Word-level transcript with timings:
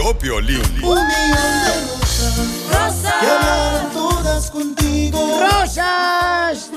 Que 0.00 0.18
vio 0.18 0.18
Piolín. 0.18 0.62
todas 3.92 4.50
contigo. 4.50 5.40
¡Rosas! 5.40 6.70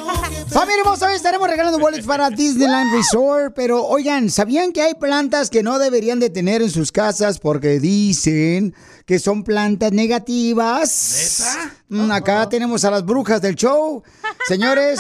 Familia 0.50 0.82
hermosa, 0.82 1.08
hoy 1.08 1.16
estaremos 1.16 1.48
regalando 1.48 1.80
boletos 1.80 2.06
para 2.06 2.30
Disneyland 2.30 2.94
Resort. 2.94 3.54
Pero 3.56 3.86
oigan, 3.86 4.30
¿sabían 4.30 4.72
que 4.72 4.82
hay 4.82 4.94
plantas 4.96 5.50
que 5.50 5.64
no 5.64 5.80
deberían 5.80 6.20
de 6.20 6.30
tener 6.30 6.62
en 6.62 6.70
sus 6.70 6.92
casas 6.92 7.40
porque 7.40 7.80
dicen 7.80 8.76
que 9.06 9.20
son 9.20 9.44
plantas 9.44 9.92
negativas? 9.92 11.58
Mm, 11.90 12.12
Acá 12.12 12.50
tenemos 12.50 12.84
a 12.86 12.92
las 12.92 13.06
brujas 13.06 13.42
del 13.42 13.56
show. 13.56 14.04
Señores, 14.48 15.00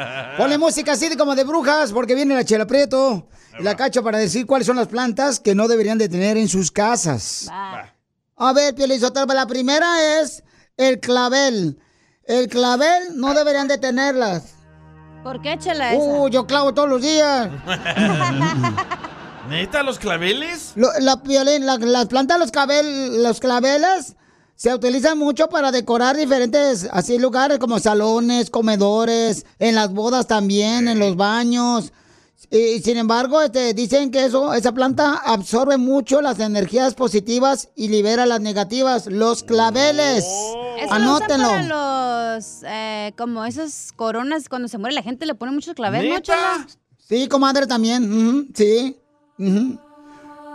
ponle 0.38 0.58
música 0.58 0.92
así 0.92 1.08
de 1.08 1.16
como 1.16 1.34
de 1.34 1.44
brujas 1.44 1.92
porque 1.92 2.14
viene 2.14 2.34
la 2.34 2.44
Chela 2.44 2.66
Prieto 2.66 3.28
la 3.60 3.74
Cacho 3.76 4.02
para 4.02 4.18
decir 4.18 4.46
cuáles 4.46 4.66
son 4.66 4.76
las 4.76 4.88
plantas 4.88 5.40
que 5.40 5.54
no 5.54 5.68
deberían 5.68 5.98
de 5.98 6.08
tener 6.08 6.36
en 6.36 6.48
sus 6.48 6.70
casas. 6.70 7.48
A 8.36 8.52
ver, 8.52 8.74
Pielizotelo, 8.74 9.26
la 9.32 9.46
primera 9.46 10.20
es 10.20 10.42
el 10.76 10.98
clavel. 11.00 11.78
El 12.24 12.48
clavel 12.48 13.16
no 13.16 13.34
deberían 13.34 13.68
de 13.68 13.78
tenerlas. 13.78 14.54
¿Por 15.22 15.40
qué, 15.40 15.56
chela 15.58 15.94
esa? 15.94 16.02
Uh, 16.04 16.28
yo 16.28 16.46
clavo 16.46 16.74
todos 16.74 16.88
los 16.88 17.00
días. 17.00 17.48
¿Neta 19.48 19.82
los 19.82 19.98
claveles? 19.98 20.72
Lo- 20.74 20.88
la, 21.00 21.20
la- 21.60 21.78
las 21.78 22.06
plantas, 22.06 22.38
los, 22.38 22.50
clavel, 22.50 23.22
los 23.22 23.40
claveles, 23.40 24.16
se 24.56 24.72
utilizan 24.74 25.18
mucho 25.18 25.48
para 25.48 25.70
decorar 25.70 26.16
diferentes 26.16 26.88
así 26.92 27.18
lugares 27.18 27.58
como 27.58 27.78
salones, 27.78 28.48
comedores, 28.50 29.44
en 29.58 29.74
las 29.74 29.92
bodas 29.92 30.26
también, 30.26 30.88
en 30.88 30.98
los 30.98 31.16
baños. 31.16 31.92
Y 32.50 32.80
sin 32.80 32.96
embargo, 32.98 33.40
este, 33.42 33.74
dicen 33.74 34.10
que 34.10 34.24
eso, 34.24 34.54
esa 34.54 34.72
planta 34.72 35.14
absorbe 35.24 35.76
mucho 35.76 36.20
las 36.20 36.38
energías 36.40 36.94
positivas 36.94 37.68
y 37.74 37.88
libera 37.88 38.26
las 38.26 38.40
negativas. 38.40 39.06
Los 39.06 39.42
claveles. 39.42 40.24
Eso 40.24 40.86
lo 40.86 40.92
Anótenlo. 40.92 41.48
usan 41.48 41.68
para 41.68 42.34
los, 42.36 42.60
eh, 42.66 43.12
como 43.16 43.44
esas 43.44 43.92
coronas, 43.94 44.48
cuando 44.48 44.68
se 44.68 44.78
muere 44.78 44.94
la 44.94 45.02
gente 45.02 45.26
le 45.26 45.34
pone 45.34 45.52
muchos 45.52 45.74
claveles, 45.74 46.12
¿no, 46.12 46.20
chela? 46.20 46.66
Sí, 47.08 47.28
comadre, 47.28 47.66
también. 47.66 48.48
sí. 48.54 48.96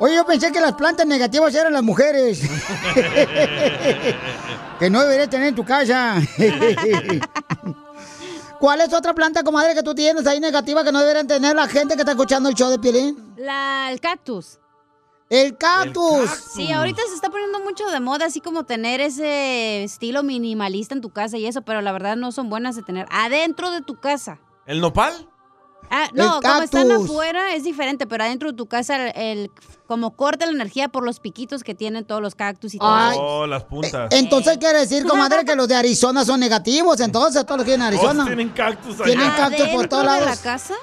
Oye, 0.01 0.15
yo 0.15 0.25
pensé 0.25 0.51
que 0.51 0.61
las 0.61 0.73
plantas 0.73 1.05
negativas 1.05 1.53
eran 1.53 1.73
las 1.73 1.83
mujeres. 1.83 2.39
que 4.79 4.89
no 4.89 5.01
deberías 5.01 5.29
tener 5.29 5.49
en 5.49 5.55
tu 5.55 5.65
casa. 5.65 6.15
¿Cuál 8.59 8.81
es 8.81 8.93
otra 8.93 9.13
planta, 9.13 9.41
comadre, 9.43 9.73
que 9.73 9.83
tú 9.83 9.95
tienes 9.95 10.27
ahí 10.27 10.39
negativa 10.41 10.83
que 10.83 10.91
no 10.91 10.99
deberían 10.99 11.27
tener 11.27 11.55
la 11.55 11.67
gente 11.67 11.95
que 11.95 12.01
está 12.01 12.11
escuchando 12.11 12.49
el 12.49 12.55
show 12.55 12.69
de 12.69 12.77
Pielín? 12.77 13.33
La, 13.37 13.89
el 13.89 14.01
cactus. 14.01 14.59
El 15.29 15.57
cactus. 15.57 16.29
Sí, 16.29 16.71
ahorita 16.71 17.01
se 17.07 17.15
está 17.15 17.29
poniendo 17.29 17.59
mucho 17.61 17.85
de 17.87 17.99
moda, 18.01 18.25
así 18.25 18.41
como 18.41 18.65
tener 18.65 18.99
ese 18.99 19.83
estilo 19.83 20.23
minimalista 20.23 20.93
en 20.93 21.01
tu 21.01 21.11
casa 21.11 21.37
y 21.37 21.45
eso, 21.45 21.61
pero 21.61 21.81
la 21.81 21.93
verdad 21.93 22.17
no 22.17 22.33
son 22.33 22.49
buenas 22.49 22.75
de 22.75 22.81
tener 22.81 23.05
adentro 23.11 23.71
de 23.71 23.81
tu 23.81 23.99
casa. 23.99 24.39
¿El 24.65 24.81
nopal? 24.81 25.29
Ah, 25.91 26.07
no, 26.13 26.39
como 26.41 26.61
están 26.61 26.91
afuera 26.91 27.53
es 27.55 27.63
diferente, 27.63 28.05
pero 28.07 28.23
adentro 28.23 28.51
de 28.51 28.57
tu 28.57 28.67
casa 28.67 29.07
el, 29.09 29.11
el- 29.21 29.51
como 29.87 30.11
corta 30.15 30.45
la 30.45 30.51
energía 30.51 30.87
por 30.89 31.03
los 31.03 31.19
piquitos 31.19 31.63
que 31.63 31.73
tienen 31.73 32.05
todos 32.05 32.21
los 32.21 32.35
cactus 32.35 32.75
y 32.75 32.77
todo. 32.77 32.93
Ay. 32.93 33.17
Oh, 33.19 33.47
las 33.47 33.63
puntas. 33.63 34.09
Entonces 34.11 34.59
quiere 34.59 34.79
decir, 34.79 35.03
comadre, 35.05 35.43
que 35.45 35.55
los 35.55 35.67
de 35.67 35.75
Arizona 35.75 36.23
son 36.23 36.39
negativos. 36.39 36.99
Entonces, 36.99 37.43
todos 37.43 37.57
los 37.57 37.65
que 37.65 37.71
tienen 37.71 37.87
Arizona. 37.87 38.13
Todos 38.13 38.25
tienen 38.27 38.49
cactus 38.49 38.95
allá. 38.97 39.03
Tienen 39.05 39.31
cactus 39.31 39.67
por 39.69 39.87
todos 39.87 40.03
¿Adentro 40.03 40.19
de 40.19 40.25
lados. 40.25 40.29
la 40.37 40.43
casa? 40.43 40.73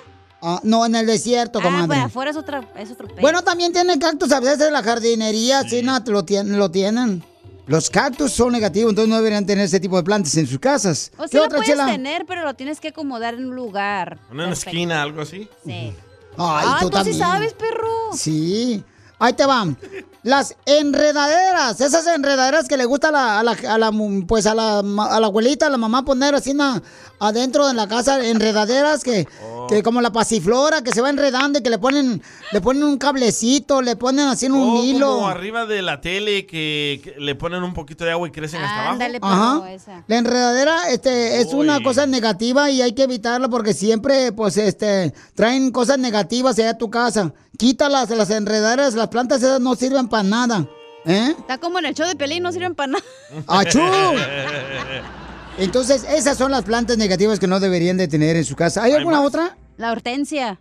Ah, 0.43 0.61
no, 0.65 0.85
en 0.85 0.97
el 0.97 1.07
desierto, 1.07 1.61
Ah, 1.61 1.63
comadre. 1.63 1.87
pues 1.87 1.99
afuera 2.01 2.31
es, 2.33 2.37
otra, 2.37 2.69
es 2.77 2.91
otro 2.91 3.07
pedo. 3.07 3.21
Bueno, 3.21 3.43
también 3.43 3.73
tienen 3.73 3.99
cactus 4.01 4.33
a 4.33 4.41
veces 4.41 4.61
en 4.67 4.73
la 4.73 4.83
jardinería, 4.83 5.63
sí, 5.63 5.83
no, 5.83 5.99
lo, 6.07 6.25
tienen, 6.25 6.59
lo 6.59 6.71
tienen. 6.71 7.25
Los 7.67 7.91
cactus 7.91 8.33
son 8.33 8.53
negativos, 8.53 8.91
entonces 8.91 9.09
no 9.11 9.17
deberían 9.17 9.45
tener 9.45 9.65
ese 9.65 9.81
tipo 9.81 9.97
de 9.97 10.05
plantas 10.05 10.37
en 10.37 10.47
sus 10.47 10.59
casas. 10.59 11.11
O 11.17 11.23
¿Qué 11.23 11.29
sí 11.29 11.37
lo 11.37 11.45
otra, 11.45 11.59
puedes 11.59 11.71
chela? 11.73 11.87
tener, 11.87 12.25
pero 12.27 12.45
lo 12.45 12.55
tienes 12.55 12.79
que 12.79 12.89
acomodar 12.89 13.35
en 13.35 13.47
un 13.47 13.57
lugar. 13.57 14.19
Una 14.31 14.53
esquina, 14.53 15.03
algo 15.03 15.23
así. 15.23 15.49
Sí. 15.65 15.73
Ay, 15.73 15.95
ah, 16.39 16.79
tú 16.81 16.91
tú 16.91 16.97
sí 16.99 17.03
también. 17.03 17.19
sabes, 17.19 17.53
perro. 17.55 18.13
Sí. 18.15 18.85
Ahí 19.19 19.33
te 19.33 19.47
van. 19.47 19.77
Las 20.27 20.57
enredaderas, 20.67 21.81
esas 21.81 22.05
enredaderas 22.09 22.67
que 22.67 22.77
le 22.77 22.85
gusta 22.85 23.11
a 23.11 23.13
la, 23.13 23.39
a 23.39 23.43
la, 23.45 23.53
a 23.69 23.79
la, 23.79 23.91
mu- 23.93 24.27
pues 24.27 24.45
a 24.47 24.57
la, 24.57 24.83
ma- 24.83 25.07
a 25.15 25.21
la 25.21 25.29
abuelita, 25.29 25.67
a 25.67 25.71
la 25.71 25.77
mamá 25.77 26.05
poner 26.05 26.35
así 26.35 26.53
na- 26.53 26.83
adentro 27.21 27.67
de 27.69 27.75
la 27.75 27.87
casa, 27.87 28.25
enredaderas 28.27 29.05
que, 29.05 29.29
Oh. 29.43 29.67
que 29.69 29.83
como 29.83 30.01
la 30.01 30.11
pasiflora, 30.13 30.83
que 30.83 30.91
se 30.93 31.01
va 31.01 31.11
enredando 31.11 31.59
y 31.59 31.63
que 31.63 31.71
le 31.71 31.79
ponen, 31.79 32.21
le 32.53 32.61
ponen 32.61 32.83
un 32.85 32.99
cablecito, 32.99 33.83
le 33.83 33.95
ponen 33.97 34.27
así 34.29 34.47
en 34.47 34.53
un 34.53 34.79
O 34.79 34.83
hilo. 34.85 35.15
como 35.15 35.29
arriba 35.29 35.65
de 35.65 35.81
la 35.83 36.01
tele 36.01 36.45
que, 36.47 37.01
que 37.05 37.15
le 37.21 37.35
ponen 37.37 37.63
un 37.63 37.73
poquito 37.73 38.05
de 38.05 38.11
agua 38.13 38.27
y 38.29 38.33
crecen 38.33 38.61
hasta 38.63 38.75
abajo. 38.81 38.93
Ándale, 38.95 39.19
Ajá. 39.23 39.73
esa. 39.73 40.05
La 40.09 40.17
enredadera 40.19 40.91
este, 40.91 41.41
es 41.41 41.53
una 41.53 41.81
cosa 41.83 42.05
negativa 42.07 42.69
y 42.71 42.83
hay 42.83 42.93
que 42.95 43.05
evitarla 43.05 43.49
porque 43.49 43.75
siempre 43.75 44.33
pues 44.33 44.57
este 44.57 45.15
traen 45.35 45.71
cosas 45.71 45.99
negativas 45.99 46.59
allá 46.59 46.71
a 46.71 46.79
tu 46.79 46.91
casa. 46.91 47.33
Quítalas, 47.59 48.11
las 48.11 48.29
enredaderas, 48.31 48.95
las 48.95 49.09
plantas 49.09 49.43
esas 49.43 49.61
no 49.61 49.75
sirven 49.77 50.09
para 50.09 50.16
nada. 50.23 50.67
¿Eh? 51.05 51.35
Está 51.39 51.59
como 51.59 51.79
en 51.79 51.87
el 51.87 51.95
show 51.95 52.07
de 52.07 52.17
Pelín, 52.17 52.43
no 52.43 52.51
sirven 52.53 52.75
para 52.75 52.93
nada. 52.93 53.05
¡Achú! 53.47 53.81
Entonces, 55.59 56.05
esas 56.05 56.37
son 56.37 56.51
las 56.51 56.65
plantas 56.65 56.99
negativas 56.99 57.39
que 57.39 57.47
no 57.47 57.61
deberían 57.61 57.97
de 57.97 58.09
tener 58.09 58.37
en 58.37 58.45
su 58.45 58.57
casa. 58.57 58.83
¿Hay 58.83 58.93
alguna 58.93 59.23
otra? 59.23 59.57
La 59.77 59.93
hortensia. 59.93 60.61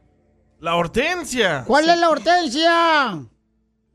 La 0.60 0.76
hortensia. 0.76 1.64
¿Cuál 1.68 1.90
es 1.90 1.98
la 2.00 2.10
hortensia? 2.10 3.20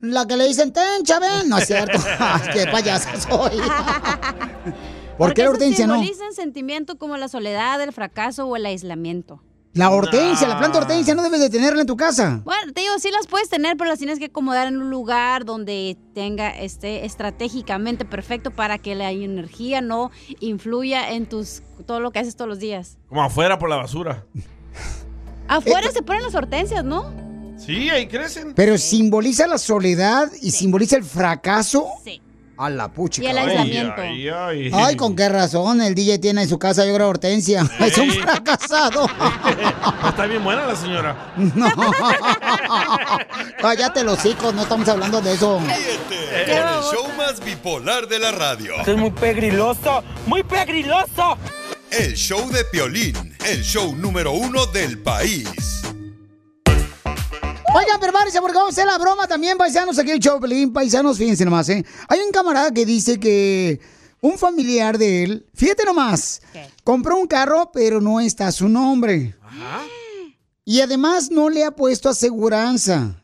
La 0.01 0.27
que 0.27 0.37
le 0.37 0.47
dicen 0.47 0.73
tencha, 0.73 1.19
ven. 1.19 1.49
No 1.49 1.59
es 1.59 1.67
cierto. 1.67 1.99
Qué 2.53 2.67
payasa 2.67 3.19
soy. 3.21 3.59
¿Por 3.61 5.29
Porque 5.29 5.35
qué 5.35 5.43
la 5.45 5.51
hortensia 5.51 5.87
no? 5.87 5.95
simbolizan 5.95 6.33
sentimientos 6.33 6.97
como 6.99 7.17
la 7.19 7.29
soledad, 7.29 7.81
el 7.83 7.93
fracaso 7.93 8.47
o 8.47 8.57
el 8.57 8.65
aislamiento. 8.65 9.43
La 9.73 9.91
hortensia, 9.91 10.49
la 10.49 10.59
planta 10.59 10.79
hortensia 10.79 11.15
no 11.15 11.23
debes 11.23 11.39
de 11.41 11.49
tenerla 11.49 11.83
en 11.83 11.87
tu 11.87 11.97
casa. 11.97 12.41
Bueno, 12.45 12.73
te 12.73 12.81
digo, 12.81 12.99
sí 12.99 13.11
las 13.13 13.29
puedes 13.29 13.49
tener, 13.49 13.77
pero 13.77 13.89
las 13.89 13.99
tienes 14.01 14.19
que 14.19 14.25
acomodar 14.25 14.67
en 14.67 14.79
un 14.79 14.91
lugar 14.91 15.45
donde 15.45 15.97
tenga 16.13 16.51
este 16.51 17.05
estratégicamente 17.05 18.05
perfecto 18.05 18.51
para 18.51 18.79
que 18.79 18.97
la 18.97 19.13
energía 19.13 19.81
no 19.81 20.11
influya 20.41 21.13
en 21.13 21.27
tus 21.27 21.63
todo 21.87 22.01
lo 22.01 22.11
que 22.11 22.19
haces 22.19 22.35
todos 22.35 22.49
los 22.49 22.59
días. 22.59 22.99
Como 23.09 23.23
afuera 23.23 23.59
por 23.59 23.71
la 23.71 23.77
basura. 23.77 24.25
Afuera 25.49 25.89
Eh, 25.89 25.93
se 25.93 26.03
ponen 26.03 26.23
las 26.23 26.35
hortensias, 26.35 26.85
¿no? 26.85 27.13
Sí, 27.57 27.91
ahí 27.91 28.07
crecen. 28.07 28.55
Pero 28.55 28.79
simboliza 28.79 29.47
la 29.49 29.59
soledad 29.59 30.31
y 30.41 30.53
simboliza 30.53 30.97
el 30.97 31.05
fracaso. 31.05 31.89
Sí. 32.05 32.23
A 32.61 32.69
la 32.69 32.93
pucha. 32.93 33.23
Y 33.23 33.27
el 33.27 33.39
aislamiento. 33.39 33.95
Ay, 34.03 34.29
ay. 34.29 34.71
Ay, 34.75 34.95
con 34.95 35.17
qué 35.17 35.31
razón 35.31 35.81
el 35.81 35.95
DJ 35.95 36.19
tiene 36.19 36.43
en 36.43 36.49
su 36.49 36.59
casa, 36.59 36.85
yo 36.85 36.95
creo, 36.95 37.09
hortensia. 37.09 37.67
Es 37.81 37.97
un 37.97 38.11
fracasado. 38.11 39.07
Está 40.09 40.27
bien 40.27 40.45
buena 40.45 40.67
la 40.67 40.77
señora. 40.77 41.33
No. 41.39 41.71
Cállate 43.63 44.05
los 44.05 44.23
hijos, 44.27 44.53
no 44.53 44.65
estamos 44.65 44.87
hablando 44.91 45.23
de 45.23 45.33
eso. 45.33 45.59
Ríete 45.59 46.53
en 46.53 46.59
el 46.59 46.83
show 46.83 47.07
más 47.17 47.43
bipolar 47.43 48.07
de 48.07 48.19
la 48.19 48.31
radio. 48.31 48.75
Esto 48.77 48.93
es 48.93 48.99
muy 48.99 49.11
pegriloso, 49.11 50.05
muy 50.27 50.43
pegriloso. 50.43 51.39
El 51.91 52.15
show 52.15 52.47
de 52.51 52.63
Piolín, 52.67 53.37
el 53.47 53.63
show 53.63 53.97
número 53.97 54.33
uno 54.33 54.67
del 54.67 54.99
país. 54.99 55.81
Oigan, 57.73 58.01
prepárense 58.01 58.41
porque 58.41 58.57
vamos 58.57 58.71
a 58.71 58.73
hacer 58.73 58.87
la 58.87 58.99
broma 58.99 59.29
también, 59.29 59.57
paisanos, 59.57 59.97
aquí 59.99 60.11
el 60.11 60.19
show, 60.19 60.41
Pelín, 60.41 60.73
paisanos, 60.73 61.17
fíjense 61.19 61.45
nomás, 61.45 61.69
¿eh? 61.69 61.85
Hay 62.09 62.19
un 62.21 62.33
camarada 62.33 62.73
que 62.73 62.85
dice 62.85 63.21
que 63.21 63.81
un 64.21 64.39
familiar 64.39 64.99
de 64.99 65.23
él, 65.23 65.47
fíjate 65.55 65.85
nomás, 65.85 66.43
compró 66.83 67.17
un 67.17 67.29
carro, 67.29 67.71
pero 67.73 68.01
no 68.01 68.19
está 68.19 68.51
su 68.51 68.69
nombre. 68.69 69.37
Y 70.65 70.81
además 70.81 71.31
no 71.31 71.49
le 71.49 71.65
ha 71.65 71.71
puesto 71.71 72.09
aseguranza. 72.09 73.23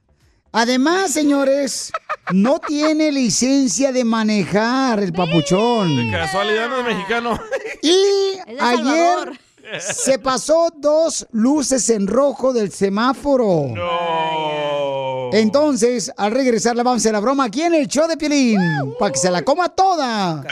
Además, 0.52 1.10
señores, 1.10 1.92
no 2.32 2.60
tiene 2.60 3.10
licencia 3.12 3.92
de 3.92 4.04
manejar 4.04 5.00
el 5.02 5.12
papuchón. 5.12 5.96
De 5.96 6.10
casualidad 6.10 6.68
no 6.68 6.78
es 6.78 6.84
mexicano. 6.86 7.38
Y 7.82 8.38
Es 8.46 8.60
ayer 8.60 8.84
Salvador. 8.84 9.38
Se 9.80 10.18
pasó 10.18 10.68
dos 10.76 11.26
luces 11.32 11.88
en 11.90 12.06
rojo 12.06 12.52
del 12.52 12.72
semáforo. 12.72 13.66
No. 13.74 15.30
Entonces, 15.32 16.10
al 16.16 16.32
regresar, 16.32 16.76
le 16.76 16.82
vamos 16.82 16.98
a 16.98 17.02
hacer 17.02 17.12
la 17.12 17.20
broma 17.20 17.44
aquí 17.44 17.62
en 17.62 17.74
el 17.74 17.88
show 17.88 18.06
de 18.06 18.16
Piolín. 18.16 18.58
Para 18.98 19.12
que 19.12 19.18
se 19.18 19.30
la 19.30 19.42
coma 19.42 19.68
toda. 19.68 20.44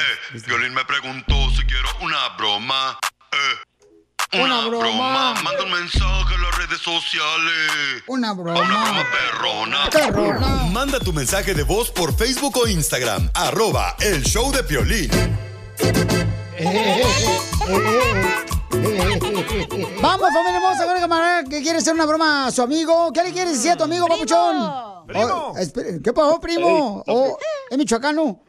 Violín 0.47 0.75
me 0.75 0.85
preguntó 0.85 1.35
si 1.57 1.63
quiero 1.65 1.89
una 2.03 2.29
broma. 2.37 2.99
Eh, 3.33 4.41
Una 4.43 4.67
broma. 4.67 5.35
Manda 5.45 5.63
un 5.63 5.71
mensaje 5.71 6.35
en 6.35 6.43
las 6.43 6.59
redes 6.59 6.79
sociales. 6.81 8.03
Una 8.09 8.33
Una 8.33 8.43
broma 8.43 8.61
broma. 8.65 9.07
perrona. 9.13 9.91
Perrona. 9.91 10.49
Manda 10.73 10.99
tu 10.99 11.13
mensaje 11.13 11.55
de 11.55 11.63
voz 11.63 11.91
por 11.93 12.13
Facebook 12.17 12.57
o 12.57 12.67
Instagram. 12.67 13.31
Arroba 13.35 13.95
el 14.01 14.25
show 14.25 14.51
de 14.53 14.65
Piolín. 14.65 15.11
Vamos, 20.03 20.29
familia 20.33 20.57
hermosa, 20.57 20.87
con 20.87 20.95
el 20.97 21.01
camarada 21.01 21.45
que 21.45 21.63
quiere 21.63 21.79
hacer 21.79 21.95
una 21.95 22.07
broma 22.07 22.47
a 22.47 22.51
su 22.51 22.63
amigo. 22.63 23.11
¿Qué 23.13 23.23
le 23.23 23.33
quieres 23.33 23.53
decir 23.55 23.73
a 23.73 23.77
tu 23.77 23.85
amigo, 23.85 24.07
papuchón? 24.07 24.57
Primo. 25.07 25.25
Oh, 25.53 25.59
espere, 25.59 26.01
¿Qué 26.03 26.13
pasó, 26.13 26.41
primo? 26.41 27.03
Oh, 27.07 27.37
¿Es 27.71 27.79
michoacano? 27.79 28.41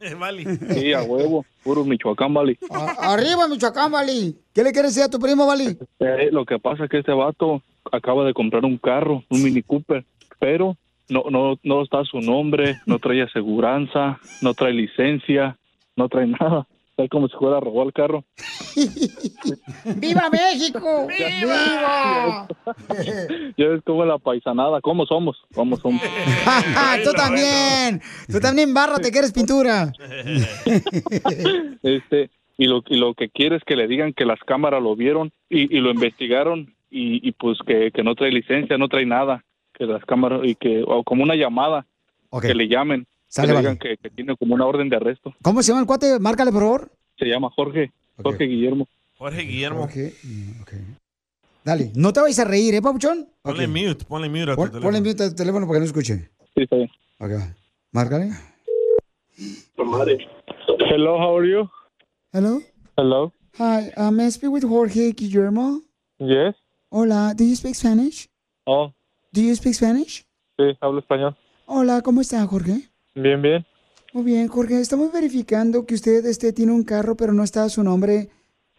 Eh, 0.00 0.14
Vale. 0.14 0.44
Sí, 0.74 0.92
a 0.92 1.02
huevo, 1.02 1.44
puro 1.62 1.84
Michoacán. 1.84 2.34
A- 2.70 3.12
arriba, 3.12 3.46
Michoacán, 3.46 3.92
Vali. 3.92 4.36
¿Qué 4.52 4.64
le 4.64 4.72
quieres 4.72 4.94
decir 4.94 5.04
a 5.06 5.10
tu 5.10 5.18
primo, 5.20 5.46
Vali? 5.46 5.78
Eh, 6.00 6.28
lo 6.32 6.44
que 6.44 6.58
pasa 6.58 6.84
es 6.84 6.90
que 6.90 6.98
este 6.98 7.12
vato 7.12 7.62
acaba 7.92 8.24
de 8.24 8.34
comprar 8.34 8.64
un 8.64 8.78
carro, 8.78 9.22
un 9.30 9.42
Mini 9.42 9.62
Cooper, 9.62 10.04
pero 10.40 10.76
no, 11.08 11.24
no, 11.30 11.56
no 11.62 11.82
está 11.82 12.02
su 12.04 12.18
nombre, 12.20 12.80
no 12.86 12.98
trae 12.98 13.22
aseguranza, 13.22 14.18
no 14.40 14.54
trae 14.54 14.72
licencia, 14.72 15.56
no 15.96 16.08
trae 16.08 16.26
nada. 16.26 16.66
Está 17.02 17.08
como 17.08 17.28
si 17.28 17.36
fuera 17.36 17.56
a 17.56 17.60
robar 17.60 17.86
el 17.86 17.92
carro. 17.92 18.24
¡Viva 19.96 20.30
México! 20.30 21.06
¡Viva! 21.06 22.46
Ya 23.56 23.68
ves 23.68 23.82
cómo 23.84 24.02
es 24.02 24.08
la 24.08 24.18
paisanada, 24.18 24.80
cómo 24.80 25.04
somos, 25.04 25.36
cómo 25.54 25.76
somos. 25.76 26.00
Tú 27.04 27.12
también. 27.12 28.00
Tú 28.30 28.40
también, 28.40 28.72
bárrate 28.72 29.10
que 29.10 29.18
eres 29.18 29.32
pintura. 29.32 29.92
Este, 31.82 32.30
y 32.56 32.66
lo, 32.66 32.82
y 32.86 32.96
lo 32.96 33.14
que 33.14 33.28
quiere 33.28 33.56
es 33.56 33.64
que 33.64 33.76
le 33.76 33.88
digan 33.88 34.12
que 34.12 34.24
las 34.24 34.38
cámaras 34.40 34.82
lo 34.82 34.96
vieron 34.96 35.32
y, 35.50 35.76
y 35.76 35.80
lo 35.80 35.90
investigaron 35.90 36.74
y, 36.90 37.26
y 37.26 37.32
pues 37.32 37.58
que, 37.66 37.90
que 37.90 38.02
no 38.02 38.14
trae 38.14 38.30
licencia, 38.30 38.78
no 38.78 38.88
trae 38.88 39.06
nada, 39.06 39.44
que 39.74 39.84
las 39.84 40.04
cámaras 40.04 40.40
y 40.44 40.54
que 40.54 40.82
o 40.86 41.02
como 41.04 41.22
una 41.22 41.34
llamada, 41.34 41.86
que 42.40 42.54
le 42.54 42.68
llamen, 42.68 43.06
Sale, 43.34 43.46
que 43.48 43.52
le 43.52 43.54
vale. 43.54 43.68
digan 43.70 43.78
que, 43.78 43.96
que 43.96 44.10
tiene 44.14 44.36
como 44.36 44.54
una 44.54 44.66
orden 44.66 44.90
de 44.90 44.96
arresto. 44.96 45.32
¿Cómo 45.42 45.62
se 45.62 45.68
llama 45.68 45.80
el 45.80 45.86
cuate? 45.86 46.18
Márcale, 46.20 46.52
por 46.52 46.60
favor. 46.62 46.92
Se 47.18 47.24
llama 47.24 47.48
Jorge, 47.56 47.90
Ok. 48.18 48.24
Jorge 48.24 48.44
Guillermo. 48.44 48.86
Jorge 49.16 49.40
Guillermo. 49.42 49.84
Ok, 49.84 49.94
mm, 50.22 50.60
ok. 50.62 50.72
Dale, 51.64 51.92
no 51.94 52.12
te 52.12 52.20
vayas 52.20 52.38
a 52.40 52.44
reír, 52.44 52.74
¿eh, 52.74 52.82
papuchón? 52.82 53.28
Ponle 53.40 53.66
mute, 53.68 54.04
ponle 54.04 54.28
mute 54.28 54.42
a 54.42 54.46
tu 54.54 54.56
Pon- 54.56 54.68
teléfono. 54.70 54.82
Ponle 54.82 55.00
mute 55.00 55.22
al 55.22 55.34
teléfono 55.34 55.66
para 55.66 55.76
que 55.76 55.80
no 55.80 55.86
escuche. 55.86 56.30
Sí, 56.54 56.62
está 56.62 56.76
bien. 56.76 56.90
Ok. 57.20 57.30
Márcale. 57.92 58.30
Hello, 60.90 61.16
how 61.18 61.38
are 61.38 61.48
you? 61.48 61.68
Hello. 62.32 62.60
Hello. 62.96 63.32
Hi, 63.58 63.92
uh, 63.96 64.10
may 64.10 64.26
I 64.26 64.30
speak 64.30 64.50
with 64.52 64.64
Jorge 64.64 65.12
Guillermo? 65.12 65.80
Yes. 66.18 66.54
Hola, 66.90 67.32
do 67.34 67.44
you 67.44 67.56
speak 67.56 67.74
Spanish? 67.74 68.28
Oh, 68.66 68.92
Do 69.32 69.40
you 69.40 69.54
speak 69.54 69.74
Spanish? 69.74 70.24
sí, 70.58 70.76
hablo 70.80 71.00
español. 71.00 71.34
Hola, 71.66 72.02
¿cómo 72.02 72.20
está, 72.20 72.46
Jorge? 72.46 72.90
Bien, 73.14 73.40
bien. 73.42 73.64
Muy 74.12 74.24
bien, 74.24 74.48
Jorge. 74.48 74.80
Estamos 74.80 75.12
verificando 75.12 75.86
que 75.86 75.94
usted 75.94 76.24
este, 76.26 76.52
tiene 76.52 76.72
un 76.72 76.84
carro, 76.84 77.16
pero 77.16 77.32
no 77.32 77.42
está 77.42 77.68
su 77.68 77.82
nombre. 77.82 78.28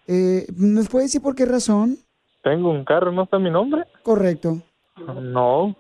Eh, 0.08 0.46
¿Nos 0.56 0.90
puede 0.90 1.06
decir 1.06 1.22
por 1.22 1.36
qué 1.36 1.46
razón? 1.46 1.98
Tengo 2.44 2.70
un 2.72 2.84
carro, 2.84 3.12
¿no 3.12 3.24
está 3.24 3.40
mi 3.40 3.50
nombre? 3.50 3.84
Correcto. 4.04 4.62
No. 5.22 5.76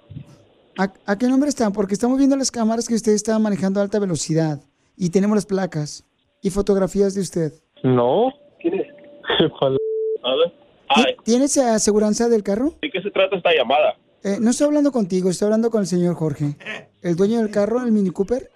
¿A, 0.77 0.91
a 1.05 1.17
qué 1.17 1.27
nombre 1.27 1.49
está? 1.49 1.69
Porque 1.71 1.93
estamos 1.93 2.17
viendo 2.17 2.35
las 2.35 2.49
cámaras 2.51 2.87
que 2.87 2.95
usted 2.95 3.11
está 3.11 3.37
manejando 3.37 3.79
a 3.79 3.83
alta 3.83 3.99
velocidad 3.99 4.59
y 4.97 5.09
tenemos 5.09 5.35
las 5.35 5.45
placas 5.45 6.03
y 6.41 6.49
fotografías 6.49 7.13
de 7.13 7.21
usted. 7.21 7.53
No. 7.83 8.31
¿Quién 8.59 8.75
es? 8.75 8.87
¿Ti- 10.95 11.15
¿Tienes 11.23 11.57
aseguranza 11.57 12.29
del 12.29 12.43
carro? 12.43 12.73
¿De 12.81 12.89
qué 12.89 13.01
se 13.01 13.11
trata 13.11 13.35
esta 13.35 13.51
llamada? 13.53 13.95
Eh, 14.23 14.37
no 14.39 14.51
estoy 14.51 14.67
hablando 14.67 14.91
contigo, 14.91 15.29
estoy 15.29 15.47
hablando 15.47 15.69
con 15.69 15.81
el 15.81 15.87
señor 15.87 16.15
Jorge. 16.15 16.55
¿El 17.03 17.15
dueño 17.17 17.39
del 17.39 17.51
carro, 17.51 17.83
el 17.83 17.91
Mini 17.91 18.11
Cooper? 18.11 18.49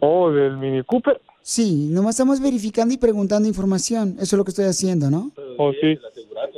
Oh, 0.00 0.30
del 0.30 0.56
Mini 0.56 0.82
Cooper. 0.84 1.20
Sí, 1.42 1.88
nomás 1.90 2.14
estamos 2.14 2.40
verificando 2.40 2.94
y 2.94 2.98
preguntando 2.98 3.48
información. 3.48 4.16
Eso 4.16 4.34
es 4.36 4.38
lo 4.38 4.44
que 4.44 4.50
estoy 4.50 4.64
haciendo, 4.64 5.10
¿no? 5.10 5.30
Oh, 5.58 5.72
sí. 5.72 5.98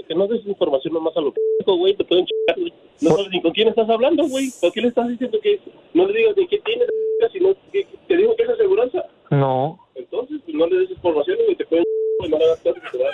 Que 0.07 0.15
no 0.15 0.27
des 0.29 0.45
información 0.47 0.95
nomás 0.95 1.17
a 1.17 1.21
los 1.21 1.33
p***, 1.33 1.41
güey, 1.67 1.97
te 1.97 2.05
pueden 2.05 2.25
chingar, 2.27 2.61
güey. 2.61 2.73
No 3.01 3.11
sabes 3.11 3.29
ni 3.31 3.43
con 3.43 3.53
quién 3.53 3.69
estás 3.69 3.89
hablando, 3.89 4.29
güey. 4.29 4.51
¿Por 4.61 4.73
qué 4.73 4.81
le 4.81 4.89
estás 4.89 5.09
diciendo 5.09 5.39
que 5.43 5.61
no 5.95 6.07
le 6.07 6.19
digas 6.19 6.35
ni 6.37 6.47
qué 6.49 6.59
tienes, 6.65 6.89
sino 7.33 7.55
que 7.73 7.87
te 8.09 8.17
digo 8.17 8.35
que 8.37 8.43
es 8.45 8.49
aseguranza? 8.51 9.05
No. 9.31 9.79
Entonces, 9.95 10.41
pues 10.45 10.57
no 10.57 10.67
le 10.67 10.79
des 10.81 10.91
información, 10.91 11.39
güey, 11.45 11.57
te 11.57 11.65
pueden 11.67 11.85
chingar, 11.85 12.29
y 12.29 12.31
no 12.31 12.39
le 12.39 12.45
hagas 12.45 12.61
caso 12.61 12.75
que 12.75 12.99
te 12.99 13.05
va. 13.05 13.11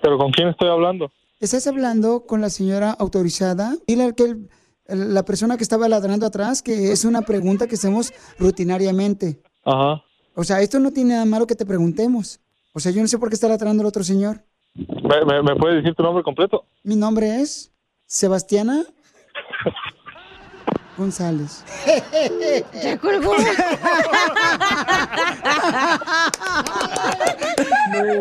¿Pero 0.00 0.18
con 0.18 0.30
quién 0.32 0.48
estoy 0.48 0.68
hablando? 0.68 1.10
¿Estás 1.40 1.66
hablando 1.66 2.24
con 2.24 2.40
la 2.40 2.50
señora 2.50 2.92
autorizada? 2.92 3.76
Dile 3.86 4.04
al 4.04 4.14
que 4.14 4.24
el- 4.24 4.48
la 4.86 5.24
persona 5.24 5.56
que 5.56 5.62
estaba 5.62 5.88
ladrando 5.88 6.26
atrás 6.26 6.62
que 6.62 6.92
es 6.92 7.04
una 7.04 7.22
pregunta 7.22 7.66
que 7.66 7.76
hacemos 7.76 8.12
rutinariamente. 8.38 9.40
Ajá. 9.64 10.02
O 10.34 10.44
sea, 10.44 10.60
esto 10.60 10.78
no 10.80 10.92
tiene 10.92 11.14
nada 11.14 11.24
malo 11.24 11.46
que 11.46 11.54
te 11.54 11.66
preguntemos. 11.66 12.40
O 12.72 12.80
sea, 12.80 12.90
yo 12.92 13.00
no 13.02 13.08
sé 13.08 13.18
por 13.18 13.28
qué 13.28 13.34
está 13.34 13.48
ladrando 13.48 13.82
el 13.82 13.86
otro 13.86 14.02
señor. 14.02 14.42
¿Me, 14.74 15.24
me, 15.26 15.42
me 15.42 15.56
puedes 15.56 15.82
decir 15.82 15.94
tu 15.94 16.02
nombre 16.02 16.22
completo? 16.24 16.64
Mi 16.82 16.96
nombre 16.96 17.42
es 17.42 17.70
Sebastiana 18.06 18.84
González. 20.96 21.64
Ya 22.82 22.98
colgó. 22.98 23.34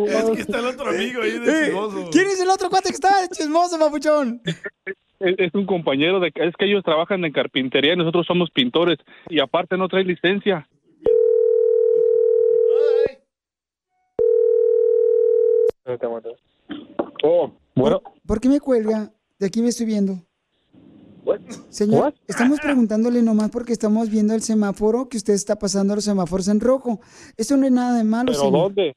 Es 0.07 0.29
que 0.35 0.41
está 0.41 0.59
el 0.59 0.65
otro 0.67 0.89
amigo 0.89 1.21
ahí 1.21 1.39
de 1.39 1.65
chismoso. 1.65 2.09
¿Quién 2.11 2.27
es 2.27 2.39
el 2.39 2.49
otro 2.49 2.69
cuate 2.69 2.89
que 2.89 2.95
está 2.95 3.27
chismoso, 3.29 3.77
papuchón? 3.79 4.41
Es, 5.21 5.35
es 5.37 5.53
un 5.55 5.65
compañero 5.65 6.19
de... 6.19 6.31
Es 6.35 6.55
que 6.57 6.65
ellos 6.65 6.83
trabajan 6.83 7.23
en 7.25 7.31
carpintería 7.31 7.93
y 7.93 7.97
nosotros 7.97 8.25
somos 8.25 8.49
pintores. 8.51 8.97
Y 9.29 9.39
aparte 9.39 9.77
no 9.77 9.87
trae 9.87 10.03
licencia. 10.03 10.67
Oh, 17.23 17.51
bueno. 17.75 18.01
¿Por 18.25 18.39
qué 18.39 18.49
me 18.49 18.59
cuelga? 18.59 19.11
De 19.39 19.47
aquí 19.47 19.61
me 19.61 19.69
estoy 19.69 19.85
viendo. 19.85 20.15
Señor, 21.69 22.01
What? 22.05 22.13
estamos 22.27 22.59
preguntándole 22.59 23.21
nomás 23.21 23.51
porque 23.51 23.73
estamos 23.73 24.09
viendo 24.09 24.33
el 24.33 24.41
semáforo 24.41 25.07
que 25.07 25.17
usted 25.17 25.33
está 25.33 25.57
pasando 25.57 25.95
los 25.95 26.03
semáforos 26.03 26.47
en 26.47 26.59
rojo. 26.59 26.99
Esto 27.37 27.57
no 27.57 27.65
es 27.65 27.71
nada 27.71 27.97
de 27.97 28.03
malo, 28.03 28.31
¿Pero 28.31 28.39
señor. 28.39 28.61
dónde? 28.63 28.95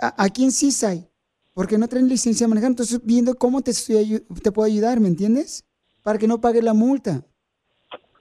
A- 0.00 0.24
aquí 0.24 0.44
en 0.44 0.50
Seaside, 0.50 1.08
porque 1.54 1.78
no 1.78 1.88
traen 1.88 2.08
licencia 2.08 2.44
de 2.44 2.48
manejar. 2.48 2.70
Entonces, 2.70 3.00
viendo 3.04 3.34
cómo 3.34 3.62
te, 3.62 3.70
estoy 3.72 4.24
te 4.42 4.52
puedo 4.52 4.66
ayudar, 4.66 5.00
¿me 5.00 5.08
entiendes? 5.08 5.64
Para 6.02 6.18
que 6.18 6.26
no 6.26 6.40
pague 6.40 6.62
la 6.62 6.74
multa. 6.74 7.24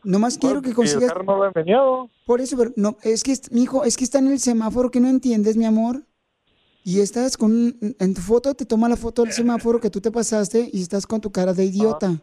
Nomás 0.03 0.37
quiero 0.37 0.61
que 0.61 0.69
el 0.69 0.75
consigas... 0.75 1.09
carro 1.11 1.23
no 1.23 1.37
lo. 1.37 2.09
Por 2.25 2.41
eso, 2.41 2.57
pero 2.57 2.71
no, 2.75 2.97
es 3.03 3.23
que, 3.23 3.37
mi 3.51 3.63
hijo, 3.63 3.83
es 3.83 3.95
que 3.97 4.03
está 4.03 4.17
en 4.19 4.27
el 4.27 4.39
semáforo 4.39 4.89
que 4.89 4.99
no 4.99 5.07
entiendes, 5.07 5.55
mi 5.57 5.65
amor. 5.65 6.03
Y 6.83 6.99
estás 7.01 7.37
con, 7.37 7.51
un- 7.51 7.95
en 7.99 8.13
tu 8.15 8.21
foto 8.21 8.55
te 8.55 8.65
toma 8.65 8.89
la 8.89 8.95
foto 8.97 9.21
del 9.23 9.31
semáforo 9.31 9.79
que 9.79 9.91
tú 9.91 10.01
te 10.01 10.09
pasaste 10.09 10.67
y 10.73 10.81
estás 10.81 11.05
con 11.05 11.21
tu 11.21 11.31
cara 11.31 11.53
de 11.53 11.65
idiota. 11.65 12.15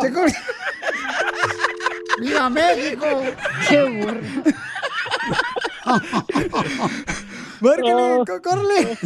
Te 0.00 0.12
co- 0.12 0.20
¡Viva 2.20 2.48
México! 2.50 3.06
Qué 3.68 3.84
burro. 3.84 4.20
¡Márcale, 7.60 8.24
corre! 8.42 8.98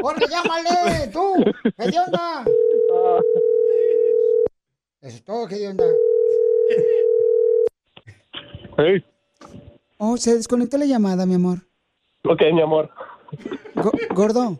¡Corre, 0.00 0.26
llámale! 0.30 1.08
¡Tú! 1.12 1.44
¿Qué 1.78 1.90
de 1.90 1.98
onda? 2.06 2.44
Eso 5.00 5.16
es 5.16 5.24
todo, 5.24 5.46
¿qué 5.46 5.56
de 5.56 5.68
onda? 5.68 5.84
Hey. 8.78 9.04
Oh, 9.98 10.16
se 10.16 10.34
desconectó 10.34 10.76
la 10.76 10.86
llamada, 10.86 11.24
mi 11.24 11.34
amor. 11.34 11.58
Ok, 12.24 12.42
mi 12.52 12.62
amor. 12.62 12.90
Go 13.74 13.92
gordo. 14.10 14.58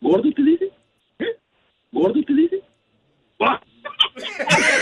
¿Gordo 0.00 0.30
te 0.34 0.42
dice? 0.42 0.72
¿Gordo 1.92 2.20
te 2.26 2.32
dice? 2.32 2.62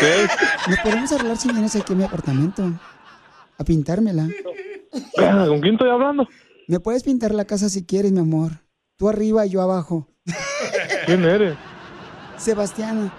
¿Qué? 0.00 0.26
Nos 0.68 0.78
podemos 0.80 1.12
arreglar 1.12 1.36
si 1.36 1.50
vienes 1.50 1.74
aquí 1.74 1.92
a 1.92 1.96
mi 1.96 2.04
apartamento. 2.04 2.62
A 3.58 3.64
pintármela. 3.64 4.28
¿Con 5.14 5.60
quién 5.60 5.74
estoy 5.74 5.90
hablando? 5.90 6.26
Me 6.68 6.80
puedes 6.80 7.02
pintar 7.02 7.34
la 7.34 7.44
casa 7.44 7.68
si 7.68 7.84
quieres, 7.84 8.12
mi 8.12 8.20
amor. 8.20 8.52
Tú 8.96 9.08
arriba 9.08 9.44
y 9.46 9.50
yo 9.50 9.62
abajo. 9.62 10.08
¿Quién 11.06 11.24
eres? 11.24 11.56
Sebastiana. 12.36 13.12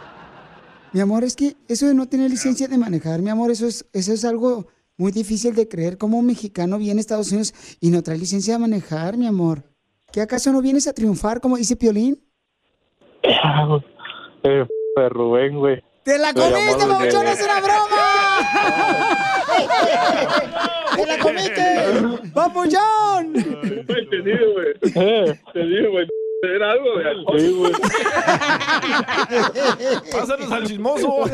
Mi 0.93 1.01
amor, 1.01 1.24
es 1.24 1.36
que 1.36 1.55
eso 1.67 1.88
de 1.88 1.93
no 1.93 2.08
tener 2.08 2.31
licencia 2.31 2.67
de 2.67 2.77
manejar, 2.77 3.22
mi 3.22 3.29
amor, 3.29 3.51
eso 3.51 3.67
es, 3.67 3.86
eso 3.93 4.12
es 4.12 4.25
algo 4.25 4.67
muy 4.98 5.12
difícil 5.12 5.53
de 5.55 5.67
creer. 5.67 5.98
Como 5.98 6.17
un 6.17 6.25
mexicano 6.25 6.77
viene 6.77 7.00
a 7.00 7.01
Estados 7.01 7.31
Unidos 7.31 7.53
y 7.79 7.89
no 7.89 8.01
trae 8.01 8.17
licencia 8.17 8.53
de 8.53 8.60
manejar, 8.60 9.17
mi 9.17 9.27
amor. 9.27 9.63
¿Que 10.12 10.22
acaso 10.22 10.51
no 10.51 10.62
vienes 10.62 10.88
a 10.88 10.93
triunfar, 10.93 11.41
como 11.41 11.58
dice 11.58 11.75
Piolín? 11.75 12.24
Eh, 14.41 14.65
Rubén, 15.10 15.60
güey. 15.60 15.84
¡Te 16.03 16.17
la 16.17 16.34
comiste, 16.34 16.86
papuchón! 16.88 17.27
¡Es 17.27 17.43
una 17.43 17.60
broma! 17.60 19.36
¡Te 20.96 21.06
la 21.06 21.18
comiste! 21.20 21.66
¡Papuchón! 22.34 23.34
Te 23.34 24.22
digo, 24.22 24.54
güey. 24.54 24.74
Te 25.54 25.60
digo, 25.60 25.92
güey. 25.92 26.08
Era 26.42 26.72
algo 26.72 26.98
de 26.98 27.10
alcohol. 27.10 27.39
Sí, 27.39 27.51
güey. 27.51 27.74
Pásanos 30.12 30.51
al 30.51 30.63
chismoso. 30.68 31.25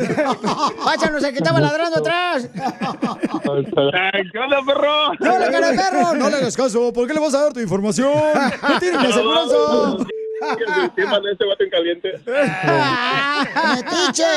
¡Pásanos 0.84 1.22
el 1.22 1.30
que 1.30 1.38
estaba 1.38 1.60
ladrando 1.60 1.98
atrás! 1.98 2.50
¿Qué 2.52 4.38
onda, 4.38 4.58
perro? 4.66 5.14
¡No 5.20 5.38
le 5.38 5.50
cara 5.50 5.70
perro! 5.70 6.14
¡No 6.14 6.28
le 6.28 6.36
hagas 6.36 6.56
caso! 6.56 6.92
¿Por 6.92 7.06
qué 7.06 7.14
le 7.14 7.20
vas 7.20 7.34
a 7.34 7.42
dar 7.44 7.52
tu 7.52 7.60
información? 7.60 8.12
¡No 8.68 8.78
tiene 8.80 8.98
aseguranza! 8.98 9.56
El 10.40 10.82
sistema 10.82 11.20
de 11.20 11.32
este 11.32 11.44
vato 11.46 11.64
en 11.64 11.70
caliente. 11.70 12.12
¡Metiche! 13.74 14.34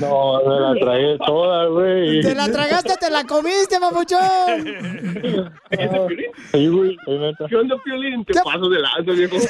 No, 0.00 0.40
me 0.44 0.60
la 0.60 0.74
tragué 0.80 1.18
toda, 1.26 1.66
güey. 1.66 2.20
¡Te 2.20 2.34
la 2.34 2.50
tragaste, 2.50 2.96
te 2.96 3.10
la 3.10 3.24
comiste, 3.24 3.78
papuchón! 3.80 4.64
Sí, 6.52 6.68
güey, 6.68 6.96
ahí 7.06 7.18
neta. 7.18 7.46
¿Qué 7.48 7.56
onda, 7.56 7.76
Piolín? 7.84 8.24
Te 8.24 8.34
paso 8.40 8.68
de 8.68 8.80
lanza, 8.80 9.12
viejo. 9.12 9.36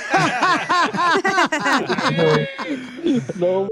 No, 3.39 3.67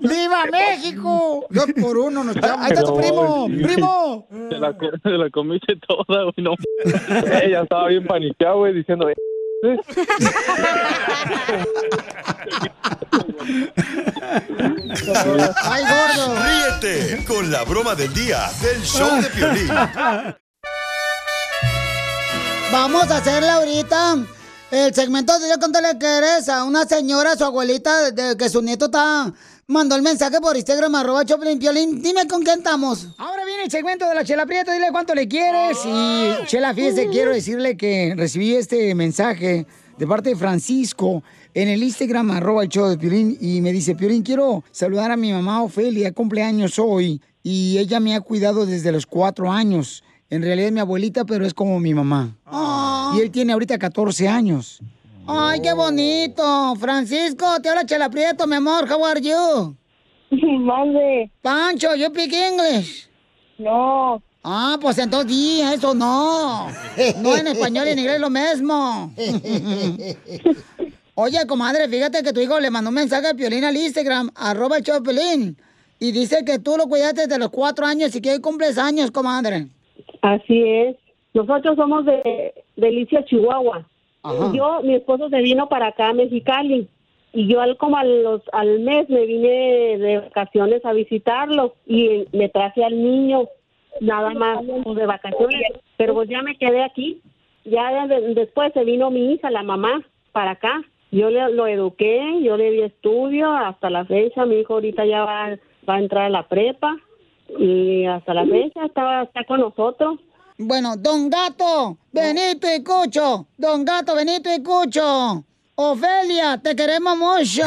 ¡Viva 0.00 0.44
México! 0.50 1.46
Dos 1.50 1.66
por 1.80 1.98
uno 1.98 2.24
nos 2.24 2.36
echamos. 2.36 2.64
¡Ahí 2.64 2.72
está 2.72 2.82
tu 2.82 2.96
primo! 2.96 3.46
¡Primo! 3.62 4.26
te 4.48 4.58
la, 4.58 4.76
te 4.76 5.10
la 5.10 5.30
comiste 5.30 5.76
toda, 5.86 6.22
güey. 6.24 6.34
No. 6.38 6.54
Ella 7.42 7.62
estaba 7.62 7.88
bien 7.88 8.06
paniqueada, 8.06 8.54
güey, 8.54 8.72
diciendo... 8.72 9.06
"Eh, 9.62 9.76
¡Ay, 15.62 15.82
gordo! 15.84 16.36
Ríete 16.42 17.24
con 17.26 17.50
la 17.50 17.64
broma 17.64 17.94
del 17.94 18.12
día 18.14 18.50
del 18.62 18.82
show 18.82 19.20
de 19.20 19.28
Piolín. 19.30 19.68
Vamos 22.72 23.10
a 23.10 23.16
hacerle 23.18 23.50
ahorita 23.50 24.16
el 24.70 24.94
segmento 24.94 25.38
de 25.38 25.48
Yo 25.48 25.58
Contale 25.58 25.98
que 25.98 26.06
eres 26.06 26.48
a 26.48 26.64
una 26.64 26.84
señora, 26.84 27.36
su 27.36 27.44
abuelita, 27.44 28.12
de 28.12 28.36
que 28.36 28.48
su 28.48 28.62
nieto 28.62 28.86
está... 28.86 29.32
Mandó 29.70 29.94
el 29.94 30.02
mensaje 30.02 30.40
por 30.40 30.56
Instagram, 30.56 30.92
arroba 30.96 31.24
Choplin 31.24 31.56
Piolín. 31.56 32.02
Dime 32.02 32.26
con 32.26 32.42
quién 32.42 32.58
estamos. 32.58 33.06
Ahora 33.18 33.44
viene 33.44 33.62
el 33.62 33.70
segmento 33.70 34.04
de 34.08 34.16
la 34.16 34.24
Chela 34.24 34.44
Prieto. 34.44 34.72
Dile 34.72 34.88
cuánto 34.90 35.14
le 35.14 35.28
quieres. 35.28 35.78
Y 35.86 36.44
Chela, 36.46 36.74
fíjese, 36.74 37.06
quiero 37.06 37.32
decirle 37.32 37.76
que 37.76 38.14
recibí 38.16 38.56
este 38.56 38.92
mensaje 38.96 39.68
de 39.96 40.06
parte 40.08 40.30
de 40.30 40.34
Francisco 40.34 41.22
en 41.54 41.68
el 41.68 41.84
Instagram, 41.84 42.32
arroba 42.32 42.64
el 42.64 42.68
show 42.68 42.88
de 42.88 42.98
Piolín. 42.98 43.38
Y 43.40 43.60
me 43.60 43.70
dice, 43.70 43.94
Piolín, 43.94 44.24
quiero 44.24 44.64
saludar 44.72 45.12
a 45.12 45.16
mi 45.16 45.32
mamá 45.32 45.62
Ofelia, 45.62 46.10
cumpleaños 46.10 46.76
hoy. 46.80 47.22
Y 47.44 47.78
ella 47.78 48.00
me 48.00 48.16
ha 48.16 48.20
cuidado 48.20 48.66
desde 48.66 48.90
los 48.90 49.06
cuatro 49.06 49.52
años. 49.52 50.02
En 50.30 50.42
realidad 50.42 50.66
es 50.66 50.72
mi 50.72 50.80
abuelita, 50.80 51.24
pero 51.24 51.46
es 51.46 51.54
como 51.54 51.78
mi 51.78 51.94
mamá. 51.94 52.36
Y 53.14 53.20
él 53.20 53.30
tiene 53.30 53.52
ahorita 53.52 53.78
14 53.78 54.26
años. 54.26 54.80
Ay, 55.32 55.60
qué 55.62 55.72
bonito. 55.72 56.74
Francisco, 56.76 57.46
te 57.62 57.68
habla 57.68 57.86
Chela 57.86 58.10
Prieto, 58.10 58.48
mi 58.48 58.56
amor. 58.56 58.90
How 58.90 59.04
are 59.04 59.20
you? 59.20 59.76
Mande. 60.58 61.30
Pancho, 61.40 61.94
you 61.94 62.06
speak 62.06 62.32
English. 62.32 63.08
No. 63.58 64.20
Ah, 64.42 64.76
pues 64.80 64.98
entonces 64.98 65.28
di 65.28 65.60
eso, 65.60 65.94
no. 65.94 66.66
No 67.22 67.36
en 67.36 67.46
español 67.46 67.86
y 67.86 67.90
en 67.90 67.98
inglés 68.00 68.20
lo 68.20 68.30
mismo. 68.30 69.12
Oye, 71.14 71.46
comadre, 71.46 71.88
fíjate 71.88 72.22
que 72.22 72.32
tu 72.32 72.40
hijo 72.40 72.58
le 72.58 72.70
mandó 72.70 72.88
un 72.88 72.94
mensaje 72.94 73.28
a 73.28 73.34
Piolín 73.34 73.64
al 73.64 73.76
Instagram, 73.76 74.30
arroba 74.34 74.78
el 74.78 74.82
show 74.82 74.94
de 74.96 75.02
Piolín, 75.02 75.56
Y 76.00 76.10
dice 76.12 76.44
que 76.44 76.58
tú 76.58 76.76
lo 76.76 76.88
cuidaste 76.88 77.26
desde 77.26 77.38
los 77.38 77.50
cuatro 77.50 77.86
años 77.86 78.16
y 78.16 78.20
que 78.20 78.32
hoy 78.32 78.40
cumples 78.40 78.78
años, 78.78 79.10
comadre. 79.10 79.68
Así 80.22 80.62
es. 80.66 80.96
Nosotros 81.34 81.76
somos 81.76 82.04
de 82.06 82.52
Delicia, 82.76 83.24
Chihuahua. 83.26 83.86
Yo, 84.54 84.80
mi 84.82 84.94
esposo 84.94 85.28
se 85.28 85.40
vino 85.40 85.68
para 85.68 85.88
acá 85.88 86.08
a 86.10 86.12
Mexicali 86.14 86.88
y 87.32 87.46
yo 87.46 87.60
al, 87.60 87.76
como 87.76 87.96
a 87.96 88.04
los, 88.04 88.42
al 88.52 88.80
mes 88.80 89.08
me 89.08 89.24
vine 89.24 89.96
de 89.98 90.18
vacaciones 90.18 90.84
a 90.84 90.92
visitarlo 90.92 91.74
y 91.86 92.26
me 92.32 92.48
traje 92.48 92.84
al 92.84 93.02
niño 93.02 93.48
nada 94.00 94.30
más 94.34 94.58
pues, 94.84 94.96
de 94.96 95.06
vacaciones, 95.06 95.62
pero 95.96 96.14
pues 96.14 96.28
ya 96.28 96.42
me 96.42 96.56
quedé 96.56 96.82
aquí. 96.82 97.20
Ya 97.64 98.06
de- 98.06 98.34
después 98.34 98.72
se 98.72 98.84
vino 98.84 99.10
mi 99.10 99.32
hija, 99.32 99.50
la 99.50 99.62
mamá, 99.62 100.02
para 100.32 100.52
acá. 100.52 100.82
Yo 101.12 101.28
le, 101.30 101.50
lo 101.52 101.66
eduqué, 101.66 102.40
yo 102.42 102.56
le 102.56 102.70
di 102.70 102.82
estudio 102.82 103.50
hasta 103.52 103.90
la 103.90 104.04
fecha. 104.04 104.46
Mi 104.46 104.56
hijo 104.60 104.74
ahorita 104.74 105.04
ya 105.04 105.24
va, 105.24 105.58
va 105.88 105.94
a 105.94 105.98
entrar 105.98 106.24
a 106.26 106.30
la 106.30 106.46
prepa 106.48 106.96
y 107.58 108.04
hasta 108.06 108.32
la 108.34 108.44
fecha 108.46 108.84
está, 108.86 109.22
está 109.22 109.44
con 109.44 109.60
nosotros. 109.60 110.18
Bueno, 110.62 110.94
Don 110.98 111.30
Gato, 111.30 111.96
Benito 112.12 112.66
y 112.70 112.84
Cucho. 112.84 113.46
Don 113.56 113.82
Gato, 113.82 114.14
Benito 114.14 114.54
y 114.54 114.62
Cucho. 114.62 115.42
Ofelia, 115.74 116.60
te 116.62 116.76
queremos 116.76 117.16
mucho. 117.16 117.62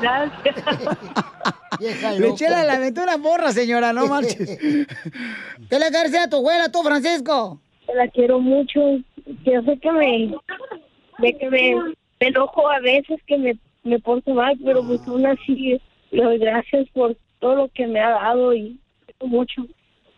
Gracias. 0.00 0.56
Le 2.18 2.28
eché 2.28 2.48
la, 2.48 2.72
aventura 2.72 3.18
borra, 3.18 3.52
señora, 3.52 3.92
no 3.92 4.06
marches. 4.12 4.56
¿Qué 4.58 5.78
le 5.78 5.90
quieres 5.90 6.10
decir 6.10 6.20
a 6.20 6.30
tu 6.30 6.36
abuela, 6.36 6.72
tú, 6.72 6.82
Francisco? 6.82 7.60
La 7.94 8.08
quiero 8.08 8.40
mucho. 8.40 8.80
Yo 9.44 9.62
sé 9.62 9.78
que 9.78 9.92
me, 9.92 10.32
de 11.18 11.36
que 11.36 11.50
me, 11.50 11.74
me 12.18 12.28
enojo 12.28 12.66
a 12.66 12.80
veces 12.80 13.20
que 13.26 13.36
me, 13.36 13.58
me 13.84 13.98
porto 13.98 14.32
mal, 14.32 14.56
pero 14.64 14.82
pues 14.86 15.06
aún 15.06 15.26
así 15.26 15.78
le 16.12 16.22
doy 16.22 16.38
gracias 16.38 16.88
por 16.94 17.14
todo 17.40 17.56
lo 17.56 17.68
que 17.68 17.86
me 17.86 18.00
ha 18.00 18.08
dado 18.08 18.54
y 18.54 18.80
mucho. 19.20 19.66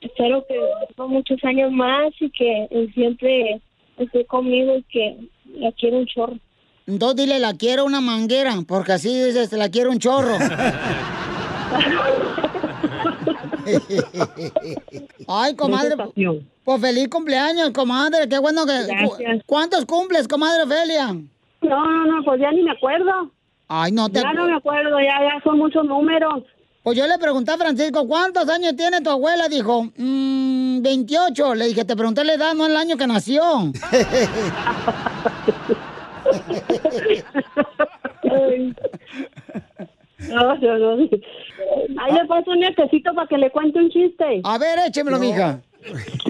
Espero 0.01 0.45
que 0.47 0.55
viva 0.55 1.07
muchos 1.07 1.43
años 1.45 1.73
más 1.73 2.13
y 2.21 2.31
que 2.31 2.69
él 2.71 2.93
siempre 2.95 3.61
esté 3.97 4.25
conmigo 4.27 4.77
y 4.77 4.83
que 4.85 5.17
la 5.55 5.73
quiero 5.73 5.99
un 5.99 6.07
chorro. 6.07 6.39
Entonces 6.87 7.27
dile, 7.27 7.39
la 7.39 7.55
quiero 7.55 7.85
una 7.85 8.01
manguera, 8.01 8.55
porque 8.67 8.93
así 8.93 9.09
dices, 9.09 9.53
la 9.53 9.69
quiero 9.69 9.91
un 9.91 9.99
chorro. 9.99 10.37
Ay, 15.29 15.55
comadre. 15.57 15.95
Pues 16.65 16.81
feliz 16.81 17.09
cumpleaños, 17.09 17.71
comadre. 17.71 18.29
Qué 18.29 18.39
bueno 18.39 18.65
que. 18.65 18.87
Gracias. 18.87 19.43
¿Cuántos 19.47 19.85
cumples, 19.85 20.29
comadre 20.29 20.63
Ofelia? 20.63 21.13
No, 21.61 21.85
no, 21.85 22.07
no, 22.07 22.25
pues 22.25 22.41
ya 22.41 22.51
ni 22.53 22.63
me 22.63 22.73
acuerdo. 22.73 23.31
Ay, 23.69 23.93
no 23.93 24.09
te. 24.09 24.21
Ya 24.21 24.33
no 24.33 24.47
me 24.47 24.55
acuerdo, 24.55 24.99
ya, 25.01 25.21
ya 25.21 25.43
son 25.43 25.59
muchos 25.59 25.85
números. 25.85 26.45
Pues 26.89 26.97
yo 26.97 27.07
le 27.07 27.19
pregunté 27.19 27.53
a 27.53 27.59
Francisco, 27.59 28.09
¿cuántos 28.09 28.49
años 28.49 28.75
tiene 28.75 29.03
tu 29.03 29.11
abuela? 29.11 29.47
Dijo, 29.47 29.91
"Mm, 29.95 30.81
28. 30.81 31.55
Le 31.55 31.67
dije, 31.67 31.85
te 31.85 31.95
pregunté 31.95 32.25
la 32.25 32.33
edad, 32.33 32.55
no 32.55 32.65
el 32.65 32.75
año 32.75 32.97
que 32.97 33.07
nació. 33.07 33.43
No, 40.31 40.57
no, 40.57 40.79
no. 40.79 40.91
Ahí 41.99 42.13
le 42.15 42.25
paso 42.27 42.51
un 42.53 42.61
necesito 42.61 43.13
para 43.15 43.27
que 43.29 43.37
le 43.37 43.51
cuente 43.51 43.79
un 43.79 43.91
chiste. 43.91 44.41
A 44.45 44.57
ver, 44.57 44.79
échemelo, 44.87 45.19
mija. 45.19 45.61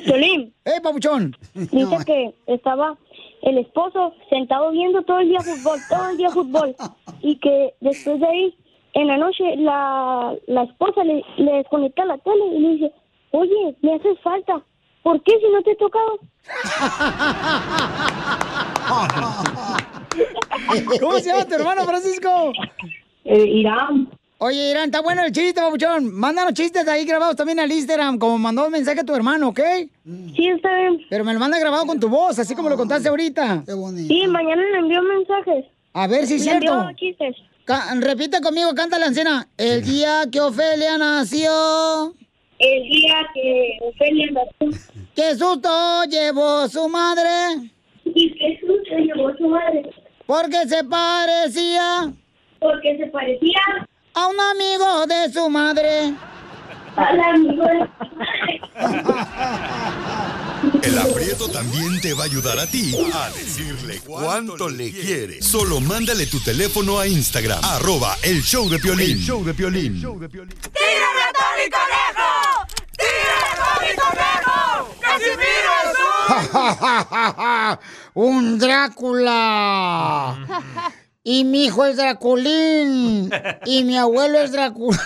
Piolín, 0.05 0.53
¡Eh, 0.65 0.81
papuchón! 0.83 1.37
dice 1.55 1.97
que 2.05 2.35
estaba 2.49 2.99
el 3.43 3.59
esposo 3.59 4.13
sentado 4.29 4.73
viendo 4.73 5.03
todo 5.03 5.21
el 5.21 5.29
día 5.29 5.41
fútbol, 5.41 5.79
todo 5.89 6.11
el 6.11 6.17
día 6.17 6.31
fútbol. 6.31 6.75
Y 7.23 7.37
que 7.37 7.75
después 7.81 8.19
de 8.19 8.27
ahí, 8.27 8.55
en 8.95 9.07
la 9.07 9.17
noche, 9.19 9.57
la, 9.57 10.35
la 10.47 10.63
esposa 10.65 11.05
le, 11.05 11.23
le 11.37 11.53
desconecta 11.59 12.05
la 12.05 12.19
tele 12.19 12.45
y 12.57 12.61
le 12.61 12.69
dice, 12.71 12.93
oye, 13.33 13.77
me 13.83 13.95
haces 13.95 14.19
falta. 14.23 14.61
¿Por 15.03 15.23
qué 15.23 15.33
si 15.39 15.49
no 15.53 15.63
te 15.63 15.73
he 15.73 15.77
tocado? 15.77 16.19
¿Cómo 21.01 21.19
se 21.19 21.31
llama 21.31 21.45
tu 21.45 21.55
hermano, 21.55 21.85
Francisco? 21.85 22.53
Eh, 23.25 23.45
Irán. 23.47 24.09
Oye, 24.41 24.71
Irán, 24.71 24.85
está 24.87 25.01
bueno 25.03 25.25
el 25.25 25.33
chiste, 25.33 25.61
papuchón. 25.61 26.15
Mándanos 26.15 26.55
chistes 26.55 26.87
ahí 26.87 27.05
grabados 27.05 27.35
también 27.37 27.59
al 27.59 27.71
Instagram, 27.73 28.19
como 28.19 28.39
mandó 28.39 28.67
un 28.67 28.73
mensaje 28.73 29.01
a 29.01 29.05
tu 29.05 29.15
hermano, 29.15 29.49
¿ok? 29.49 29.61
Sí, 30.37 30.49
está 30.49 30.73
bien. 30.77 31.01
Pero 31.11 31.25
me 31.25 31.35
lo 31.35 31.41
manda 31.41 31.59
grabado 31.59 31.85
con 31.87 31.99
tu 31.99 32.09
voz, 32.09 32.39
así 32.39 32.55
como 32.55 32.69
lo 32.69 32.77
contaste 32.77 33.09
ahorita. 33.09 33.65
Sí, 33.67 34.27
mañana 34.29 34.63
le 34.63 34.79
envío 34.79 35.03
mensajes. 35.03 35.65
A 35.95 36.07
ver 36.07 36.27
si 36.27 36.35
es 36.35 36.45
Le 36.45 36.53
envío 36.53 36.71
cierto. 36.73 36.93
chistes. 36.97 37.37
Repite 38.01 38.41
conmigo, 38.41 38.75
canta 38.75 38.99
la 38.99 39.07
encina. 39.07 39.47
El 39.59 39.85
día 39.85 40.25
que 40.33 40.41
Ofelia 40.41 40.97
nació. 40.97 42.15
El 42.59 42.83
día 42.89 43.15
que 43.35 43.79
Ofelia 43.83 44.27
nació. 44.33 44.81
¿Qué 45.15 45.35
susto 45.35 46.05
llevó 46.05 46.67
su 46.69 46.89
madre? 46.89 47.71
Y 48.07 48.33
qué 48.39 48.59
susto 48.61 48.97
llevó 48.97 49.37
su 49.37 49.49
madre. 49.49 49.83
Porque 50.25 50.67
se 50.67 50.83
parecía 50.85 52.11
Porque 52.59 52.97
se 52.97 53.07
parecía 53.07 53.61
a 54.15 54.27
un 54.29 54.41
amigo 54.41 55.07
de 55.07 55.31
su 55.31 55.51
madre. 55.51 56.15
Al 56.97 57.21
amigo 57.21 57.65
de 57.65 57.89
su 57.99 58.05
madre. 58.17 58.61
El 60.83 60.99
aprieto 60.99 61.49
también 61.51 62.01
te 62.01 62.15
va 62.15 62.23
a 62.25 62.27
ayudar 62.27 62.59
a 62.59 62.67
ti 62.67 62.95
a 63.15 63.31
decirle 63.31 64.01
cuánto 64.05 64.69
le 64.69 64.91
quiere. 64.91 65.41
Solo 65.43 65.81
mándale 65.81 66.27
tu 66.27 66.41
teléfono 66.41 66.99
a 66.99 67.07
Instagram, 67.07 67.61
arroba 67.63 68.17
el 68.23 68.43
show 68.43 68.69
de 68.69 68.79
Piolín. 68.79 69.19
El 69.19 69.25
show 69.25 69.45
de 69.45 69.55
Piolín. 69.55 70.01
¡Tírame 70.01 71.23
a 71.23 71.33
Tony 71.33 71.71
Conejo! 71.71 72.67
¡Tírame 72.97 73.47
a 73.47 73.55
Tony 73.63 73.93
Conejo! 73.97 74.95
¡Casimiro 75.01 75.73
es 75.85 75.99
un 78.15 78.59
Drácula. 78.59 80.37
Y 81.31 81.45
mi 81.45 81.65
hijo 81.67 81.85
es 81.85 81.99
Draculín. 81.99 83.31
Y 83.67 83.85
mi 83.85 83.99
abuelo 83.99 84.39
es 84.39 84.51
Drácula. 84.51 84.99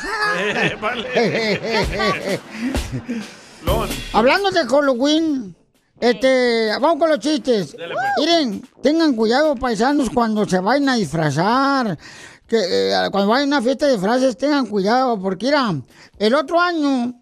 Hablando 4.12 4.52
de 4.52 4.64
Halloween, 4.64 5.57
este, 5.99 6.69
vamos 6.81 7.00
con 7.00 7.11
los 7.11 7.19
chistes. 7.19 7.75
Miren, 8.19 8.62
tengan 8.81 9.17
cuidado, 9.17 9.57
paisanos, 9.57 10.11
cuando 10.11 10.49
se 10.49 10.61
vayan 10.61 10.91
a 10.91 10.95
disfrazar. 10.95 11.99
Que 12.47 12.93
eh, 12.93 13.09
cuando 13.11 13.29
vayan 13.31 13.52
a 13.52 13.57
una 13.57 13.62
fiesta 13.62 13.87
de 13.87 13.95
disfraces, 13.95 14.37
tengan 14.37 14.67
cuidado, 14.67 15.21
porque 15.21 15.47
mira, 15.47 15.75
el 16.21 16.35
otro 16.37 16.61
año, 16.61 17.21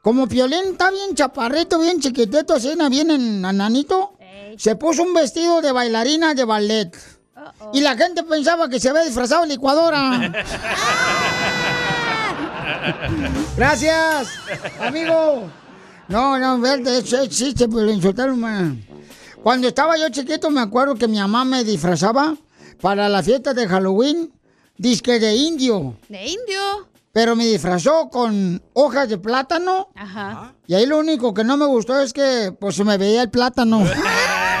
como 0.00 0.26
Piolín 0.26 0.72
está 0.72 0.90
bien 0.90 1.14
chaparrito, 1.14 1.78
bien 1.78 2.00
chiquitito, 2.00 2.54
así, 2.54 2.74
bien 2.90 3.12
en- 3.12 3.44
ananito, 3.44 4.14
se 4.56 4.74
puso 4.74 5.04
un 5.04 5.14
vestido 5.14 5.60
de 5.60 5.70
bailarina 5.70 6.34
de 6.34 6.44
ballet. 6.44 6.90
Y 7.72 7.80
la 7.80 7.96
gente 7.96 8.22
pensaba 8.22 8.68
que 8.68 8.78
se 8.80 8.88
había 8.88 9.02
disfrazado 9.02 9.42
de 9.42 9.48
licuadora. 9.48 10.32
Gracias, 13.56 14.28
amigo. 14.80 15.50
No, 16.08 16.38
no, 16.38 16.58
verte, 16.58 16.98
eso 16.98 17.22
es 17.22 17.28
chiste, 17.30 17.68
pero 17.68 17.82
le 17.82 17.92
insultaron, 17.92 18.38
man. 18.38 18.84
Cuando 19.42 19.68
estaba 19.68 19.96
yo 19.96 20.08
chiquito, 20.08 20.50
me 20.50 20.60
acuerdo 20.60 20.94
que 20.94 21.08
mi 21.08 21.18
mamá 21.18 21.44
me 21.44 21.64
disfrazaba 21.64 22.36
para 22.80 23.08
la 23.08 23.22
fiesta 23.22 23.54
de 23.54 23.66
Halloween, 23.66 24.32
disque 24.76 25.18
de 25.18 25.34
indio. 25.34 25.96
¿De 26.08 26.24
indio? 26.26 26.88
Pero 27.12 27.36
me 27.36 27.44
disfrazó 27.44 28.08
con 28.08 28.62
hojas 28.72 29.08
de 29.08 29.18
plátano. 29.18 29.88
Ajá. 29.94 30.54
Y 30.66 30.74
ahí 30.74 30.86
lo 30.86 30.98
único 30.98 31.34
que 31.34 31.44
no 31.44 31.56
me 31.56 31.66
gustó 31.66 32.00
es 32.00 32.12
que, 32.12 32.54
pues, 32.58 32.76
se 32.76 32.84
me 32.84 32.96
veía 32.96 33.22
el 33.22 33.30
plátano. 33.30 33.84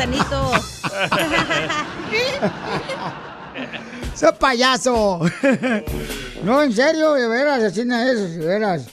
¡Ay, 0.00 0.06
platanito! 0.06 0.50
¡Ese 4.14 4.32
payaso! 4.38 5.20
no, 6.42 6.62
en 6.62 6.72
serio, 6.72 7.12
de 7.12 7.28
veras, 7.28 7.62
así 7.62 7.84
no 7.84 7.98
es, 7.98 8.36
de 8.36 8.46
veras. 8.46 8.86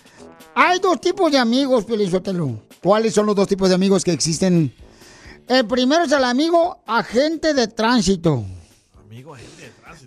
Hay 0.53 0.79
dos 0.79 0.99
tipos 0.99 1.31
de 1.31 1.37
amigos, 1.37 1.85
Pelizotelo. 1.85 2.59
¿Cuáles 2.83 3.13
son 3.13 3.25
los 3.25 3.35
dos 3.35 3.47
tipos 3.47 3.69
de 3.69 3.75
amigos 3.75 4.03
que 4.03 4.11
existen? 4.11 4.73
El 5.47 5.65
primero 5.65 6.03
es 6.03 6.11
el 6.11 6.25
amigo 6.25 6.79
agente 6.85 7.53
de 7.53 7.67
tránsito. 7.67 8.43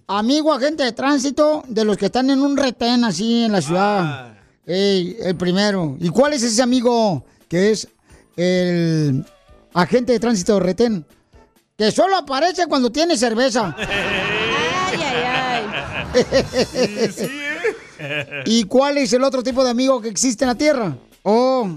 Amigo 0.07 0.53
agente 0.53 0.83
de 0.83 0.93
tránsito 0.93 1.63
de 1.67 1.85
los 1.85 1.97
que 1.97 2.07
están 2.07 2.29
en 2.31 2.43
un 2.43 2.57
retén 2.57 3.05
así 3.05 3.45
en 3.45 3.53
la 3.53 3.63
ciudad. 3.63 4.35
Ey, 4.67 5.17
el 5.21 5.37
primero. 5.37 5.97
¿Y 5.99 6.11
cuál 6.11 6.35
es 6.35 6.43
ese 6.43 6.61
amigo 6.61 7.25
que 7.49 7.71
es 7.71 7.89
el 8.37 9.25
agente 9.75 10.13
de 10.13 10.21
tránsito 10.21 10.55
de 10.55 10.61
retén? 10.61 11.07
Que 11.77 11.91
solo 11.91 12.17
aparece 12.17 12.67
cuando 12.67 12.91
tiene 12.93 13.17
cerveza. 13.17 13.75
Ay, 13.79 15.01
ay, 15.03 15.65
ay. 16.15 17.31
¿Y 18.47 18.65
cuál 18.65 18.99
es 18.99 19.13
el 19.13 19.23
otro 19.23 19.43
tipo 19.43 19.63
de 19.63 19.71
amigo 19.71 20.01
que 20.01 20.09
existe 20.09 20.45
en 20.45 20.49
la 20.49 20.55
Tierra? 20.57 20.97
Oh, 21.23 21.69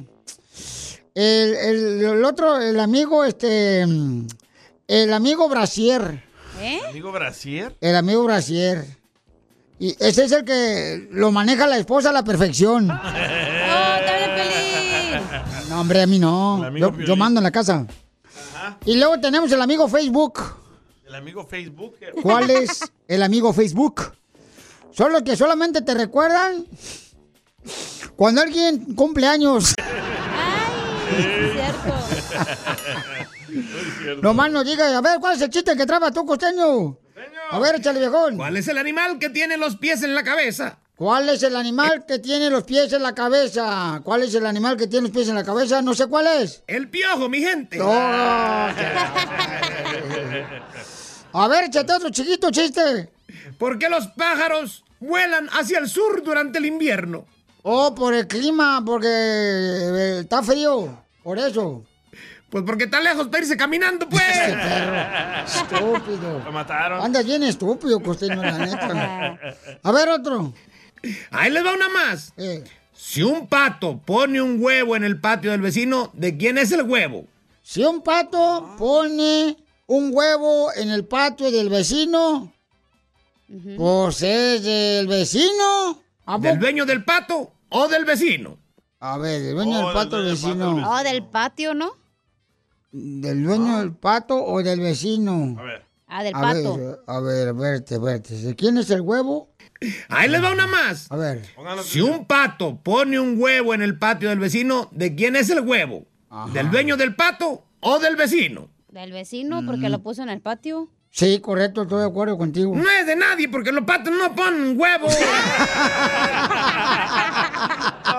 el, 1.14 1.54
el- 1.56 2.04
el 2.06 2.26
otro, 2.26 2.60
el 2.60 2.80
amigo, 2.80 3.24
este, 3.24 3.82
el 3.82 5.14
amigo 5.14 5.48
Brasier, 5.50 6.24
¿Eh? 6.60 6.80
Amigo 6.90 7.12
Brasier. 7.12 7.76
el 7.82 7.96
amigo 7.96 8.24
Brasier. 8.24 8.86
Y 9.80 9.96
ese 10.00 10.26
es 10.26 10.32
el 10.32 10.46
que 10.46 11.08
lo 11.12 11.32
maneja 11.32 11.68
la 11.68 11.78
esposa 11.78 12.10
a 12.10 12.14
la 12.14 12.24
perfección. 12.24 12.88
hombre, 15.84 16.02
a 16.02 16.08
mí 16.08 16.17
no. 16.17 16.76
Yo, 17.06 17.15
mando 17.15 17.39
en 17.39 17.43
la 17.43 17.52
casa. 17.52 17.86
Y 18.86 18.96
luego 18.98 19.19
tenemos 19.19 19.52
el 19.52 19.62
amigo 19.62 19.88
Facebook. 19.88 20.39
El 21.06 21.15
amigo 21.15 21.46
Facebook. 21.46 21.96
¿Cuál 22.22 22.50
es 22.50 22.91
el 23.08 23.22
amigo 23.22 23.54
Facebook? 23.54 24.13
Son 24.91 25.12
los 25.12 25.22
que 25.24 25.36
solamente 25.36 25.82
te 25.82 25.93
recuerdan 25.93 26.65
cuando 28.15 28.41
alguien 28.41 28.96
cumple 28.96 29.28
años. 29.28 29.76
Nomás 34.22 34.52
nos 34.52 34.65
diga, 34.65 34.98
a 34.98 35.02
ver, 35.02 35.19
¿cuál 35.19 35.36
es 35.36 35.41
el 35.41 35.50
chiste 35.50 35.76
que 35.76 35.86
traba 35.86 36.12
tú, 36.12 36.26
costeño? 36.26 36.98
A 37.52 37.60
ver, 37.60 37.76
échale, 37.76 38.00
viejón. 38.00 38.38
¿Cuál 38.38 38.58
es 38.58 38.67
el 38.67 38.78
animal 38.78 39.19
que 39.19 39.30
tiene 39.30 39.58
los 39.58 39.76
pies 39.78 40.02
en 40.04 40.15
la 40.15 40.24
cabeza? 40.24 40.80
¿Cuál 41.04 41.28
es 41.28 41.44
el 41.44 41.58
animal 41.58 42.06
que 42.08 42.18
tiene 42.18 42.50
los 42.50 42.63
pies 42.63 42.94
en 42.94 43.04
la 43.04 43.13
cabeza? 43.13 44.00
¿Cuál 44.06 44.24
es 44.24 44.34
el 44.36 44.46
animal 44.46 44.78
que 44.78 44.88
tiene 44.88 45.10
los 45.10 45.13
pies 45.13 45.28
en 45.28 45.36
la 45.36 45.44
cabeza? 45.44 45.82
No 45.82 45.94
sé 45.94 46.08
cuál 46.08 46.28
es. 46.28 46.63
El 46.66 46.88
piojo, 46.88 47.28
mi 47.28 47.42
gente. 47.42 47.78
No. 47.78 47.92
A 47.92 48.72
ver, 51.50 51.66
échate 51.66 51.92
otro 51.92 52.10
chiquito 52.10 52.52
chiste. 52.52 53.12
¿Por 53.58 53.78
qué 53.78 53.89
los 53.89 54.08
pájaros 54.16 54.86
vuelan 55.02 55.50
hacia 55.50 55.80
el 55.80 55.89
sur 55.89 56.24
durante 56.24 56.60
el 56.60 56.68
invierno? 56.68 57.26
Oh, 57.63 57.94
por 57.94 58.13
el 58.13 58.26
clima, 58.26 58.82
porque 58.86 59.10
eh, 59.10 60.20
está 60.22 60.42
frío. 60.42 61.04
Por 61.22 61.38
eso. 61.38 61.84
Pues 62.50 62.63
porque 62.66 62.86
está 62.86 63.02
lejos 63.02 63.28
para 63.28 63.44
irse 63.44 63.58
caminando, 63.58 64.08
pues. 64.08 64.24
Este 64.24 64.56
perro. 64.56 64.96
Estúpido. 65.44 66.42
Lo 66.46 66.52
mataron. 66.54 67.02
Andas 67.04 67.26
bien 67.26 67.44
estúpido, 67.44 68.00
costeño, 68.00 68.42
la 68.42 68.58
neta. 68.58 69.38
A 69.84 69.92
ver, 69.92 70.08
otro. 70.08 70.54
Ahí 71.32 71.52
les 71.52 71.66
va 71.66 71.74
una 71.74 71.89
más. 71.89 72.34
Eh. 72.38 72.63
Si 72.94 73.22
un 73.22 73.48
pato 73.48 74.00
pone 74.06 74.42
un 74.42 74.63
huevo 74.63 74.96
en 74.96 75.04
el 75.04 75.20
patio 75.20 75.52
del 75.52 75.62
vecino, 75.62 76.10
¿de 76.13 76.38
quién 76.38 76.58
es 76.58 76.72
el 76.72 76.84
huevo? 76.84 77.26
Si 77.62 77.84
un 77.84 78.02
pato 78.02 78.76
pone 78.78 79.58
un 79.88 80.12
huevo 80.13 80.72
en 80.76 80.89
el 80.89 81.06
patio 81.06 81.52
del 81.52 81.70
vecino, 81.70 82.54
pues 83.78 84.22
es 84.22 84.63
del 84.63 85.08
vecino. 85.08 86.02
¿A 86.26 86.38
¿Del 86.38 86.60
dueño 86.60 86.86
del 86.86 87.04
pato 87.04 87.52
o 87.70 87.88
del 87.88 88.06
vecino? 88.06 88.58
A 89.00 89.18
ver, 89.18 89.42
del 89.42 89.56
dueño 89.56 89.78
del 89.78 89.94
pato 89.94 90.18
del 90.22 90.32
vecino. 90.32 90.89
Oh, 90.89 91.04
del 91.04 91.24
patio, 91.26 91.74
¿no? 91.74 91.92
¿Del 92.92 93.44
dueño 93.44 93.80
del 93.80 93.94
pato 93.94 94.44
o 94.44 94.63
del 94.63 94.80
vecino? 94.80 95.56
A 95.60 95.63
ver. 95.63 95.86
Ah, 96.15 96.21
del 96.23 96.36
A 96.36 96.41
pato. 96.41 96.78
ver, 96.78 96.99
a 97.08 97.19
ver, 97.21 97.54
verte, 97.56 97.97
verte. 97.97 98.36
¿De 98.36 98.56
quién 98.56 98.78
es 98.78 98.91
el 98.91 99.02
huevo? 99.02 99.49
Ahí 100.10 100.30
les 100.30 100.43
va 100.43 100.52
una 100.52 100.67
más. 100.67 101.12
A 101.12 101.15
ver. 101.15 101.41
Si 101.84 102.02
un 102.02 102.26
pato 102.28 102.80
pone 102.84 103.19
un 103.19 103.41
huevo 103.41 103.73
en 103.73 103.82
el 103.82 103.97
patio 103.97 104.30
del 104.30 104.38
vecino, 104.38 104.89
¿de 104.91 105.15
quién 105.15 105.36
es 105.36 105.49
el 105.49 105.62
huevo? 105.62 106.06
¿Del 106.54 106.69
dueño 106.69 106.97
del 106.97 107.15
pato 107.15 107.65
o 107.80 107.97
del 107.97 108.15
vecino? 108.15 108.69
Del 108.89 109.12
vecino, 109.12 109.65
porque 109.65 109.89
lo 109.89 110.04
puso 110.04 110.21
en 110.21 110.30
el 110.30 110.39
patio. 110.39 110.91
Sí, 111.10 111.39
correcto, 111.39 111.82
estoy 111.84 112.02
de 112.02 112.06
acuerdo 112.08 112.38
contigo. 112.38 112.76
No 112.76 112.88
es 112.89 113.08
de 113.08 113.15
nadie 113.15 113.49
porque 113.49 113.71
los 113.71 113.84
patos 113.84 114.13
no 114.15 114.36
ponen 114.36 114.80
huevo. 114.80 115.08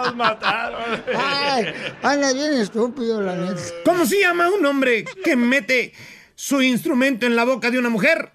Los 0.05 0.17
mataron. 0.17 1.03
Ay, 1.17 1.67
anda 2.03 2.33
bien 2.33 2.55
estúpido, 2.55 3.21
la 3.23 3.37
neta. 3.37 3.61
¿Cómo 3.85 4.05
se 4.05 4.21
llama 4.21 4.49
un 4.51 4.65
hombre 4.67 5.05
que 5.25 5.37
mete 5.37 5.93
su 6.35 6.61
instrumento 6.63 7.27
en 7.27 7.37
la 7.37 7.45
boca 7.45 7.71
de 7.71 7.79
una 7.79 7.89
mujer? 7.89 8.33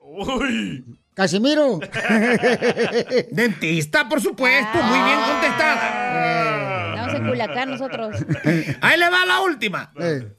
Uy. 0.00 0.84
Casimiro. 1.14 1.80
Dentista, 3.32 4.08
por 4.08 4.20
supuesto. 4.20 4.78
Muy 4.82 4.98
bien 5.00 5.18
contestada. 5.20 6.94
Estamos 6.94 7.14
en 7.14 7.26
Culiacán 7.28 7.70
nosotros. 7.70 8.16
Ahí 8.80 8.98
le 8.98 9.10
va 9.10 9.26
la 9.26 9.40
última. 9.40 9.92
Eh, 9.98 10.32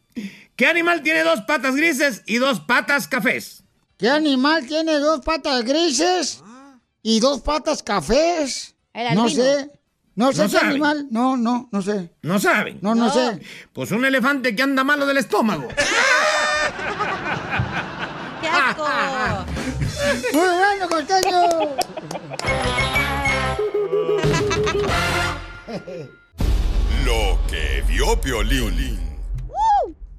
¿Qué 0.56 0.68
animal 0.68 1.02
tiene 1.02 1.24
dos 1.24 1.42
patas 1.42 1.76
grises 1.76 2.24
y 2.26 2.38
dos 2.38 2.62
patas 2.62 3.08
cafés? 3.08 3.64
¿Qué 3.98 4.10
animal 4.10 4.66
tiene 4.68 5.00
dos 5.00 5.20
patas 5.20 5.66
grises 5.66 6.42
y 7.02 7.20
dos 7.20 7.42
patas 7.42 7.84
cafés? 7.84 8.76
El 8.94 9.16
No 9.16 9.30
sé. 9.30 9.70
No 10.20 10.34
sé 10.34 10.44
No 10.44 10.50
qué 10.50 10.58
animal. 10.58 11.08
No, 11.12 11.38
no, 11.38 11.70
no 11.72 11.82
sé. 11.82 12.12
¿No 12.24 12.42
saben? 12.42 12.80
No, 12.82 12.94
no, 12.94 13.10
sé. 13.10 13.40
Pues 13.72 13.90
un 13.92 14.04
elefante 14.04 14.54
que 14.54 14.62
anda 14.62 14.84
malo 14.84 15.06
del 15.06 15.16
estómago. 15.16 15.70
Muy 20.34 20.50
bueno, 20.58 20.90
costeño. 20.90 21.42
Lo 27.06 27.40
que 27.50 27.82
vio 27.88 28.20
Piolín. 28.20 29.00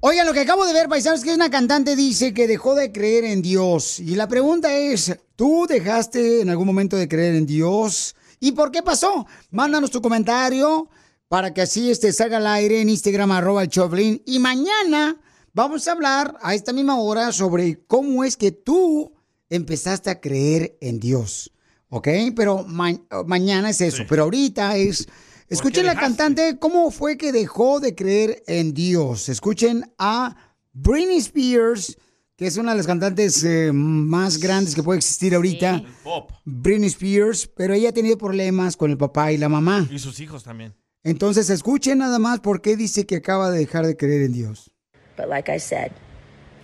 Oigan, 0.00 0.26
lo 0.26 0.32
que 0.32 0.40
acabo 0.40 0.64
de 0.64 0.72
ver, 0.72 0.88
paisanos, 0.88 1.18
es 1.20 1.26
que 1.26 1.34
una 1.34 1.50
cantante 1.50 1.94
dice 1.94 2.32
que 2.32 2.46
dejó 2.46 2.74
de 2.74 2.90
creer 2.90 3.24
en 3.24 3.42
Dios. 3.42 4.00
Y 4.00 4.14
la 4.16 4.28
pregunta 4.28 4.74
es, 4.74 5.14
¿tú 5.36 5.66
dejaste 5.68 6.40
en 6.40 6.48
algún 6.48 6.64
momento 6.66 6.96
de 6.96 7.06
creer 7.06 7.34
en 7.34 7.44
Dios? 7.44 8.16
¿Y 8.40 8.52
por 8.52 8.72
qué 8.72 8.82
pasó? 8.82 9.26
Mándanos 9.50 9.90
tu 9.90 10.00
comentario 10.00 10.88
para 11.28 11.52
que 11.54 11.60
así 11.62 11.90
este 11.90 12.12
salga 12.12 12.38
al 12.38 12.46
aire 12.46 12.80
en 12.80 12.88
Instagram, 12.88 13.30
arroba 13.32 13.62
el 13.62 13.68
Choplin. 13.68 14.22
Y 14.26 14.38
mañana 14.38 15.20
vamos 15.52 15.86
a 15.86 15.92
hablar 15.92 16.36
a 16.42 16.54
esta 16.54 16.72
misma 16.72 16.98
hora 16.98 17.30
sobre 17.32 17.84
cómo 17.86 18.24
es 18.24 18.36
que 18.36 18.50
tú 18.50 19.12
empezaste 19.48 20.10
a 20.10 20.20
creer 20.20 20.76
en 20.80 20.98
Dios. 20.98 21.52
¿Ok? 21.90 22.08
Pero 22.34 22.64
ma- 22.64 22.98
mañana 23.26 23.70
es 23.70 23.80
eso. 23.80 24.04
Pero 24.08 24.24
ahorita 24.24 24.76
es... 24.76 25.06
Escuchen 25.48 25.84
la 25.84 25.96
cantante 25.96 26.58
cómo 26.60 26.92
fue 26.92 27.16
que 27.18 27.32
dejó 27.32 27.80
de 27.80 27.96
creer 27.96 28.42
en 28.46 28.72
Dios. 28.72 29.28
Escuchen 29.28 29.92
a 29.98 30.36
Britney 30.72 31.16
Spears, 31.18 31.98
que 32.40 32.46
es 32.46 32.56
una 32.56 32.70
de 32.70 32.78
las 32.78 32.86
cantantes 32.86 33.44
eh, 33.44 33.70
más 33.70 34.38
grandes 34.38 34.74
que 34.74 34.82
puede 34.82 34.96
existir 34.96 35.34
ahorita. 35.34 35.82
Pop. 36.02 36.30
Britney 36.46 36.88
Spears, 36.88 37.46
pero 37.46 37.74
ella 37.74 37.90
ha 37.90 37.92
tenido 37.92 38.16
problemas 38.16 38.78
con 38.78 38.90
el 38.90 38.96
papá 38.96 39.30
y 39.30 39.36
la 39.36 39.50
mamá. 39.50 39.86
Y 39.90 39.98
sus 39.98 40.20
hijos 40.20 40.42
también. 40.42 40.74
Entonces 41.04 41.50
escuchen 41.50 41.98
nada 41.98 42.18
más 42.18 42.40
por 42.40 42.62
qué 42.62 42.78
dice 42.78 43.04
que 43.04 43.16
acaba 43.16 43.50
de 43.50 43.58
dejar 43.58 43.86
de 43.86 43.94
creer 43.94 44.22
en 44.22 44.32
Dios. 44.32 44.70
But 45.18 45.28
like 45.28 45.54
I 45.54 45.60
said, 45.60 45.92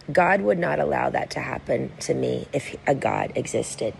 God 0.08 0.40
would 0.40 0.56
not 0.56 0.80
allow 0.80 1.12
that 1.12 1.28
to 1.34 1.40
happen 1.40 1.90
to 2.06 2.14
me 2.14 2.46
if 2.54 2.74
a 2.86 2.94
God 2.94 3.36
existed. 3.36 3.92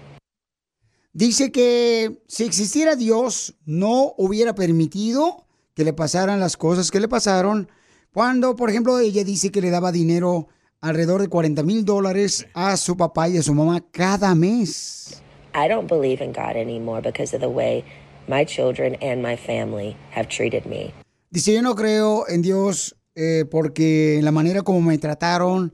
Dice 1.12 1.52
que 1.52 2.22
si 2.26 2.44
existiera 2.44 2.96
Dios, 2.96 3.54
no 3.66 4.14
hubiera 4.16 4.54
permitido 4.54 5.46
que 5.74 5.84
le 5.84 5.92
pasaran 5.92 6.40
las 6.40 6.56
cosas 6.56 6.90
que 6.90 7.00
le 7.00 7.08
pasaron. 7.08 7.68
Cuando, 8.14 8.56
por 8.56 8.70
ejemplo, 8.70 8.98
ella 8.98 9.24
dice 9.24 9.52
que 9.52 9.60
le 9.60 9.68
daba 9.68 9.92
dinero 9.92 10.48
alrededor 10.80 11.20
de 11.20 11.28
40 11.28 11.62
mil 11.62 11.84
dólares 11.84 12.46
a 12.54 12.76
su 12.76 12.96
papá 12.96 13.28
y 13.28 13.38
a 13.38 13.42
su 13.42 13.54
mamá 13.54 13.84
cada 13.90 14.34
mes. 14.34 15.22
I 15.54 15.68
don't 15.68 15.88
believe 15.88 16.22
in 16.22 16.32
God 16.32 16.56
anymore 16.56 17.00
because 17.00 17.34
of 17.34 17.40
the 17.40 17.48
way 17.48 17.84
my 18.28 18.44
children 18.44 18.96
and 19.00 19.22
my 19.22 19.36
family 19.36 19.96
have 20.14 20.28
treated 20.28 20.66
me. 20.66 20.92
Dice, 21.30 21.52
yo 21.52 21.62
no 21.62 21.74
creo 21.74 22.28
en 22.28 22.42
Dios 22.42 22.96
eh, 23.14 23.44
porque 23.50 24.20
la 24.22 24.32
manera 24.32 24.62
como 24.62 24.80
me 24.80 24.98
trataron 24.98 25.72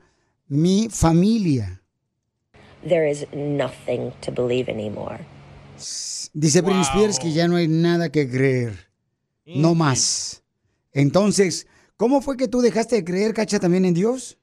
mi 0.48 0.88
familia. 0.90 1.82
There 2.86 3.08
is 3.08 3.26
nothing 3.32 4.12
to 4.22 4.32
believe 4.32 4.68
anymore. 4.70 5.26
Dice 6.32 6.62
Britney 6.62 6.84
Spears 6.84 7.18
que 7.18 7.32
ya 7.32 7.46
no 7.48 7.56
hay 7.56 7.68
nada 7.68 8.10
que 8.10 8.28
creer. 8.28 8.88
No 9.44 9.74
más. 9.74 10.42
Entonces, 10.92 11.66
¿cómo 11.96 12.20
fue 12.22 12.36
que 12.36 12.48
tú 12.48 12.60
dejaste 12.60 12.96
de 12.96 13.04
creer, 13.04 13.34
Cacha, 13.34 13.58
también 13.58 13.84
en 13.84 13.94
Dios? 13.94 14.38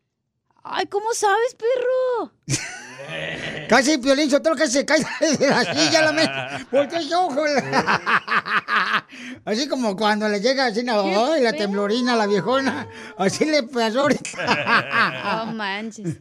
Ay, 0.71 0.86
¿cómo 0.88 1.13
sabes, 1.13 1.55
perro? 1.55 2.32
Casi, 3.69 3.97
Piolín, 3.97 4.29
yo 4.29 4.41
tengo 4.41 4.55
que 4.55 4.67
se 4.67 4.86
cae 4.86 4.99
de 5.38 5.47
la 5.47 5.63
silla, 5.73 6.01
la 6.03 6.12
me... 6.12 6.29
Voltea 6.71 6.99
el 6.99 7.13
ojo. 7.13 7.43
Así 9.45 9.67
como 9.67 9.95
cuando 9.95 10.27
le 10.27 10.39
llega 10.41 10.65
así, 10.67 10.84
no, 10.84 11.01
ay, 11.32 11.41
la 11.41 11.53
temblorina, 11.53 12.15
la 12.15 12.27
viejona. 12.27 12.88
Así 13.17 13.45
le 13.45 13.63
pasó 13.63 14.01
ahorita. 14.01 15.45
No 15.47 15.53
manches. 15.53 16.19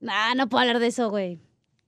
Nah, 0.00 0.34
no 0.34 0.48
puedo 0.48 0.62
hablar 0.62 0.78
de 0.80 0.88
eso, 0.88 1.10
güey. 1.10 1.40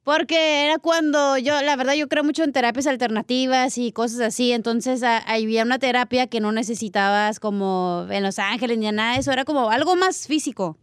Porque 0.03 0.65
era 0.67 0.79
cuando 0.79 1.37
yo, 1.39 1.61
la 1.63 1.77
verdad, 1.77 1.95
yo 1.95 2.09
creo 2.09 2.25
mucho 2.25 2.43
en 2.43 2.53
terapias 2.53 2.87
alternativas 2.87 3.79
y 3.79 3.93
cosas 3.93 4.21
así. 4.21 4.53
Entonces, 4.53 5.03
a- 5.03 5.19
había 5.19 5.63
una 5.65 5.79
terapia 5.79 6.27
que 6.27 6.41
no 6.41 6.53
necesitabas 6.53 7.39
como 7.41 8.07
en 8.11 8.23
Los 8.23 8.39
Ángeles 8.39 8.79
ni 8.79 8.91
nada 8.91 9.15
de 9.15 9.21
eso. 9.21 9.33
Era 9.33 9.45
como 9.45 9.71
algo 9.71 9.97
más 9.97 10.27
físico. 10.27 10.79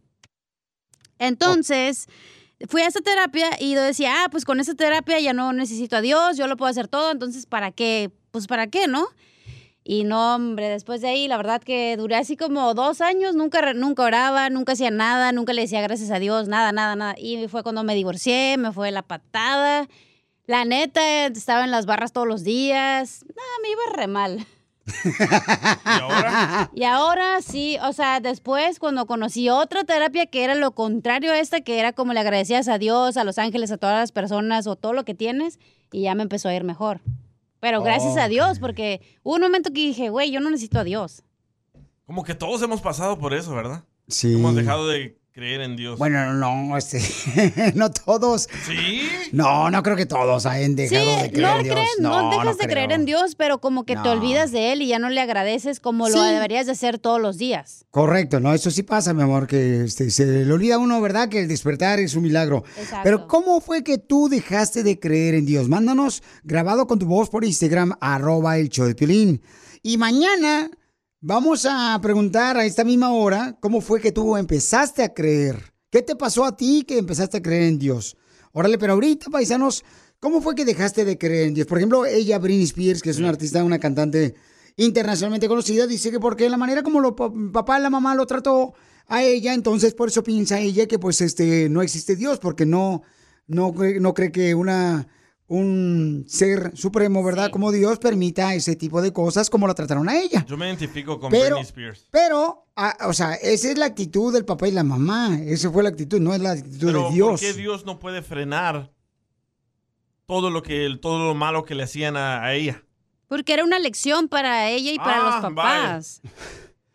Entonces, 1.19 2.07
fui 2.67 2.81
a 2.81 2.87
esa 2.87 3.01
terapia 3.01 3.49
y 3.59 3.73
yo 3.73 3.81
decía, 3.81 4.23
ah, 4.23 4.29
pues 4.29 4.45
con 4.45 4.59
esa 4.59 4.73
terapia 4.73 5.19
ya 5.19 5.33
no 5.33 5.53
necesito 5.53 5.97
a 5.97 6.01
Dios, 6.01 6.37
yo 6.37 6.47
lo 6.47 6.57
puedo 6.57 6.69
hacer 6.69 6.87
todo. 6.87 7.11
Entonces, 7.11 7.45
¿para 7.45 7.71
qué? 7.71 8.11
Pues, 8.31 8.47
¿para 8.47 8.67
qué, 8.67 8.87
no? 8.87 9.07
Y 9.83 10.03
no, 10.03 10.35
hombre, 10.35 10.67
después 10.67 10.99
de 10.99 11.07
ahí, 11.07 11.29
la 11.29 11.37
verdad 11.37 11.61
que 11.61 11.95
duré 11.95 12.17
así 12.17 12.35
como 12.35 12.73
dos 12.73 12.99
años, 12.99 13.35
nunca, 13.35 13.73
nunca 13.73 14.03
oraba, 14.03 14.49
nunca 14.49 14.73
hacía 14.73 14.91
nada, 14.91 15.31
nunca 15.31 15.53
le 15.53 15.61
decía 15.61 15.79
gracias 15.79 16.11
a 16.11 16.19
Dios, 16.19 16.49
nada, 16.49 16.73
nada, 16.73 16.97
nada. 16.97 17.15
Y 17.17 17.47
fue 17.47 17.63
cuando 17.63 17.83
me 17.85 17.95
divorcié, 17.95 18.57
me 18.57 18.73
fue 18.73 18.91
la 18.91 19.01
patada. 19.01 19.87
La 20.45 20.65
neta, 20.65 21.27
estaba 21.27 21.63
en 21.63 21.71
las 21.71 21.85
barras 21.85 22.11
todos 22.11 22.27
los 22.27 22.43
días. 22.43 23.23
No, 23.29 23.43
me 23.61 23.69
iba 23.69 23.81
re 23.95 24.07
mal. 24.07 24.45
¿Y 24.87 26.01
ahora? 26.01 26.71
Y 26.73 26.83
ahora 26.83 27.41
sí, 27.41 27.77
o 27.83 27.93
sea, 27.93 28.19
después 28.19 28.79
cuando 28.79 29.05
conocí 29.05 29.49
otra 29.49 29.83
terapia 29.83 30.25
que 30.25 30.43
era 30.43 30.55
lo 30.55 30.71
contrario 30.71 31.31
a 31.31 31.39
esta, 31.39 31.61
que 31.61 31.79
era 31.79 31.93
como 31.93 32.13
le 32.13 32.19
agradecías 32.19 32.67
a 32.67 32.77
Dios, 32.77 33.17
a 33.17 33.23
los 33.23 33.37
ángeles, 33.37 33.71
a 33.71 33.77
todas 33.77 33.99
las 33.99 34.11
personas 34.11 34.67
o 34.67 34.75
todo 34.75 34.93
lo 34.93 35.03
que 35.05 35.13
tienes, 35.13 35.59
y 35.91 36.03
ya 36.03 36.15
me 36.15 36.23
empezó 36.23 36.49
a 36.49 36.55
ir 36.55 36.63
mejor. 36.63 37.01
Pero 37.59 37.81
gracias 37.81 38.13
Oh, 38.15 38.21
a 38.21 38.27
Dios, 38.27 38.59
porque 38.59 39.01
hubo 39.23 39.35
un 39.35 39.41
momento 39.41 39.69
que 39.71 39.81
dije, 39.81 40.09
güey, 40.09 40.31
yo 40.31 40.39
no 40.39 40.49
necesito 40.49 40.79
a 40.79 40.83
Dios. 40.83 41.23
Como 42.05 42.23
que 42.23 42.35
todos 42.35 42.61
hemos 42.61 42.81
pasado 42.81 43.17
por 43.17 43.33
eso, 43.33 43.53
¿verdad? 43.53 43.83
Sí. 44.07 44.33
Hemos 44.35 44.55
dejado 44.55 44.87
de 44.87 45.17
creer 45.37 45.61
en 45.61 45.75
Dios. 45.75 45.99
Bueno, 45.99 46.33
no, 46.33 46.75
este, 46.75 46.99
no 47.75 47.91
todos. 47.91 48.49
¿Sí? 48.65 49.07
No, 49.31 49.69
no 49.69 49.83
creo 49.83 49.95
que 49.95 50.07
todos 50.07 50.47
hayan 50.47 50.71
Sí, 50.71 50.75
dejado 50.75 51.21
de 51.21 51.31
creer 51.31 51.41
no, 51.47 51.57
en 51.59 51.63
Dios. 51.63 51.75
crees, 51.75 51.89
no, 51.99 52.29
dejas 52.31 52.57
de 52.57 52.63
creo. 52.63 52.69
creer 52.71 52.91
en 52.93 53.05
Dios, 53.05 53.35
pero 53.35 53.59
como 53.61 53.85
que 53.85 53.93
te 53.95 54.01
No. 54.01 54.13
olvidas 54.13 54.51
de 54.51 54.71
Él 54.71 54.81
y 54.81 54.87
ya 54.87 54.97
no 54.97 55.11
le 55.11 55.21
agradeces 55.21 55.79
como 55.79 56.09
lo 56.09 56.19
deberías 56.23 56.65
de 56.65 56.71
hacer 56.71 56.97
todos 56.97 57.21
los 57.21 57.37
días. 57.37 57.85
Correcto, 57.91 58.39
no, 58.39 58.51
eso 58.51 58.71
sí 58.71 58.81
pasa, 58.81 59.13
mi 59.13 59.21
amor, 59.21 59.45
que 59.45 59.83
este, 59.83 60.09
se 60.09 60.25
le 60.25 60.51
olvida 60.51 60.75
a 60.75 60.79
uno, 60.79 60.99
¿verdad? 61.01 61.29
Que 61.29 61.41
el 61.41 61.47
despertar 61.47 61.99
es 61.99 62.15
un 62.15 62.23
milagro. 62.23 62.63
Exacto. 62.75 63.01
Pero 63.03 63.27
¿cómo 63.27 63.61
fue 63.61 63.83
que 63.83 63.99
tú 63.99 64.29
dejaste 64.29 64.81
de 64.81 64.99
creer 64.99 65.35
en 65.35 65.45
Dios? 65.45 65.69
Mándanos 65.69 66.23
grabado 66.45 66.87
con 66.87 66.97
tu 66.97 67.05
voz 67.05 67.29
por 67.29 67.45
Instagram, 67.45 67.93
arroba 68.01 68.57
el 68.57 68.69
show 68.69 68.87
de 68.87 68.95
Piolín. 68.95 69.43
Y 69.83 69.99
mañana 69.99 70.71
vamos 71.27 71.67
a 71.69 71.99
preguntar 72.01 72.55
a 72.55 72.63
esta 72.63 72.85
misma 72.85 73.11
hora 73.11 73.57
cómo 73.59 73.81
fue 73.81 73.99
que 73.99 74.13
tú 74.13 74.37
empezaste 74.37 75.03
a 75.03 75.13
creer. 75.13 75.73
¿Qué 75.91 76.01
te 76.01 76.15
pasó 76.15 76.45
a 76.45 76.55
ti 76.55 76.85
que 76.87 76.97
empezaste 76.97 77.37
a 77.37 77.41
creer 77.41 77.63
en 77.63 77.77
Dios? 77.77 78.15
Órale, 78.53 78.77
pero 78.77 78.93
ahorita, 78.93 79.29
paisanos, 79.29 79.83
¿cómo 80.21 80.41
fue 80.41 80.55
que 80.55 80.63
dejaste 80.63 81.03
de 81.03 81.17
creer 81.17 81.49
en 81.49 81.53
Dios? 81.53 81.67
Por 81.67 81.79
ejemplo, 81.79 82.05
ella, 82.05 82.39
Britney 82.39 82.63
Spears, 82.63 83.01
que 83.01 83.09
es 83.09 83.19
una 83.19 83.27
artista, 83.27 83.61
una 83.61 83.77
cantante 83.77 84.35
internacionalmente 84.77 85.49
conocida, 85.49 85.85
dice 85.85 86.11
que 86.11 86.19
porque 86.21 86.49
la 86.49 86.55
manera 86.55 86.81
como 86.81 87.01
lo, 87.01 87.13
pa- 87.13 87.29
papá 87.51 87.77
y 87.77 87.81
la 87.81 87.89
mamá 87.89 88.15
lo 88.15 88.25
trató 88.25 88.73
a 89.07 89.21
ella, 89.21 89.53
entonces 89.53 89.93
por 89.93 90.07
eso 90.07 90.23
piensa 90.23 90.59
ella 90.61 90.87
que 90.87 90.97
pues 90.97 91.19
este 91.19 91.67
no 91.67 91.81
existe 91.81 92.15
Dios, 92.15 92.39
porque 92.39 92.65
no, 92.65 93.01
no, 93.47 93.73
no 93.99 94.13
cree 94.13 94.31
que 94.31 94.55
una 94.55 95.09
un 95.49 96.25
ser 96.27 96.75
supremo, 96.75 97.23
¿verdad? 97.23 97.49
Como 97.51 97.71
Dios 97.71 97.99
permita 97.99 98.53
ese 98.53 98.75
tipo 98.75 99.01
de 99.01 99.13
cosas 99.13 99.49
como 99.49 99.65
la 99.67 99.73
trataron 99.73 100.09
a 100.09 100.17
ella. 100.19 100.45
Yo 100.47 100.57
me 100.57 100.67
identifico 100.67 101.19
con 101.19 101.31
Pero- 101.31 101.55
Britney 101.55 101.61
Spears. 101.63 102.07
Pero, 102.11 102.65
o 103.05 103.13
sea, 103.13 103.33
esa 103.35 103.71
es 103.71 103.77
la 103.77 103.85
actitud 103.85 104.33
del 104.33 104.43
papá 104.45 104.67
y 104.67 104.71
la 104.71 104.83
mamá. 104.83 105.39
Esa 105.41 105.71
fue 105.71 105.83
la 105.83 105.89
actitud, 105.89 106.19
no 106.19 106.33
es 106.33 106.41
la 106.41 106.51
actitud 106.51 106.87
Pero 106.87 107.07
de 107.09 107.13
Dios. 107.15 107.29
¿por 107.29 107.39
qué 107.39 107.53
Dios 107.53 107.85
no 107.85 107.97
puede 107.99 108.21
frenar 108.21 108.91
todo 110.25 110.49
lo 110.49 110.61
que 110.63 110.89
todo 111.01 111.25
lo 111.25 111.33
malo 111.35 111.63
que 111.63 111.75
le 111.75 111.83
hacían 111.83 112.17
a, 112.17 112.43
a 112.43 112.53
ella? 112.53 112.83
Porque 113.29 113.53
era 113.53 113.63
una 113.63 113.79
lección 113.79 114.27
para 114.29 114.69
ella 114.69 114.91
y 114.91 114.97
para 114.97 115.21
Ah, 115.21 115.31
los 115.31 115.41
papás. 115.41 116.21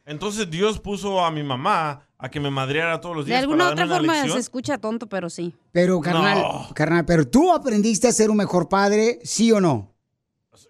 Entonces 0.05 0.51
Dios 0.51 0.79
puso 0.81 1.25
a 1.25 1.31
mi 1.31 1.43
mamá 1.43 2.07
a 2.19 2.31
que 2.31 2.41
me 2.41 2.51
madreara 2.51 3.01
todos 3.01 3.17
los 3.17 3.25
De 3.25 3.31
días 3.31 3.41
alguna 3.43 3.65
para 3.65 3.73
otra 3.73 3.87
darme 3.87 4.09
una 4.09 4.19
forma 4.19 4.33
se 4.35 4.41
escucha 4.41 4.79
tonto, 4.79 5.09
pero 5.09 5.29
sí. 5.31 5.55
Pero, 5.73 6.01
carnal, 6.01 6.39
No. 6.41 6.69
carnal, 6.75 7.05
pero 7.05 7.27
tú 7.29 7.53
aprendiste 7.53 8.09
a 8.09 8.13
ser 8.13 8.31
un 8.31 8.37
mejor 8.37 8.69
padre, 8.69 9.19
¿sí 9.25 9.51
o 9.53 9.61
no? 9.61 9.91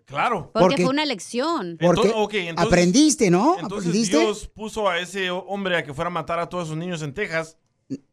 Claro. 0.05 0.51
Porque, 0.53 0.67
Porque- 0.69 0.83
fue 0.83 0.91
una 0.93 1.07
lección. 1.07 1.77
Porque 1.81 2.09
Entonces- 2.09 2.13
ok, 2.17 2.35
entonces- 2.35 2.67
aprendiste, 2.67 3.31
¿no? 3.31 3.57
Entonces 3.59 3.89
¿Aprendiste? 3.89 4.19
Dios 4.19 4.49
puso 4.55 4.89
a 4.89 4.99
ese 4.99 5.31
hombre 5.31 5.77
a 5.79 5.85
que 5.85 5.95
fuera 5.95 6.09
a 6.09 6.13
matar 6.13 6.39
a 6.39 6.49
todos 6.49 6.69
sus 6.69 6.77
niños 6.77 7.01
en 7.03 7.15
Texas 7.15 7.57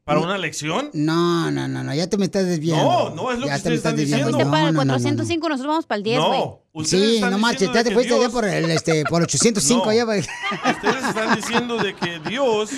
para 0.09 0.19
una 0.19 0.37
lección. 0.37 0.89
No, 0.93 1.49
no, 1.51 1.67
no, 1.67 1.83
no, 1.83 1.93
ya 1.93 2.07
te 2.09 2.17
me 2.17 2.25
estás 2.25 2.45
desviando. 2.45 3.09
No, 3.11 3.15
no, 3.15 3.31
es 3.31 3.39
lo 3.39 3.45
Ya 3.45 3.53
que 3.53 3.57
ustedes 3.57 3.77
están 3.77 3.95
diciendo. 3.95 4.25
Fuiste 4.27 4.43
No, 4.45 4.51
para 4.51 4.67
el 4.69 4.73
no, 4.73 4.79
no, 4.79 4.85
no, 4.85 4.93
no. 4.93 4.99
405, 4.99 5.49
nosotros 5.49 5.67
vamos 5.71 5.85
para 5.85 5.97
el 5.97 6.03
10, 6.03 6.19
güey. 6.19 6.39
No, 6.39 6.61
ustedes 6.73 7.09
Sí, 7.09 7.15
están 7.15 7.31
no 7.31 7.37
manches, 7.39 7.59
diciendo 7.61 7.79
ya 7.79 7.83
te 7.83 7.93
fuiste 7.93 8.13
allá 8.13 8.19
Dios- 8.21 8.31
por 8.33 8.45
el, 8.45 8.65
este, 8.71 9.03
por 9.05 9.21
805 9.21 9.85
No. 9.85 9.91
allá. 9.91 10.05
Ustedes 10.05 11.03
están 11.07 11.35
diciendo 11.35 11.77
de 11.77 11.95
que 11.95 12.19
Dios 12.29 12.71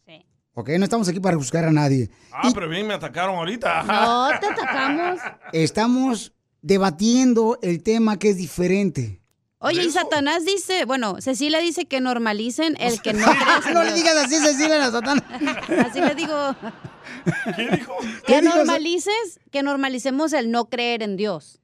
Ok, 0.58 0.70
no 0.80 0.86
estamos 0.86 1.08
aquí 1.10 1.20
para 1.20 1.36
juzgar 1.36 1.66
a 1.66 1.72
nadie. 1.72 2.10
Ah, 2.32 2.50
pero 2.54 2.70
bien 2.70 2.88
me 2.88 2.94
atacaron 2.94 3.36
ahorita. 3.36 3.84
No, 3.84 4.30
te 4.40 4.48
atacamos. 4.54 5.20
Estamos 5.52 6.34
debatiendo 6.62 7.60
el 7.62 7.84
tema 7.84 8.18
que 8.18 8.30
es 8.30 8.38
diferente. 8.38 9.22
Oye, 9.60 9.84
y 9.84 9.90
Satanás 9.92 10.46
dice, 10.46 10.86
bueno, 10.86 11.20
Cecilia 11.22 11.60
dice 11.60 11.86
que 11.86 12.00
normalicen 12.00 12.76
el 12.80 13.02
que 13.02 13.14
no 13.14 13.26
No 13.74 13.84
le 13.84 13.94
Dios. 13.94 13.96
digas 13.96 14.16
así, 14.26 14.36
Cecilia, 14.38 14.86
a 14.86 14.92
Satanás. 14.92 15.24
Así 15.86 16.00
le 16.00 16.16
digo. 16.16 16.56
¿Qué 17.56 17.70
dijo? 17.72 17.94
Que 18.26 18.42
dijo? 18.42 18.56
normalices, 18.56 19.40
que 19.52 19.64
normalicemos 19.64 20.34
el 20.34 20.52
no 20.52 20.70
creer 20.70 21.04
en 21.04 21.18
Dios. 21.18 21.60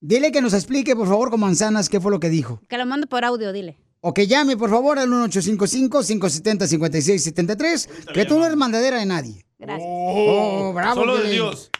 Dile 0.00 0.32
que 0.32 0.40
nos 0.40 0.54
explique, 0.54 0.96
por 0.96 1.06
favor, 1.06 1.30
con 1.30 1.40
manzanas, 1.40 1.88
qué 1.88 2.00
fue 2.00 2.10
lo 2.10 2.18
que 2.20 2.30
dijo. 2.30 2.60
Que 2.68 2.78
lo 2.78 2.86
mando 2.86 3.06
por 3.06 3.24
audio, 3.24 3.52
dile. 3.52 3.78
O 4.02 4.14
que 4.14 4.26
llame, 4.26 4.56
por 4.56 4.70
favor, 4.70 4.98
al 4.98 5.08
1855-570-5673, 5.10 7.88
que 8.14 8.24
tú 8.24 8.38
no 8.38 8.46
eres 8.46 8.56
mandadera 8.56 8.98
de 8.98 9.04
nadie. 9.06 9.44
Gracias. 9.58 9.86
Oh, 9.90 10.72
bravo, 10.72 11.00
Solo 11.02 11.18
de. 11.18 11.30
Dios. 11.30 11.70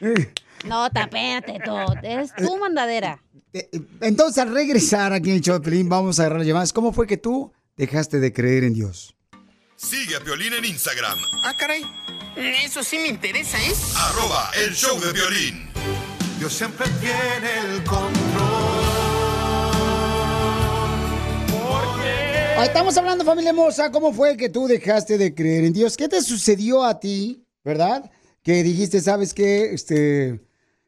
No, 0.67 0.91
tapéate 0.91 1.59
todo. 1.65 1.95
Es 2.03 2.35
tu 2.35 2.59
mandadera. 2.59 3.23
Entonces, 4.03 4.37
al 4.39 4.53
regresar 4.53 5.13
aquí 5.15 5.31
en 5.31 5.37
el 5.37 5.43
show 5.43 5.59
de 5.59 5.83
vamos 5.85 6.21
a 6.21 6.27
agarrar 6.27 6.45
llamadas. 6.45 6.73
¿Cómo 6.75 6.93
fue 6.93 7.07
que 7.07 7.17
tú 7.17 7.53
dejaste 7.77 8.21
de 8.21 8.31
creer 8.33 8.65
en 8.65 8.75
Dios? 8.75 9.15
Sigue 9.77 10.17
a 10.17 10.21
Piolín 10.21 10.53
en 10.53 10.67
Instagram, 10.67 11.19
Ah, 11.43 11.55
caray. 11.59 11.83
Eso 12.37 12.85
sí 12.85 12.99
me 12.99 13.09
interesa, 13.09 13.57
¿eh? 13.59 13.73
arroba 13.97 14.51
el 14.63 14.75
show 14.75 15.01
de 15.01 15.13
violín. 15.13 15.69
Dios 16.39 16.53
siempre 16.53 16.87
tiene 17.01 17.75
el 17.75 17.83
control. 17.85 18.90
Estamos 22.65 22.97
hablando, 22.99 23.25
familia 23.25 23.51
hermosa. 23.51 23.91
¿Cómo 23.91 24.13
fue 24.13 24.37
que 24.37 24.51
tú 24.51 24.67
dejaste 24.67 25.17
de 25.17 25.35
creer 25.35 25.65
en 25.65 25.73
Dios? 25.73 25.97
¿Qué 25.97 26.09
te 26.09 26.21
sucedió 26.21 26.85
a 26.85 27.01
ti, 27.01 27.47
verdad? 27.65 28.11
Que 28.43 28.63
dijiste, 28.63 29.01
¿sabes 29.01 29.33
qué? 29.33 29.73
Este, 29.73 30.41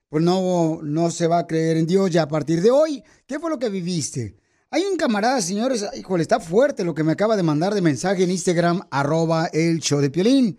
pues 0.08 0.22
no, 0.22 0.80
no 0.82 1.10
se 1.10 1.26
va 1.26 1.38
a 1.38 1.46
creer 1.46 1.78
en 1.78 1.86
Dios 1.86 2.10
ya 2.10 2.22
a 2.22 2.28
partir 2.28 2.60
de 2.60 2.70
hoy. 2.70 3.02
¿Qué 3.26 3.38
fue 3.38 3.48
lo 3.48 3.58
que 3.58 3.70
viviste? 3.70 4.36
Hay 4.70 4.84
un 4.84 4.96
camarada, 4.96 5.40
señores, 5.40 5.84
híjole, 5.96 6.22
está 6.22 6.40
fuerte 6.40 6.84
lo 6.84 6.94
que 6.94 7.04
me 7.04 7.12
acaba 7.12 7.36
de 7.36 7.42
mandar 7.42 7.74
de 7.74 7.80
mensaje 7.80 8.24
en 8.24 8.30
Instagram, 8.30 8.82
arroba 8.90 9.46
el 9.46 9.80
show 9.80 10.00
de 10.00 10.10
Piolín. 10.10 10.58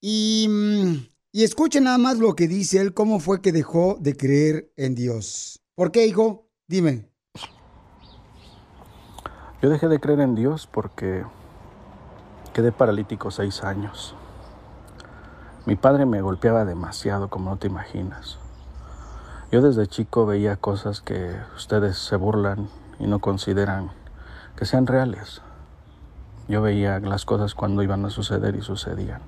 Y, 0.00 0.46
mm, 0.48 1.06
y 1.32 1.42
escuchen 1.44 1.84
nada 1.84 1.98
más 1.98 2.18
lo 2.18 2.34
que 2.34 2.46
dice 2.46 2.78
él, 2.78 2.94
cómo 2.94 3.18
fue 3.18 3.42
que 3.42 3.52
dejó 3.52 3.98
de 4.00 4.16
creer 4.16 4.72
en 4.76 4.94
Dios. 4.94 5.60
¿Por 5.74 5.90
qué, 5.90 6.06
hijo? 6.06 6.48
Dime. 6.68 7.11
Yo 9.62 9.70
dejé 9.70 9.86
de 9.86 10.00
creer 10.00 10.18
en 10.18 10.34
Dios 10.34 10.66
porque 10.66 11.24
quedé 12.52 12.72
paralítico 12.72 13.30
seis 13.30 13.62
años. 13.62 14.16
Mi 15.66 15.76
padre 15.76 16.04
me 16.04 16.20
golpeaba 16.20 16.64
demasiado, 16.64 17.28
como 17.28 17.50
no 17.50 17.56
te 17.58 17.68
imaginas. 17.68 18.40
Yo 19.52 19.62
desde 19.62 19.86
chico 19.86 20.26
veía 20.26 20.56
cosas 20.56 21.00
que 21.00 21.36
ustedes 21.54 21.96
se 21.96 22.16
burlan 22.16 22.68
y 22.98 23.06
no 23.06 23.20
consideran 23.20 23.92
que 24.56 24.64
sean 24.64 24.88
reales. 24.88 25.42
Yo 26.48 26.60
veía 26.60 26.98
las 26.98 27.24
cosas 27.24 27.54
cuando 27.54 27.84
iban 27.84 28.04
a 28.04 28.10
suceder 28.10 28.56
y 28.56 28.62
sucedían. 28.62 29.20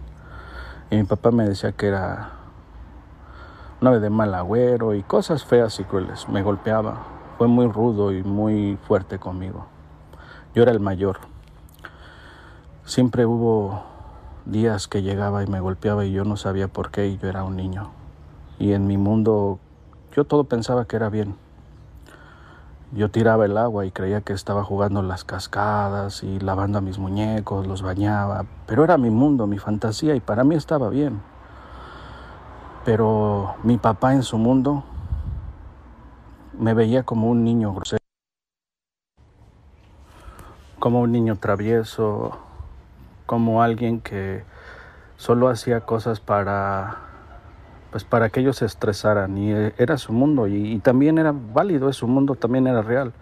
Y 0.91 0.97
mi 0.97 1.05
papá 1.05 1.31
me 1.31 1.49
decía 1.49 1.71
que 1.71 1.87
era 1.87 2.31
una 3.81 3.93
vez 3.93 4.03
de 4.03 4.11
mal 4.11 4.35
agüero 4.35 4.95
y 4.95 5.05
cosas 5.05 5.45
feas 5.45 5.79
y 5.79 5.85
crueles. 5.85 6.29
Me 6.29 6.43
golpeaba. 6.43 7.05
Fue 7.39 7.47
muy 7.47 7.69
rudo 7.69 8.11
y 8.11 8.25
muy 8.25 8.77
fuerte 8.89 9.21
conmigo. 9.21 9.73
Yo 10.55 10.63
era 10.63 10.71
el 10.71 10.79
mayor. 10.79 11.19
Siempre 12.85 13.27
hubo 13.27 13.83
días 14.47 14.87
que 14.87 15.03
llegaba 15.03 15.43
y 15.43 15.49
me 15.49 15.59
golpeaba 15.59 16.05
y 16.05 16.13
yo 16.13 16.25
no 16.25 16.37
sabía 16.37 16.69
por 16.69 16.93
qué 16.93 17.09
y 17.09 17.19
yo 17.19 17.29
era 17.29 17.43
un 17.43 17.57
niño. 17.57 17.91
Y 18.61 18.73
en 18.73 18.87
mi 18.87 18.97
mundo 18.97 19.59
yo 20.15 20.25
todo 20.25 20.45
pensaba 20.45 20.85
que 20.85 20.95
era 20.95 21.09
bien. 21.09 21.35
Yo 22.93 23.11
tiraba 23.11 23.47
el 23.47 23.59
agua 23.59 23.85
y 23.85 23.91
creía 23.91 24.21
que 24.21 24.33
estaba 24.33 24.63
jugando 24.63 25.03
las 25.03 25.25
cascadas 25.25 26.23
y 26.23 26.39
lavando 26.39 26.79
a 26.79 26.81
mis 26.81 27.01
muñecos, 27.01 27.67
los 27.67 27.83
bañaba, 27.83 28.45
pero 28.67 28.85
era 28.85 28.97
mi 28.97 29.11
mundo, 29.11 29.49
mi 29.49 29.59
fantasía 29.59 30.15
y 30.15 30.21
para 30.21 30.45
mí 30.45 30.55
estaba 30.55 30.89
bien. 30.89 31.21
Pero 32.85 33.57
mi 33.65 33.79
papá 33.79 34.15
en 34.15 34.23
su 34.23 34.39
mundo 34.39 34.85
me 36.57 36.75
veía 36.75 37.03
como 37.03 37.29
un 37.29 37.43
niño 37.43 37.75
grosero, 37.75 38.04
como 40.85 41.01
un 41.01 41.13
niño 41.13 41.37
travieso, 41.37 42.37
como 43.25 43.63
alguien 43.63 44.03
que 44.03 44.45
solo 45.17 45.49
hacía 45.49 45.81
cosas 45.81 46.21
para 46.21 46.99
pues 47.91 48.05
para 48.05 48.29
que 48.29 48.41
ellos 48.41 48.59
se 48.59 48.67
estresaran 48.67 49.39
y 49.39 49.51
eh, 49.51 49.73
era 49.79 49.97
su 49.97 50.13
mundo 50.13 50.47
y, 50.47 50.75
y 50.75 50.79
también 50.81 51.17
era 51.17 51.33
válido, 51.33 51.91
su 51.95 52.07
mundo 52.07 52.35
también 52.35 52.67
era 52.67 52.83
real, 52.83 53.15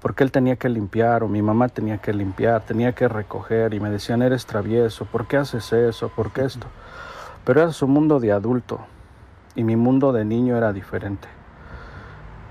porque 0.00 0.22
él 0.22 0.30
tenía 0.30 0.54
que 0.54 0.68
limpiar 0.68 1.24
o 1.24 1.28
mi 1.28 1.42
mamá 1.42 1.68
tenía 1.68 1.98
que 1.98 2.14
limpiar, 2.14 2.62
tenía 2.62 2.92
que 2.92 3.08
recoger 3.08 3.74
y 3.74 3.80
me 3.80 3.90
decían 3.90 4.22
eres 4.22 4.46
travieso, 4.46 5.04
¿por 5.04 5.26
qué 5.26 5.38
haces 5.38 5.72
eso? 5.72 6.10
¿Por 6.10 6.32
qué 6.32 6.44
esto? 6.44 6.68
Pero 7.44 7.62
era 7.62 7.72
su 7.72 7.88
mundo 7.88 8.20
de 8.20 8.30
adulto 8.30 8.78
y 9.56 9.64
mi 9.64 9.74
mundo 9.74 10.12
de 10.12 10.24
niño 10.24 10.56
era 10.56 10.72
diferente. 10.72 11.26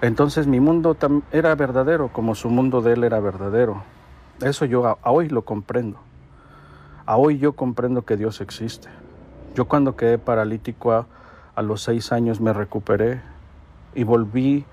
Entonces 0.01 0.47
mi 0.47 0.59
mundo 0.59 0.97
era 1.31 1.55
verdadero 1.55 2.09
como 2.09 2.35
su 2.35 2.49
mundo 2.49 2.81
de 2.81 2.91
él 2.91 3.05
era 3.05 3.21
verdadero. 3.21 3.92
Eso 4.43 4.65
yo 4.65 4.85
a- 4.85 4.97
hoy 5.09 5.29
lo 5.29 5.43
comprendo. 5.43 5.97
A 7.05 7.15
hoy 7.17 7.37
yo 7.37 7.53
comprendo 7.53 8.03
que 8.03 8.17
Dios 8.17 8.41
existe. 8.41 8.89
Yo 9.55 9.65
cuando 9.65 9.95
quedé 9.95 10.17
paralítico 10.17 10.91
a, 10.91 11.05
a 11.55 11.61
los 11.61 11.81
seis 11.81 12.11
años 12.11 12.41
me 12.41 12.51
recuperé 12.51 13.21
y 13.95 14.03
volví 14.03 14.65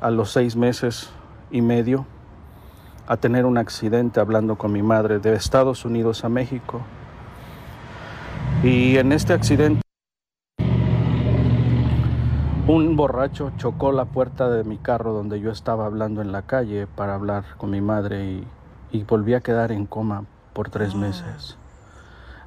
a 0.00 0.10
los 0.10 0.30
seis 0.30 0.56
meses 0.56 1.10
y 1.50 1.60
medio 1.60 2.06
a 3.06 3.16
tener 3.18 3.44
un 3.44 3.58
accidente 3.58 4.20
hablando 4.20 4.56
con 4.56 4.72
mi 4.72 4.82
madre 4.82 5.18
de 5.18 5.34
Estados 5.34 5.84
Unidos 5.84 6.24
a 6.24 6.28
México. 6.30 6.80
Y 8.62 8.96
en 8.96 9.12
este 9.12 9.34
accidente 9.34 9.82
un 12.66 12.96
borracho 12.96 13.52
chocó 13.58 13.92
la 13.92 14.06
puerta 14.06 14.48
de 14.48 14.64
mi 14.64 14.78
carro 14.78 15.12
donde 15.12 15.38
yo 15.40 15.50
estaba 15.50 15.84
hablando 15.84 16.22
en 16.22 16.32
la 16.32 16.42
calle 16.42 16.86
para 16.86 17.14
hablar 17.14 17.44
con 17.58 17.70
mi 17.70 17.82
madre 17.82 18.24
y, 18.24 18.46
y 18.94 19.02
volví 19.02 19.34
a 19.34 19.40
quedar 19.40 19.72
en 19.72 19.86
coma 19.86 20.22
por 20.52 20.70
tres 20.70 20.94
meses. 20.94 21.58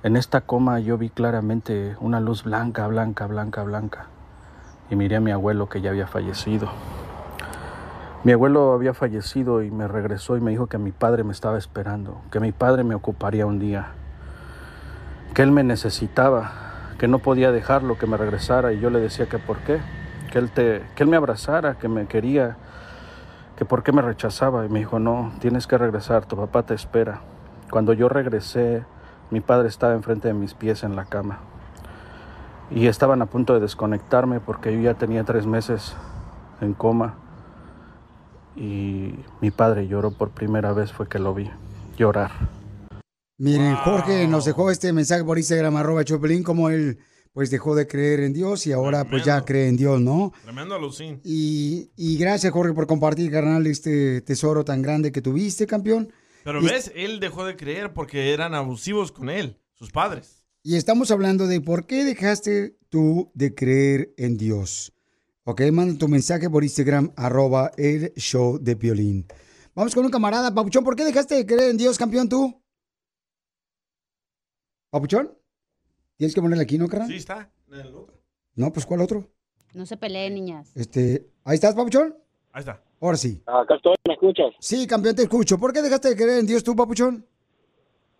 En 0.01 0.15
esta 0.15 0.39
coma 0.39 0.79
yo 0.79 0.97
vi 0.97 1.09
claramente 1.09 1.97
una 1.99 2.21
luz 2.21 2.45
blanca, 2.45 2.87
blanca, 2.87 3.27
blanca, 3.27 3.63
blanca. 3.63 4.05
Y 4.89 4.95
miré 4.95 5.17
a 5.17 5.19
mi 5.19 5.31
abuelo 5.31 5.67
que 5.67 5.81
ya 5.81 5.89
había 5.89 6.07
fallecido. 6.07 6.69
Mi 8.23 8.31
abuelo 8.31 8.71
había 8.71 8.93
fallecido 8.93 9.61
y 9.61 9.71
me 9.71 9.89
regresó 9.89 10.37
y 10.37 10.39
me 10.39 10.51
dijo 10.51 10.67
que 10.67 10.77
mi 10.77 10.93
padre 10.93 11.25
me 11.25 11.33
estaba 11.33 11.57
esperando, 11.57 12.21
que 12.31 12.39
mi 12.39 12.53
padre 12.53 12.85
me 12.85 12.95
ocuparía 12.95 13.45
un 13.45 13.59
día, 13.59 13.87
que 15.33 15.41
él 15.41 15.51
me 15.51 15.65
necesitaba, 15.65 16.51
que 16.97 17.09
no 17.09 17.19
podía 17.19 17.51
dejarlo, 17.51 17.97
que 17.97 18.07
me 18.07 18.15
regresara 18.15 18.71
y 18.71 18.79
yo 18.79 18.89
le 18.89 19.01
decía 19.01 19.27
que 19.27 19.37
por 19.37 19.57
qué, 19.57 19.79
que 20.31 20.39
él, 20.39 20.49
te, 20.49 20.81
que 20.95 21.03
él 21.03 21.09
me 21.09 21.17
abrazara, 21.17 21.75
que 21.75 21.89
me 21.89 22.05
quería, 22.05 22.55
que 23.57 23.65
por 23.65 23.83
qué 23.83 23.91
me 23.91 24.01
rechazaba 24.01 24.65
y 24.65 24.69
me 24.69 24.79
dijo 24.79 24.99
no, 24.99 25.33
tienes 25.39 25.67
que 25.67 25.77
regresar, 25.77 26.25
tu 26.25 26.37
papá 26.37 26.63
te 26.63 26.75
espera. 26.75 27.21
Cuando 27.71 27.91
yo 27.93 28.07
regresé, 28.07 28.85
mi 29.31 29.41
padre 29.41 29.67
estaba 29.67 29.93
enfrente 29.93 30.27
de 30.29 30.33
mis 30.33 30.53
pies 30.53 30.83
en 30.83 30.95
la 30.95 31.05
cama 31.05 31.39
y 32.69 32.87
estaban 32.87 33.21
a 33.21 33.25
punto 33.25 33.53
de 33.53 33.59
desconectarme 33.59 34.39
porque 34.39 34.73
yo 34.73 34.81
ya 34.81 34.93
tenía 34.93 35.23
tres 35.23 35.45
meses 35.45 35.95
en 36.61 36.73
coma 36.73 37.15
y 38.55 39.15
mi 39.41 39.51
padre 39.51 39.87
lloró 39.87 40.11
por 40.11 40.29
primera 40.29 40.71
vez 40.73 40.93
fue 40.93 41.07
que 41.07 41.19
lo 41.19 41.33
vi 41.33 41.49
llorar. 41.97 42.31
Miren, 43.39 43.75
Jorge 43.75 44.27
nos 44.27 44.45
dejó 44.45 44.71
este 44.71 44.93
mensaje 44.93 45.23
por 45.23 45.37
Instagram, 45.37 45.75
arroba 45.77 46.03
Chopelín, 46.03 46.43
como 46.43 46.69
él 46.69 46.99
pues 47.37 47.51
dejó 47.51 47.75
de 47.75 47.85
creer 47.85 48.21
en 48.21 48.33
Dios 48.33 48.65
y 48.65 48.71
ahora 48.71 49.07
pues 49.07 49.23
ya 49.23 49.45
cree 49.45 49.67
en 49.67 49.77
Dios, 49.77 50.01
¿no? 50.01 50.33
Tremendo 50.41 50.73
alucín. 50.73 51.21
Y, 51.23 51.91
y 51.95 52.17
gracias, 52.17 52.51
Jorge, 52.51 52.73
por 52.73 52.87
compartir, 52.87 53.29
carnal, 53.29 53.67
este 53.67 54.21
tesoro 54.21 54.65
tan 54.65 54.81
grande 54.81 55.11
que 55.11 55.21
tuviste, 55.21 55.67
campeón. 55.67 56.11
Pero 56.43 56.63
Y- 56.63 56.65
ves, 56.65 56.91
él 56.95 57.19
dejó 57.19 57.45
de 57.45 57.55
creer 57.55 57.93
porque 57.93 58.33
eran 58.33 58.55
abusivos 58.55 59.11
con 59.11 59.29
él, 59.29 59.59
sus 59.75 59.91
padres. 59.91 60.47
Y 60.63 60.77
estamos 60.77 61.11
hablando 61.11 61.45
de 61.45 61.61
por 61.61 61.85
qué 61.85 62.05
dejaste 62.05 62.75
tú 62.89 63.29
de 63.35 63.53
creer 63.53 64.15
en 64.17 64.37
Dios. 64.37 64.91
Ok, 65.43 65.61
manda 65.71 65.95
tu 65.95 66.07
mensaje 66.07 66.49
por 66.49 66.63
Instagram, 66.63 67.11
arroba 67.15 67.69
el 67.77 68.13
show 68.15 68.57
de 68.59 68.75
Piolín. 68.75 69.27
Vamos 69.75 69.93
con 69.93 70.03
un 70.03 70.09
camarada. 70.09 70.51
Papuchón, 70.55 70.83
¿por 70.83 70.95
qué 70.95 71.05
dejaste 71.05 71.35
de 71.35 71.45
creer 71.45 71.69
en 71.69 71.77
Dios, 71.77 71.99
campeón, 71.99 72.27
tú? 72.29 72.59
¿Papuchón? 74.89 75.37
¿Tienes 76.17 76.33
que 76.33 76.41
ponerle 76.41 76.63
aquí, 76.63 76.77
no, 76.77 76.87
carnal? 76.87 77.07
Sí, 77.07 77.15
está. 77.15 77.49
en 77.71 77.79
el 77.79 77.95
otro. 77.95 78.15
No, 78.55 78.73
pues 78.73 78.85
¿cuál 78.85 79.01
otro? 79.01 79.27
No 79.73 79.85
se 79.85 79.97
peleen, 79.97 80.33
niñas. 80.33 80.75
Este, 80.75 81.27
¿ahí 81.43 81.55
estás, 81.55 81.75
Papuchón? 81.75 82.15
Ahí 82.51 82.61
está. 82.61 82.81
Ahora 82.99 83.17
sí. 83.17 83.41
Acá 83.45 83.75
estoy, 83.75 83.95
¿me 84.07 84.15
escuchas? 84.15 84.47
Sí, 84.59 84.87
campeón, 84.87 85.15
te 85.15 85.21
escucho. 85.21 85.59
¿Por 85.59 85.71
qué 85.71 85.83
dejaste 85.83 86.09
de 86.09 86.15
creer 86.15 86.39
en 86.39 86.47
Dios 86.47 86.63
tú, 86.63 86.75
Papuchón? 86.75 87.23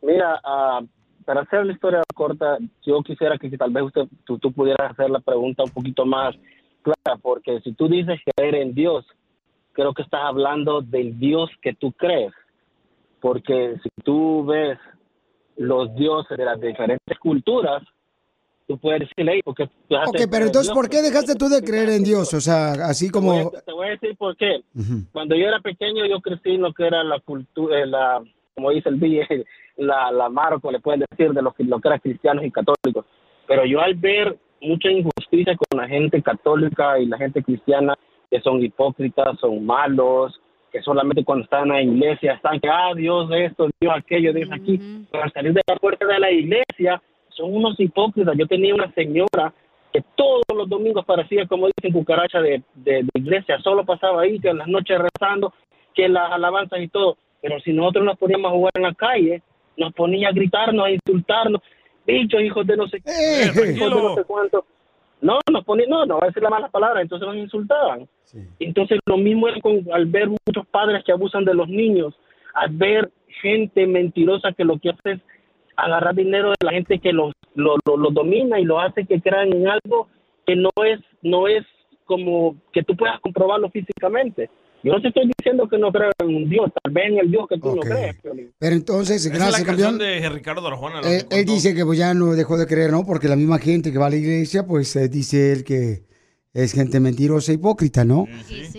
Mira, 0.04 0.40
ah, 0.44 0.82
para 1.26 1.42
hacer 1.42 1.66
la 1.66 1.74
historia 1.74 2.04
corta, 2.14 2.60
yo 2.86 3.02
quisiera 3.02 3.38
que, 3.40 3.50
tal 3.58 3.72
vez 3.72 3.86
usted, 3.86 4.04
tú, 4.26 4.38
tú 4.38 4.52
pudieras 4.52 4.92
hacer 4.92 5.10
la 5.10 5.20
pregunta 5.20 5.64
un 5.64 5.72
poquito 5.72 6.06
más 6.06 6.36
clara, 6.84 7.20
porque 7.20 7.60
si 7.62 7.74
tú 7.74 7.88
dices 7.88 8.20
creer 8.36 8.56
en 8.56 8.76
Dios, 8.76 9.06
creo 9.74 9.96
que 9.96 10.04
estás 10.04 10.22
hablando 10.24 10.82
del 10.82 11.18
Dios 11.18 11.50
que 11.64 11.74
tú 11.74 11.92
crees, 11.94 12.32
porque 13.20 13.78
si 13.82 13.90
tú 14.04 14.46
ves 14.46 14.78
los 15.58 15.94
dioses 15.96 16.38
de 16.38 16.46
las 16.46 16.60
diferentes 16.60 17.18
culturas, 17.20 17.84
tú 18.68 18.78
puedes 18.78 19.02
decirle, 19.02 19.34
"Ey, 19.34 19.42
porque 19.44 19.64
Ok, 19.64 19.70
pero 20.30 20.44
en 20.44 20.48
entonces, 20.48 20.64
Dios?" 20.68 20.76
¿por 20.76 20.90
qué 20.90 21.02
dejaste 21.02 21.36
tú 21.36 21.50
de 21.50 21.62
creer 21.62 21.90
en 21.90 22.04
Dios? 22.04 22.34
O 22.34 22.42
sea, 22.42 22.72
así 22.86 23.12
Te 23.12 23.20
voy, 23.20 23.44
como... 23.44 23.58
a, 23.58 23.62
te 23.62 23.72
voy 23.72 23.88
a 23.88 23.90
decir 23.92 24.16
por 24.18 24.36
qué. 24.38 24.62
Cuando 25.12 25.36
yo 25.36 25.48
era 25.48 25.60
pequeño, 25.60 26.06
yo 26.06 26.22
crecí 26.22 26.52
en 26.52 26.62
lo 26.62 26.74
que 26.74 26.88
era 26.88 27.04
la 27.04 27.20
cultura, 27.20 27.86
la, 27.86 28.24
como 28.56 28.72
dice 28.72 28.90
el 28.90 29.00
DJ, 29.00 29.46
la, 29.78 30.12
la 30.12 30.30
marco, 30.30 30.72
le 30.72 30.80
pueden 30.80 31.04
decir, 31.10 31.32
de 31.34 31.42
lo 31.42 31.52
que, 31.52 31.64
lo 31.64 31.80
que 31.80 31.88
era 31.88 32.00
cristianos 32.00 32.46
y 32.46 32.52
católicos. 32.52 33.06
Pero 33.48 33.66
yo 33.66 33.80
al 33.82 33.96
ver 33.96 34.38
mucha 34.62 34.90
injusticia 34.90 35.56
con 35.56 35.80
la 35.80 35.88
gente 35.88 36.22
católica 36.22 37.00
y 37.00 37.06
la 37.06 37.18
gente 37.18 37.44
cristiana, 37.44 37.96
que 38.30 38.42
son 38.42 38.62
hipócritas, 38.62 39.40
son 39.40 39.66
malos, 39.66 40.40
que 40.78 40.84
solamente 40.84 41.24
cuando 41.24 41.44
están 41.44 41.64
en 41.64 41.70
la 41.70 41.82
iglesia 41.82 42.34
están 42.34 42.60
que, 42.60 42.70
ah, 42.70 42.94
Dios 42.96 43.30
esto, 43.32 43.68
Dios 43.80 43.94
aquello, 43.96 44.32
Dios 44.32 44.50
aquí. 44.52 44.80
Pero 45.12 45.24
al 45.24 45.34
salir 45.34 45.54
de 45.54 45.62
la 45.68 45.76
puerta 45.76 46.06
de 46.06 46.20
la 46.20 46.32
iglesia, 46.32 47.02
son 47.30 47.56
unos 47.56 47.80
hipócritas. 47.80 48.38
Yo 48.38 48.46
tenía 48.46 48.76
una 48.76 48.92
señora 48.94 49.52
que 49.92 50.04
todos 50.16 50.44
los 50.56 50.70
domingos 50.70 51.04
parecía, 51.04 51.48
como 51.48 51.68
dicen, 51.68 51.94
cucaracha 51.94 52.42
de, 52.42 52.62
de, 52.76 53.04
de 53.04 53.10
iglesia, 53.16 53.58
solo 53.64 53.86
pasaba 53.86 54.22
ahí, 54.22 54.40
que 54.40 54.50
en 54.50 54.60
las 54.60 54.68
noches 54.68 55.00
rezando, 55.00 55.52
que 55.96 56.08
las 56.08 56.32
alabanzas 56.32 56.80
y 56.80 56.90
todo. 56.90 57.18
Pero 57.42 57.60
si 57.62 57.74
nosotros 57.74 58.06
nos 58.06 58.18
poníamos 58.18 58.52
a 58.52 58.56
jugar 58.56 58.72
en 58.76 58.84
la 58.84 58.94
calle, 58.94 59.42
nos 59.78 59.94
ponía 59.94 60.30
a 60.30 60.32
gritarnos, 60.32 60.86
a 60.86 60.92
insultarnos, 60.92 61.62
bichos, 62.06 62.42
hijos 62.42 62.68
de 62.68 62.78
no 62.78 62.88
sé 62.88 63.02
qué, 63.02 63.12
hijos 63.74 63.90
de 63.90 63.90
no 63.90 64.16
sé 64.16 64.24
cuánto. 64.26 64.66
No, 65.22 65.40
nos 65.52 65.64
ponía, 65.66 65.86
no, 65.88 66.06
no 66.06 66.20
a 66.22 66.28
decir 66.28 66.44
la 66.44 66.50
mala 66.50 66.70
palabra, 66.70 67.02
entonces 67.02 67.28
nos 67.28 67.38
insultaban. 67.38 68.08
Entonces 68.60 69.00
lo 69.06 69.18
mismo 69.18 69.48
es 69.48 69.62
con, 69.62 69.82
al 69.92 70.06
ver 70.06 70.28
muchos 70.28 70.68
padres 70.70 71.04
que 71.04 71.12
abusan 71.12 71.46
de 71.46 71.54
los 71.54 71.68
niños, 71.68 72.14
al 72.54 72.70
ver 72.72 73.12
gente 73.42 73.88
mentirosa 73.88 74.54
que 74.54 74.64
lo 74.64 74.78
que 74.80 74.90
hace 74.90 75.12
es 75.14 75.22
agarrar 75.76 76.16
dinero 76.16 76.50
de 76.50 76.66
la 76.66 76.72
gente 76.72 77.00
que 77.00 77.14
los 77.14 77.34
lo, 77.56 77.78
lo, 77.86 77.98
lo 77.98 78.10
domina 78.12 78.60
y 78.60 78.66
lo 78.66 78.80
hace 78.80 79.06
que 79.06 79.22
crean 79.22 79.54
en 79.54 79.68
algo 79.68 80.08
que 80.46 80.56
no 80.56 80.70
es 80.86 81.00
no 81.22 81.48
es 81.48 81.66
como 82.06 82.56
que 82.72 82.84
tú 82.84 82.96
puedas 82.96 83.20
comprobarlo 83.20 83.70
físicamente. 83.70 84.50
Yo 84.88 84.94
no 84.94 85.02
te 85.02 85.08
estoy 85.10 85.30
diciendo 85.38 85.68
que 85.70 85.78
no 85.78 85.92
creo 85.92 86.12
en 86.20 86.36
un 86.36 86.50
Dios, 86.50 86.72
tal 86.82 86.94
vez 86.94 87.04
en 87.12 87.18
el 87.20 87.30
Dios 87.30 87.46
que 87.50 87.58
tú 87.60 87.68
no 87.76 87.82
Ok. 87.82 87.86
crees. 87.88 88.16
Piolín. 88.22 88.52
Pero 88.58 88.76
entonces, 88.76 89.26
Esa 89.26 89.36
gracias, 89.36 89.54
es 89.56 89.60
la 89.62 89.66
campeón. 89.68 89.98
de 89.98 90.30
Ricardo 90.30 90.68
Arjona. 90.68 91.02
Eh, 91.04 91.26
él 91.30 91.46
dice 91.46 91.76
que 91.76 91.86
pues 91.86 92.00
ya 92.00 92.14
no 92.14 92.28
dejó 92.36 92.58
de 92.58 92.66
creer, 92.66 92.92
¿no? 92.92 93.06
Porque 93.06 93.28
la 93.28 93.36
misma 93.36 93.60
gente 93.60 93.92
que 93.92 93.98
va 93.98 94.08
a 94.08 94.10
la 94.10 94.16
iglesia, 94.16 94.66
pues 94.66 94.96
eh, 94.96 95.10
dice 95.10 95.52
él 95.52 95.64
que 95.64 96.06
es 96.54 96.72
gente 96.74 97.00
mentirosa 97.00 97.52
e 97.52 97.56
hipócrita, 97.56 98.04
¿no? 98.06 98.26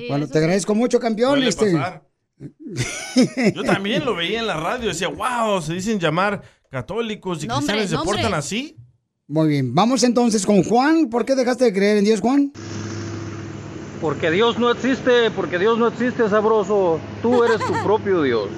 bueno, 0.08 0.26
te 0.26 0.38
agradezco 0.38 0.74
mucho, 0.74 0.98
campeón. 0.98 1.32
Suele 1.34 1.48
Este, 1.48 1.72
pasar. 1.72 2.02
Yo 3.54 3.62
también 3.64 4.04
lo 4.04 4.14
veía 4.14 4.40
en 4.40 4.46
la 4.46 4.56
radio. 4.58 4.88
Decía, 4.88 5.08
wow, 5.08 5.60
se 5.60 5.74
dicen 5.74 5.98
llamar 5.98 6.42
católicos 6.70 7.42
y 7.44 7.46
Nombre, 7.46 7.74
cristianos 7.74 7.90
se 7.90 7.96
nombre. 7.96 8.14
portan 8.22 8.34
así. 8.38 8.76
Muy 9.26 9.48
bien, 9.48 9.74
vamos 9.74 10.02
entonces 10.04 10.46
con 10.46 10.62
Juan. 10.64 11.10
¿Por 11.10 11.24
qué 11.26 11.34
dejaste 11.34 11.66
de 11.66 11.72
creer 11.72 11.98
en 11.98 12.04
Dios, 12.04 12.20
Juan? 12.20 12.50
Porque 14.00 14.30
Dios 14.30 14.58
no 14.58 14.70
existe, 14.70 15.30
porque 15.30 15.58
Dios 15.58 15.78
no 15.78 15.88
existe, 15.88 16.28
sabroso. 16.28 17.00
Tú 17.22 17.42
eres 17.44 17.58
tu 17.58 17.72
propio 17.84 18.22
Dios. 18.22 18.48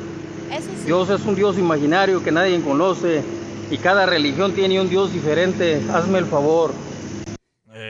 Dios 0.84 1.08
es 1.10 1.24
un 1.24 1.34
Dios 1.34 1.58
imaginario 1.58 2.22
que 2.22 2.32
nadie 2.32 2.60
conoce 2.60 3.22
y 3.70 3.78
cada 3.78 4.04
religión 4.06 4.52
tiene 4.52 4.80
un 4.80 4.88
Dios 4.88 5.12
diferente. 5.12 5.80
Hazme 5.92 6.18
el 6.18 6.26
favor. 6.26 6.72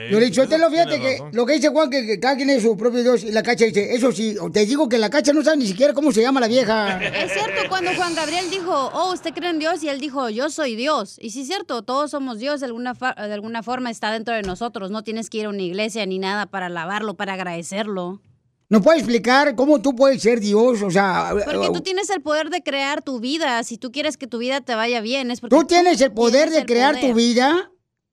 Yo 0.09 0.19
le 0.19 0.25
dicho, 0.25 0.47
te 0.47 0.57
lo 0.57 0.69
fíjate 0.69 0.99
que 0.99 1.19
lo 1.31 1.45
que 1.45 1.53
dice 1.53 1.69
Juan, 1.69 1.89
que, 1.89 2.05
que 2.05 2.19
cada 2.19 2.35
quien 2.35 2.49
es 2.49 2.63
su 2.63 2.75
propio 2.77 3.01
Dios. 3.01 3.23
Y 3.23 3.31
la 3.31 3.43
cacha 3.43 3.65
dice, 3.65 3.93
eso 3.93 4.11
sí, 4.11 4.35
te 4.53 4.65
digo 4.65 4.87
que 4.89 4.97
la 4.97 5.09
cacha 5.09 5.33
no 5.33 5.43
sabe 5.43 5.57
ni 5.57 5.67
siquiera 5.67 5.93
cómo 5.93 6.11
se 6.11 6.21
llama 6.21 6.39
la 6.39 6.47
vieja. 6.47 6.99
Es 7.03 7.33
cierto, 7.33 7.61
cuando 7.69 7.91
Juan 7.95 8.15
Gabriel 8.15 8.49
dijo, 8.49 8.71
oh, 8.93 9.13
¿usted 9.13 9.33
cree 9.33 9.49
en 9.49 9.59
Dios? 9.59 9.83
Y 9.83 9.89
él 9.89 9.99
dijo, 9.99 10.29
yo 10.29 10.49
soy 10.49 10.75
Dios. 10.75 11.17
Y 11.19 11.31
sí 11.31 11.41
es 11.41 11.47
cierto, 11.47 11.81
todos 11.83 12.11
somos 12.11 12.39
Dios, 12.39 12.59
de 12.59 12.65
alguna, 12.67 12.95
fa- 12.95 13.13
de 13.13 13.33
alguna 13.33 13.63
forma 13.63 13.89
está 13.91 14.11
dentro 14.11 14.33
de 14.33 14.41
nosotros. 14.41 14.91
No 14.91 15.03
tienes 15.03 15.29
que 15.29 15.39
ir 15.39 15.45
a 15.45 15.49
una 15.49 15.61
iglesia 15.61 16.05
ni 16.05 16.19
nada 16.19 16.45
para 16.45 16.67
alabarlo, 16.67 17.15
para 17.15 17.33
agradecerlo. 17.33 18.21
¿Nos 18.69 18.81
puede 18.83 18.99
explicar 18.99 19.55
cómo 19.55 19.81
tú 19.81 19.95
puedes 19.97 20.21
ser 20.21 20.39
Dios? 20.39 20.81
O 20.81 20.89
sea, 20.89 21.31
Porque 21.45 21.67
tú 21.73 21.81
tienes 21.81 22.09
el 22.09 22.21
poder 22.21 22.49
de 22.49 22.63
crear 22.63 23.01
tu 23.01 23.19
vida. 23.19 23.61
Si 23.65 23.77
tú 23.77 23.91
quieres 23.91 24.15
que 24.15 24.27
tu 24.27 24.37
vida 24.37 24.61
te 24.61 24.75
vaya 24.75 25.01
bien, 25.01 25.29
es 25.29 25.41
porque 25.41 25.53
¿tú 25.55 25.65
tienes 25.65 25.99
el 25.99 26.13
poder 26.13 26.43
tienes 26.49 26.59
de 26.59 26.65
crear 26.65 26.97
tu 27.01 27.13
vida? 27.13 27.70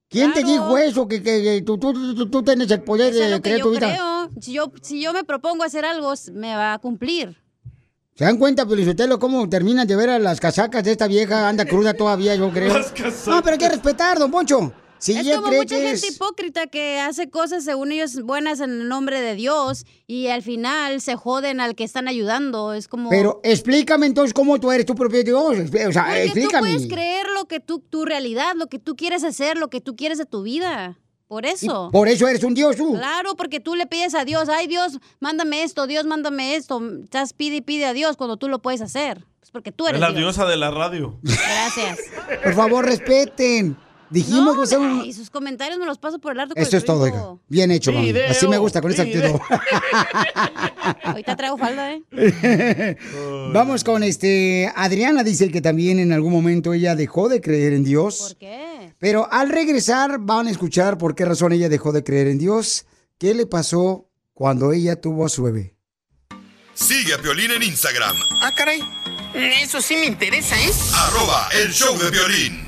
¿Quién 0.09 0.33
te 0.33 0.41
Claro. 0.43 0.49
dijo 0.53 0.79
eso? 0.79 1.07
Que, 1.09 1.23
que- 1.23 1.43
que 1.43 1.63
tú, 1.63 1.77
tú, 1.79 1.93
tú- 2.15 2.31
tú 2.31 2.43
tienes 2.43 2.71
el 2.71 2.83
poder 2.83 3.13
Eso 3.13 3.23
es 3.25 3.31
de 3.31 3.41
crear 3.43 3.59
yo 3.59 3.65
tu 3.65 3.71
vida. 3.73 3.81
creo. 3.93 4.31
Si 4.41 4.53
yo, 4.53 4.73
si 4.83 5.01
yo 5.03 5.13
me 5.13 5.25
propongo 5.25 5.65
hacer 5.65 5.85
algo, 5.85 6.13
me 6.33 6.55
va 6.57 6.75
a 6.75 6.79
cumplir. 6.79 7.37
¿Se 8.15 8.25
dan 8.25 8.37
cuenta, 8.39 8.67
Pelizotelo, 8.67 9.19
cómo 9.19 9.49
terminan 9.49 9.87
de 9.87 9.95
ver 9.95 10.11
a 10.11 10.19
las 10.19 10.41
casacas 10.41 10.83
de 10.83 10.93
esta 10.93 11.07
vieja? 11.07 11.49
Anda 11.49 11.65
cruda 11.67 11.95
todavía, 11.95 12.35
yo 12.35 12.51
creo. 12.51 12.73
Las 12.77 12.91
casacas. 12.91 13.27
No, 13.29 13.43
pero 13.43 13.53
hay 13.53 13.59
que 13.59 13.69
respetar, 13.69 14.19
don 14.19 14.31
Poncho. 14.31 14.73
Si 14.99 15.13
es 15.17 15.29
como 15.37 15.53
mucha 15.53 15.77
gente 15.77 15.93
es... 15.93 16.15
hipócrita 16.15 16.67
que 16.67 16.99
hace 17.01 17.31
cosas 17.31 17.65
según 17.65 17.93
ellos 17.93 18.21
buenas 18.23 18.61
en 18.61 18.71
el 18.71 18.89
nombre 18.89 19.21
de 19.21 19.35
Dios 19.35 19.87
y 20.07 20.29
al 20.29 20.43
final 20.43 21.01
se 21.01 21.15
joden 21.17 21.61
al 21.61 21.75
que 21.75 21.85
están 21.85 22.09
ayudando. 22.09 22.73
Es 22.73 22.89
como... 22.89 23.09
Pero 23.11 23.41
explícame 23.45 24.07
entonces 24.07 24.35
cómo 24.35 24.59
tú 24.59 24.73
eres 24.73 24.87
tu 24.87 24.95
propio 24.95 25.23
Dios. 25.23 25.57
O 25.59 25.93
sea, 25.93 26.05
Porque 26.05 26.23
tú 26.23 26.27
explícame. 26.27 26.71
puedes 26.73 26.89
creer 26.89 27.27
lo 27.35 27.47
que 27.47 27.61
tú, 27.61 27.79
tu 27.81 28.05
realidad, 28.05 28.55
lo 28.57 28.67
que 28.69 28.79
tú 28.79 28.97
quieres 28.97 29.23
hacer, 29.25 29.57
lo 29.57 29.69
que 29.71 29.81
tú 29.81 29.95
quieres 29.97 30.19
de 30.19 30.27
tu 30.27 30.43
vida. 30.43 30.99
Por 31.29 31.45
eso. 31.45 31.91
Por 31.93 32.09
eso 32.09 32.27
eres 32.27 32.43
un 32.43 32.55
Dios 32.55 32.77
tú. 32.77 32.95
Claro, 32.95 33.37
porque 33.37 33.61
tú 33.61 33.75
le 33.77 33.87
pides 33.87 34.15
a 34.15 34.25
Dios, 34.25 34.49
ay 34.49 34.67
Dios, 34.67 34.99
mándame 35.21 35.63
esto, 35.63 35.87
Dios, 35.87 36.07
mándame 36.07 36.55
esto. 36.57 36.81
Estás 37.05 37.35
pide 37.35 37.57
y 37.57 37.61
pide 37.61 37.85
a 37.85 37.93
Dios 37.93 38.17
cuando 38.17 38.39
tú 38.39 38.49
lo 38.49 38.61
puedes 38.61 38.81
hacer. 38.81 39.27
Es 39.43 39.51
porque 39.51 39.71
tú 39.71 39.85
Es 39.85 39.91
eres 39.91 40.01
la 40.01 40.09
Dios. 40.09 40.19
diosa 40.21 40.47
de 40.47 40.57
la 40.57 40.71
radio. 40.71 41.19
Gracias. 41.23 41.99
Por 42.43 42.55
favor, 42.55 42.85
respeten. 42.87 43.77
Dijimos 44.11 44.59
que 44.59 44.67
ser 44.67 44.79
un... 44.79 45.05
Y 45.05 45.13
sus 45.13 45.31
comentarios 45.31 45.79
me 45.79 45.87
los 45.87 45.99
paso 45.99 46.19
por 46.19 46.33
el 46.33 46.41
arco. 46.41 46.55
Esto 46.57 46.77
es 46.77 46.85
todo, 46.85 47.03
oiga. 47.03 47.37
Bien 47.49 47.71
hecho, 47.71 47.93
mami. 47.93 48.07
Video, 48.07 48.31
Así 48.31 48.49
me 48.49 48.59
gusta 48.59 48.81
con 48.81 48.91
esa 48.91 49.03
actitud. 49.03 49.39
Ahorita 51.05 51.37
traigo 51.37 51.59
falda, 51.59 51.93
¿eh? 51.93 52.03
Vamos 53.53 53.85
con 53.85 54.03
este. 54.03 54.71
Adriana 54.75 55.23
dice 55.25 55.51
que 55.51 55.61
también 55.61 55.99
en 55.99 56.13
algún 56.13 56.33
momento 56.33 56.73
ella 56.73 56.95
dejó 56.95 57.29
de 57.29 57.41
creer 57.41 57.73
en 57.73 57.85
Dios. 57.85 58.19
¿Por 58.19 58.37
qué? 58.39 58.95
Pero 58.99 59.31
al 59.31 59.49
regresar 59.49 60.19
van 60.21 60.47
a 60.47 60.51
escuchar 60.51 60.99
por 60.99 61.15
qué 61.15 61.25
razón 61.25 61.53
ella 61.53 61.69
dejó 61.69 61.93
de 61.93 62.03
creer 62.03 62.29
en 62.29 62.39
Dios. 62.39 62.87
¿Qué 63.19 63.35
le 63.35 63.47
pasó 63.47 64.09
cuando 64.33 64.73
ella 64.73 65.01
tuvo 65.01 65.27
a 65.27 65.29
su 65.29 65.43
bebé? 65.43 65.75
Sigue 66.75 67.15
a 67.15 67.19
Piolín 67.19 67.51
en 67.51 67.63
Instagram, 67.63 68.17
Ah, 68.41 68.53
caray. 68.57 68.81
Eso 69.35 69.81
sí 69.81 69.97
me 69.97 70.07
interesa, 70.07 70.55
¿eh? 70.61 70.71
arroba 70.95 71.49
el 71.63 71.73
show 71.73 71.99
de 71.99 72.11
violín. 72.11 72.68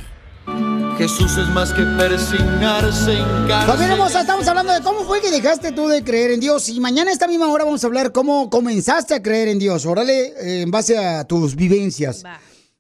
Jesús 1.01 1.39
es 1.39 1.49
más 1.49 1.73
que 1.73 1.83
persignarse 1.97 3.13
en 3.15 3.49
Familia 3.67 3.95
hermosa, 3.95 4.21
estamos 4.21 4.47
hablando 4.47 4.71
de 4.71 4.83
cómo 4.83 5.01
fue 5.05 5.23
que 5.23 5.31
dejaste 5.31 5.73
tú 5.73 5.89
de 5.89 6.05
creer 6.05 6.33
en 6.33 6.41
Dios. 6.41 6.69
Y 6.69 6.79
mañana 6.79 7.09
a 7.11 7.15
esta 7.15 7.27
misma 7.27 7.49
hora 7.49 7.65
vamos 7.65 7.83
a 7.83 7.87
hablar 7.87 8.13
cómo 8.13 8.51
comenzaste 8.51 9.15
a 9.15 9.23
creer 9.23 9.49
en 9.49 9.59
Dios. 9.59 9.87
Órale, 9.87 10.27
eh, 10.27 10.61
en 10.61 10.71
base 10.71 10.99
a 10.99 11.25
tus 11.25 11.57
vivencias. 11.57 12.23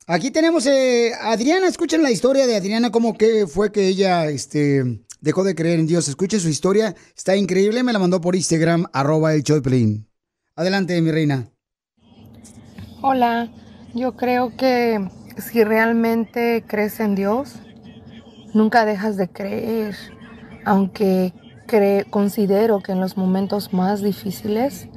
Aquí 0.06 0.30
tenemos 0.30 0.66
eh, 0.66 1.12
a 1.18 1.32
Adriana. 1.32 1.66
Escuchen 1.66 2.02
la 2.02 2.10
historia 2.10 2.46
de 2.46 2.56
Adriana, 2.56 2.90
cómo 2.90 3.16
que 3.16 3.46
fue 3.46 3.72
que 3.72 3.88
ella 3.88 4.26
este, 4.26 5.00
dejó 5.22 5.42
de 5.42 5.54
creer 5.54 5.80
en 5.80 5.86
Dios. 5.86 6.06
Escuchen 6.06 6.40
su 6.40 6.50
historia. 6.50 6.94
Está 7.16 7.36
increíble. 7.36 7.82
Me 7.82 7.94
la 7.94 8.00
mandó 8.00 8.20
por 8.20 8.36
Instagram, 8.36 8.84
arroba 8.92 9.32
el 9.32 9.44
Choplin. 9.44 10.06
Adelante, 10.56 11.00
mi 11.00 11.10
reina. 11.10 11.48
Hola, 13.00 13.50
yo 13.94 14.14
creo 14.14 14.54
que 14.58 15.08
si 15.38 15.64
realmente 15.64 16.62
crees 16.68 17.00
en 17.00 17.14
Dios, 17.14 17.54
nunca 18.54 18.84
dejas 18.84 19.16
de 19.16 19.28
creer, 19.28 19.96
aunque 20.64 21.32
cre- 21.66 22.08
considero 22.10 22.80
que 22.80 22.92
en 22.92 23.00
los 23.00 23.16
momentos 23.16 23.72
más 23.72 24.02
difíciles 24.02 24.88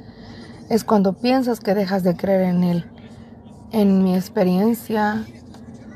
es 0.68 0.84
cuando 0.84 1.12
piensas 1.14 1.60
que 1.60 1.74
dejas 1.74 2.02
de 2.02 2.16
creer 2.16 2.42
en 2.42 2.64
Él. 2.64 2.84
En 3.72 4.02
mi 4.04 4.14
experiencia, 4.14 5.24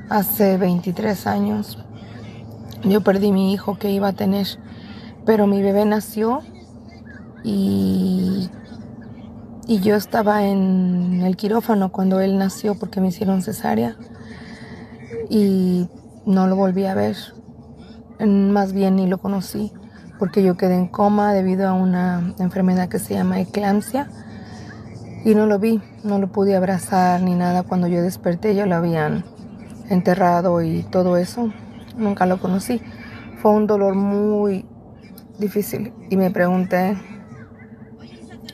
hace 0.08 0.56
23 0.56 1.26
años, 1.26 1.78
yo 2.84 3.00
perdí 3.02 3.32
mi 3.32 3.52
hijo 3.52 3.78
que 3.78 3.90
iba 3.90 4.08
a 4.08 4.12
tener, 4.12 4.46
pero 5.24 5.46
mi 5.46 5.62
bebé 5.62 5.84
nació 5.84 6.40
y, 7.44 8.50
y 9.66 9.80
yo 9.80 9.96
estaba 9.96 10.44
en 10.46 11.22
el 11.24 11.36
quirófano 11.36 11.90
cuando 11.92 12.20
él 12.20 12.38
nació 12.38 12.78
porque 12.78 13.00
me 13.00 13.08
hicieron 13.08 13.42
cesárea 13.42 13.96
y 15.30 15.88
no 16.26 16.46
lo 16.46 16.56
volví 16.56 16.84
a 16.86 16.94
ver, 16.94 17.16
más 18.20 18.72
bien 18.72 18.96
ni 18.96 19.06
lo 19.06 19.18
conocí 19.18 19.72
porque 20.18 20.42
yo 20.42 20.56
quedé 20.56 20.74
en 20.74 20.88
coma 20.88 21.32
debido 21.32 21.68
a 21.68 21.72
una 21.72 22.34
enfermedad 22.38 22.88
que 22.88 22.98
se 22.98 23.14
llama 23.14 23.40
eclampsia 23.40 24.10
y 25.24 25.34
no 25.34 25.46
lo 25.46 25.58
vi, 25.58 25.80
no 26.04 26.18
lo 26.18 26.28
pude 26.28 26.56
abrazar 26.56 27.22
ni 27.22 27.34
nada. 27.34 27.62
Cuando 27.62 27.86
yo 27.86 28.02
desperté 28.02 28.54
ya 28.54 28.66
lo 28.66 28.76
habían 28.76 29.24
enterrado 29.88 30.62
y 30.62 30.82
todo 30.84 31.16
eso. 31.16 31.52
Nunca 31.96 32.26
lo 32.26 32.38
conocí. 32.38 32.80
Fue 33.40 33.52
un 33.52 33.66
dolor 33.66 33.94
muy 33.94 34.66
difícil 35.38 35.92
y 36.10 36.16
me 36.16 36.30
pregunté, 36.30 36.96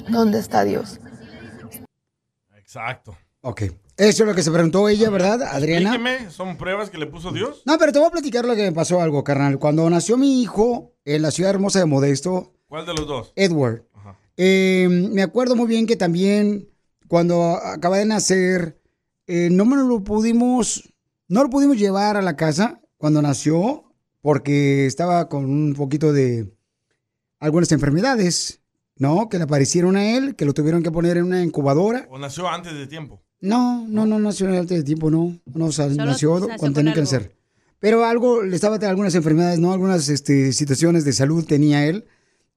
¿dónde 0.08 0.38
está 0.38 0.64
Dios? 0.64 1.00
Exacto. 2.56 3.16
Ok. 3.42 3.62
Eso 3.96 4.24
es 4.24 4.28
lo 4.28 4.34
que 4.34 4.42
se 4.42 4.50
preguntó 4.50 4.88
ella, 4.88 5.08
¿verdad, 5.08 5.42
Adriana? 5.42 5.94
Explíqueme, 5.94 6.30
¿son 6.30 6.56
pruebas 6.56 6.90
que 6.90 6.98
le 6.98 7.06
puso 7.06 7.30
Dios? 7.30 7.62
No, 7.64 7.78
pero 7.78 7.92
te 7.92 8.00
voy 8.00 8.08
a 8.08 8.10
platicar 8.10 8.44
lo 8.44 8.56
que 8.56 8.62
me 8.62 8.72
pasó 8.72 9.00
algo, 9.00 9.22
carnal. 9.22 9.58
Cuando 9.60 9.88
nació 9.88 10.16
mi 10.16 10.42
hijo 10.42 10.92
en 11.04 11.22
la 11.22 11.30
ciudad 11.30 11.50
hermosa 11.50 11.78
de 11.78 11.86
Modesto, 11.86 12.54
¿Cuál 12.66 12.86
de 12.86 12.94
los 12.94 13.06
dos? 13.06 13.32
Edward, 13.36 13.84
eh, 14.36 14.88
me 14.90 15.22
acuerdo 15.22 15.54
muy 15.54 15.68
bien 15.68 15.86
que 15.86 15.94
también 15.94 16.68
cuando 17.06 17.56
acaba 17.56 17.98
de 17.98 18.06
nacer, 18.06 18.80
eh, 19.28 19.48
no 19.50 19.64
me 19.64 19.76
lo 19.76 20.02
pudimos, 20.02 20.92
no 21.28 21.44
lo 21.44 21.50
pudimos 21.50 21.78
llevar 21.78 22.16
a 22.16 22.22
la 22.22 22.34
casa 22.34 22.80
cuando 22.96 23.22
nació, 23.22 23.84
porque 24.20 24.86
estaba 24.86 25.28
con 25.28 25.44
un 25.44 25.74
poquito 25.74 26.12
de 26.12 26.52
algunas 27.38 27.70
enfermedades, 27.70 28.60
¿no? 28.96 29.28
Que 29.28 29.38
le 29.38 29.44
aparecieron 29.44 29.96
a 29.96 30.16
él, 30.16 30.34
que 30.34 30.46
lo 30.46 30.54
tuvieron 30.54 30.82
que 30.82 30.90
poner 30.90 31.18
en 31.18 31.24
una 31.24 31.42
incubadora. 31.42 32.08
¿O 32.10 32.18
nació 32.18 32.48
antes 32.48 32.72
de 32.74 32.86
tiempo? 32.88 33.22
No, 33.40 33.86
no, 33.88 34.06
no 34.06 34.18
nació 34.18 34.48
en 34.48 34.56
antes 34.56 34.78
de 34.78 34.84
tiempo, 34.84 35.10
no. 35.10 35.38
No, 35.52 35.66
o 35.66 35.72
sea, 35.72 35.90
Solo 35.90 36.04
nació 36.04 36.38
nació 36.40 36.56
cuando 36.58 36.80
tenía 36.80 36.94
nacer. 36.94 37.34
Pero 37.78 38.04
algo, 38.04 38.42
le 38.42 38.54
estaba 38.54 38.76
teniendo 38.76 38.92
algunas 38.92 39.14
enfermedades, 39.14 39.58
¿no? 39.58 39.72
Algunas 39.72 40.08
este, 40.08 40.52
situaciones 40.52 41.04
de 41.04 41.12
salud 41.12 41.44
tenía 41.44 41.86
él. 41.86 42.06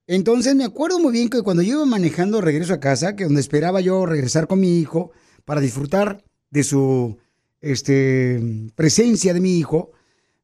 Entonces 0.07 0.55
me 0.55 0.63
acuerdo 0.63 0.99
muy 0.99 1.11
bien 1.11 1.29
que 1.29 1.41
cuando 1.41 1.61
yo 1.63 1.75
iba 1.75 1.85
manejando 1.85 2.39
regreso 2.39 2.73
a 2.73 2.79
casa, 2.79 3.15
que 3.15 3.25
donde 3.25 3.41
esperaba 3.41 3.81
yo 3.81 4.05
regresar 4.05 4.47
con 4.47 4.61
mi 4.61 4.79
hijo 4.79 5.11
para 5.43 5.59
disfrutar 5.59 6.23
de 6.49 6.63
su 6.63 7.17
este, 7.59 8.69
presencia 8.75 9.33
de 9.33 9.41
mi 9.41 9.57
hijo, 9.57 9.91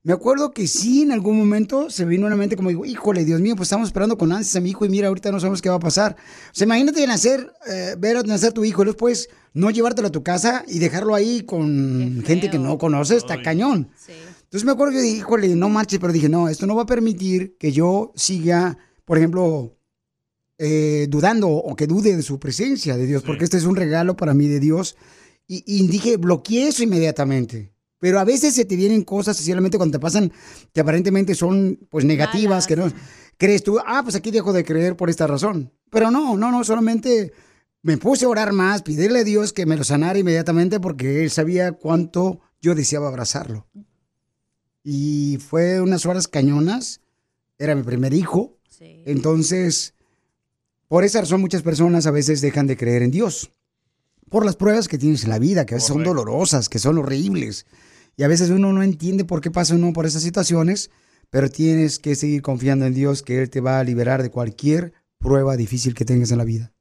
me 0.05 0.11
acuerdo 0.11 0.51
que 0.51 0.67
sí, 0.67 1.03
en 1.03 1.13
algún 1.13 1.37
momento 1.37 1.89
se 1.89 2.03
vino 2.03 2.27
a 2.27 2.29
la 2.29 2.35
mente 2.35 2.57
como 2.57 2.67
digo, 2.67 2.85
híjole, 2.85 3.23
Dios 3.23 3.39
mío, 3.39 3.55
pues 3.55 3.67
estamos 3.67 3.87
esperando 3.87 4.17
con 4.17 4.33
ansias 4.33 4.57
a 4.57 4.59
mi 4.59 4.71
hijo 4.71 4.83
y 4.83 4.89
mira, 4.89 5.07
ahorita 5.07 5.31
no 5.31 5.39
sabemos 5.39 5.61
qué 5.61 5.69
va 5.69 5.75
a 5.75 5.79
pasar. 5.79 6.17
O 6.47 6.53
sea, 6.53 6.65
imagínate 6.65 7.07
nacer, 7.07 7.53
eh, 7.67 7.95
ver 7.97 8.17
a 8.17 8.23
nacer 8.23 8.51
tu 8.51 8.65
hijo 8.65 8.83
y 8.83 8.87
después 8.87 9.29
no 9.53 9.71
llevártelo 9.71 10.09
a 10.09 10.11
tu 10.11 10.21
casa 10.21 10.65
y 10.67 10.79
dejarlo 10.79 11.15
ahí 11.15 11.43
con 11.43 12.21
gente 12.25 12.49
que 12.49 12.59
no 12.59 12.77
conoces, 12.77 13.17
está 13.17 13.41
cañón. 13.41 13.91
Entonces 14.43 14.65
me 14.65 14.73
acuerdo 14.73 14.93
que 14.93 15.01
dije, 15.01 15.17
híjole, 15.19 15.55
no 15.55 15.69
marches, 15.69 15.99
pero 15.99 16.11
dije, 16.11 16.27
no, 16.27 16.49
esto 16.49 16.67
no 16.67 16.75
va 16.75 16.83
a 16.83 16.85
permitir 16.85 17.55
que 17.57 17.71
yo 17.71 18.11
siga, 18.13 18.77
por 19.05 19.17
ejemplo, 19.17 19.77
eh, 20.57 21.07
dudando 21.09 21.47
o 21.47 21.75
que 21.77 21.87
dude 21.87 22.17
de 22.17 22.23
su 22.23 22.39
presencia 22.39 22.97
de 22.97 23.05
Dios, 23.07 23.23
porque 23.23 23.45
este 23.45 23.55
es 23.55 23.63
un 23.63 23.77
regalo 23.77 24.17
para 24.17 24.33
mí 24.33 24.49
de 24.49 24.59
Dios. 24.59 24.97
Y, 25.47 25.63
y 25.65 25.87
dije, 25.87 26.17
bloqueé 26.17 26.67
eso 26.67 26.83
inmediatamente. 26.83 27.72
Pero 28.03 28.19
a 28.19 28.25
veces 28.25 28.53
se 28.53 28.65
te 28.65 28.75
vienen 28.75 29.05
cosas, 29.05 29.37
especialmente 29.37 29.77
cuando 29.77 29.97
te 29.97 30.01
pasan 30.01 30.29
que 30.73 30.81
aparentemente 30.81 31.35
son 31.35 31.79
pues 31.89 32.03
negativas, 32.03 32.67
que 32.67 32.75
no 32.75 32.91
crees 33.37 33.63
tú, 33.63 33.79
ah, 33.79 34.01
pues 34.03 34.13
aquí 34.13 34.29
dejo 34.29 34.51
de 34.51 34.65
creer 34.65 34.97
por 34.97 35.09
esta 35.09 35.25
razón. 35.25 35.71
Pero 35.89 36.11
no, 36.11 36.35
no, 36.35 36.51
no, 36.51 36.65
solamente 36.65 37.31
me 37.81 37.97
puse 37.97 38.25
a 38.25 38.27
orar 38.27 38.51
más, 38.51 38.81
pedirle 38.81 39.19
a 39.19 39.23
Dios 39.23 39.53
que 39.53 39.65
me 39.65 39.77
lo 39.77 39.85
sanara 39.85 40.19
inmediatamente 40.19 40.81
porque 40.81 41.23
él 41.23 41.31
sabía 41.31 41.71
cuánto 41.71 42.41
yo 42.61 42.75
deseaba 42.75 43.07
abrazarlo. 43.07 43.67
Y 44.83 45.37
fue 45.37 45.79
unas 45.79 46.05
horas 46.05 46.27
cañonas, 46.27 46.99
era 47.57 47.73
mi 47.73 47.83
primer 47.83 48.13
hijo. 48.13 48.57
Entonces, 49.05 49.93
por 50.89 51.05
esa 51.05 51.21
razón 51.21 51.39
muchas 51.39 51.61
personas 51.61 52.05
a 52.05 52.11
veces 52.11 52.41
dejan 52.41 52.67
de 52.67 52.75
creer 52.75 53.01
en 53.01 53.11
Dios. 53.11 53.53
Por 54.29 54.45
las 54.45 54.57
pruebas 54.57 54.89
que 54.89 54.97
tienes 54.97 55.23
en 55.23 55.29
la 55.29 55.39
vida, 55.39 55.65
que 55.65 55.75
a 55.75 55.77
veces 55.77 55.87
son 55.87 56.03
dolorosas, 56.03 56.67
que 56.67 56.79
son 56.79 56.97
horribles. 56.97 57.65
Y 58.15 58.23
a 58.23 58.27
veces 58.27 58.49
uno 58.49 58.71
no 58.73 58.83
entiende 58.83 59.25
por 59.25 59.41
qué 59.41 59.49
pasa 59.51 59.75
uno 59.75 59.91
por 59.93 60.05
esas 60.05 60.21
situaciones, 60.21 60.91
pero 61.29 61.49
tienes 61.49 61.97
que 61.99 62.15
seguir 62.15 62.41
confiando 62.41 62.85
en 62.85 62.93
Dios 62.93 63.23
que 63.23 63.41
Él 63.41 63.49
te 63.49 63.59
va 63.61 63.79
a 63.79 63.83
liberar 63.83 64.21
de 64.21 64.29
cualquier 64.29 64.93
prueba 65.19 65.57
difícil 65.57 65.95
que 65.95 66.05
tengas 66.05 66.31
en 66.31 66.37
la 66.37 66.43
vida. 66.43 66.71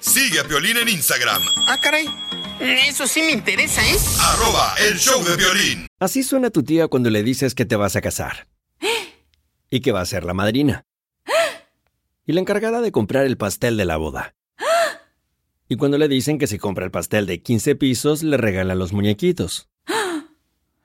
Sigue 0.00 0.40
a 0.40 0.44
Piolín 0.44 0.76
en 0.78 0.88
Instagram, 0.88 1.42
Ah, 1.68 1.78
caray. 1.80 2.06
Eso 2.60 3.06
sí 3.06 3.20
me 3.22 3.32
interesa, 3.32 3.80
¿eh? 3.88 3.96
arroba 4.20 4.74
el 4.88 4.98
show 4.98 5.22
de 5.24 5.36
violín. 5.36 5.86
Así 6.00 6.22
suena 6.22 6.50
tu 6.50 6.62
tía 6.62 6.88
cuando 6.88 7.10
le 7.10 7.22
dices 7.22 7.54
que 7.54 7.64
te 7.64 7.76
vas 7.76 7.96
a 7.96 8.00
casar. 8.00 8.48
Y 9.70 9.80
que 9.80 9.90
va 9.92 10.00
a 10.00 10.06
ser 10.06 10.24
la 10.24 10.34
madrina. 10.34 10.84
Y 12.26 12.32
la 12.32 12.40
encargada 12.40 12.80
de 12.80 12.92
comprar 12.92 13.26
el 13.26 13.36
pastel 13.36 13.76
de 13.76 13.84
la 13.84 13.96
boda. 13.96 14.34
Y 15.68 15.76
cuando 15.76 15.98
le 15.98 16.08
dicen 16.08 16.38
que 16.38 16.46
si 16.46 16.58
compra 16.58 16.84
el 16.84 16.90
pastel 16.90 17.26
de 17.26 17.40
15 17.42 17.74
pisos, 17.76 18.22
le 18.22 18.36
regalan 18.36 18.78
los 18.78 18.92
muñequitos. 18.92 19.68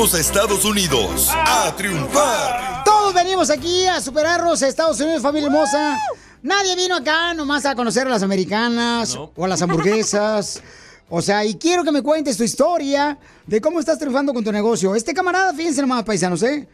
A 0.00 0.18
Estados 0.18 0.64
Unidos 0.64 1.28
a 1.30 1.76
triunfar. 1.76 2.84
Todos 2.86 3.12
venimos 3.12 3.50
aquí 3.50 3.84
a 3.86 4.00
superarlos 4.00 4.62
a 4.62 4.68
Estados 4.68 4.98
Unidos, 4.98 5.20
familia 5.20 5.48
hermosa. 5.48 5.98
Nadie 6.42 6.74
vino 6.74 6.96
acá 6.96 7.34
nomás 7.34 7.66
a 7.66 7.74
conocer 7.74 8.06
a 8.06 8.10
las 8.10 8.22
americanas 8.22 9.14
o 9.14 9.44
a 9.44 9.48
las 9.48 9.60
hamburguesas. 9.60 10.62
O 11.12 11.20
sea, 11.20 11.44
y 11.44 11.56
quiero 11.56 11.82
que 11.82 11.90
me 11.90 12.02
cuentes 12.02 12.36
tu 12.36 12.44
historia 12.44 13.18
de 13.44 13.60
cómo 13.60 13.80
estás 13.80 13.98
triunfando 13.98 14.32
con 14.32 14.44
tu 14.44 14.52
negocio. 14.52 14.94
Este 14.94 15.12
camarada, 15.12 15.52
fíjense 15.52 15.80
nomás, 15.80 16.04
paisanos, 16.04 16.40
¿eh? 16.44 16.68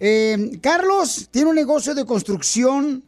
Eh, 0.00 0.58
Carlos 0.60 1.28
tiene 1.30 1.50
un 1.50 1.54
negocio 1.54 1.94
de 1.94 2.04
construcción 2.04 3.04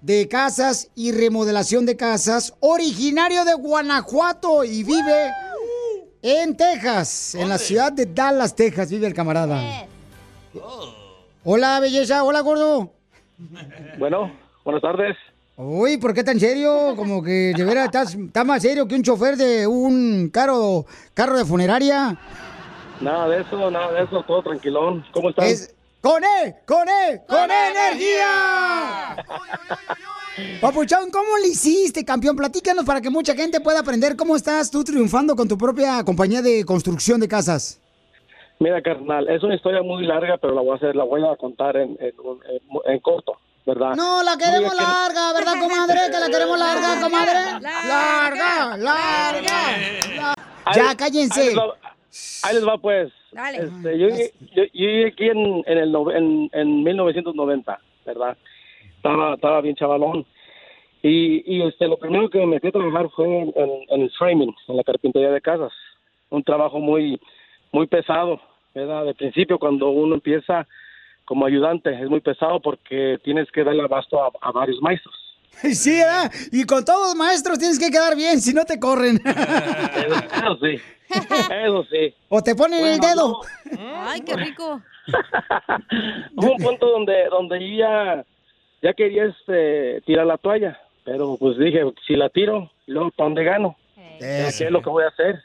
de 0.00 0.28
casas 0.28 0.88
y 0.94 1.10
remodelación 1.10 1.84
de 1.86 1.96
casas, 1.96 2.54
originario 2.60 3.44
de 3.44 3.54
Guanajuato 3.54 4.62
y 4.62 4.84
vive 4.84 5.32
en 6.22 6.56
Texas, 6.56 7.34
en 7.34 7.48
la 7.48 7.58
ciudad 7.58 7.92
de 7.92 8.06
Dallas, 8.06 8.54
Texas, 8.54 8.90
vive 8.90 9.06
el 9.06 9.14
camarada. 9.14 9.86
Hola, 11.44 11.80
belleza, 11.80 12.22
hola, 12.22 12.40
gordo. 12.40 12.92
Bueno, 13.98 14.32
buenas 14.64 14.82
tardes. 14.82 15.16
Uy, 15.56 15.96
¿por 15.98 16.14
qué 16.14 16.24
tan 16.24 16.38
serio? 16.40 16.94
Como 16.96 17.22
que 17.22 17.52
de 17.56 17.64
veras 17.64 17.86
estás, 17.86 18.14
estás 18.14 18.44
más 18.46 18.62
serio 18.62 18.86
que 18.88 18.94
un 18.94 19.02
chofer 19.02 19.36
de 19.36 19.66
un 19.66 20.30
carro, 20.32 20.86
carro 21.14 21.36
de 21.36 21.44
funeraria. 21.44 22.16
Nada 23.00 23.28
de 23.28 23.42
eso, 23.42 23.70
nada 23.70 23.92
de 23.92 24.04
eso, 24.04 24.22
todo 24.22 24.42
tranquilón. 24.42 25.04
¿Cómo 25.12 25.30
estás? 25.30 25.46
Es- 25.46 25.74
¡Con 26.02 26.22
E! 26.24 26.56
¡Con 26.66 26.88
E! 26.88 27.22
¡Con, 27.28 27.48
E 27.50 27.70
energía! 27.70 29.16
Papuchón, 30.60 31.10
¿cómo 31.10 31.38
le 31.40 31.48
hiciste, 31.48 32.04
campeón? 32.04 32.34
Platícanos 32.36 32.84
para 32.84 33.00
que 33.00 33.08
mucha 33.10 33.34
gente 33.34 33.60
pueda 33.60 33.80
aprender 33.80 34.16
cómo 34.16 34.34
estás 34.34 34.70
tú 34.70 34.82
triunfando 34.82 35.36
con 35.36 35.46
tu 35.46 35.56
propia 35.56 36.02
compañía 36.04 36.42
de 36.42 36.64
construcción 36.64 37.20
de 37.20 37.28
casas. 37.28 37.78
Mira, 38.58 38.80
carnal, 38.82 39.28
es 39.28 39.42
una 39.42 39.54
historia 39.54 39.82
muy 39.82 40.04
larga, 40.04 40.38
pero 40.38 40.54
la 40.54 40.60
voy 40.62 40.72
a 40.72 40.76
hacer, 40.76 40.96
la 40.96 41.04
voy 41.04 41.22
a 41.24 41.36
contar 41.36 41.76
en, 41.76 41.90
en, 42.00 42.12
en- 42.48 42.92
en 42.92 43.00
corto, 43.00 43.34
¿verdad? 43.66 43.94
No, 43.94 44.22
la 44.22 44.36
queremos 44.36 44.74
larga, 44.74 45.32
¿verdad, 45.34 45.54
comadre? 45.60 46.00
Que 46.10 46.18
la 46.20 46.26
queremos 46.28 46.58
larga, 46.58 47.00
comadre. 47.00 47.60
Larga, 47.60 48.76
larga. 48.76 49.68
Ahí- 50.64 50.76
Ya, 50.76 50.90
Ahí 50.90 50.96
cállense. 50.96 51.44
les 51.46 51.56
va, 51.58 51.74
ahí 52.42 52.54
les 52.54 52.66
va, 52.66 52.78
pues. 52.78 53.12
Dale. 53.32 53.58
Este, 53.58 53.98
yo, 53.98 54.08
yo, 54.54 54.64
yo 54.72 55.06
aquí 55.06 55.28
en, 55.28 55.62
en, 55.66 55.78
el, 55.78 55.94
en, 56.14 56.50
en 56.52 56.82
1990, 56.84 57.78
¿verdad? 58.06 58.36
Estaba, 58.96 59.34
estaba 59.34 59.60
bien 59.60 59.74
chavalón. 59.74 60.24
Y, 61.02 61.42
y 61.56 61.62
este, 61.62 61.88
lo 61.88 61.96
primero 61.96 62.30
que 62.30 62.38
me 62.38 62.46
metí 62.46 62.68
a 62.68 62.72
trabajar 62.72 63.08
fue 63.10 63.26
en, 63.26 63.52
en- 63.56 64.02
el 64.02 64.10
framing, 64.12 64.54
en 64.68 64.76
la 64.76 64.84
carpintería 64.84 65.30
de 65.32 65.40
casas. 65.40 65.72
Un 66.30 66.44
trabajo 66.44 66.78
muy, 66.78 67.20
muy 67.72 67.86
pesado, 67.88 68.40
¿verdad? 68.74 69.06
De 69.06 69.14
principio, 69.14 69.58
cuando 69.58 69.88
uno 69.90 70.14
empieza 70.14 70.66
como 71.24 71.46
ayudante, 71.46 71.90
es 71.92 72.08
muy 72.08 72.20
pesado 72.20 72.60
porque 72.60 73.18
tienes 73.24 73.50
que 73.50 73.64
darle 73.64 73.82
abasto 73.82 74.20
a 74.40 74.52
varios 74.52 74.80
maestros. 74.80 75.14
Sí, 75.74 75.96
¿verdad? 75.96 76.32
Y 76.50 76.64
con 76.64 76.84
todos 76.84 77.08
los 77.08 77.16
maestros 77.16 77.58
tienes 77.58 77.78
que 77.78 77.90
quedar 77.90 78.16
bien, 78.16 78.40
si 78.40 78.52
no 78.52 78.64
te 78.64 78.78
corren. 78.78 79.20
Eso 79.24 80.58
sí, 80.60 80.80
eso 81.64 81.84
sí. 81.90 82.14
O 82.28 82.42
te 82.42 82.54
ponen 82.54 82.84
el 82.84 82.98
dedo. 82.98 83.40
Ay, 83.78 84.22
qué 84.22 84.34
rico. 84.34 84.80
Hubo 86.36 86.52
un 86.52 86.62
punto 86.62 86.86
donde 86.86 87.26
donde 87.26 87.60
yo 87.60 87.76
ya 87.76 88.24
ya 88.82 88.94
quería 88.94 89.26
este 89.26 90.00
tirar 90.06 90.26
la 90.26 90.38
toalla, 90.38 90.80
pero 91.04 91.36
pues 91.38 91.58
dije, 91.58 91.82
si 92.06 92.16
la 92.16 92.28
tiro, 92.30 92.70
luego 92.86 93.10
¿para 93.10 93.26
dónde 93.28 93.44
gano? 93.44 93.76
¿Qué 94.18 94.48
es 94.48 94.70
lo 94.70 94.80
que 94.80 94.90
voy 94.90 95.04
a 95.04 95.08
hacer? 95.08 95.42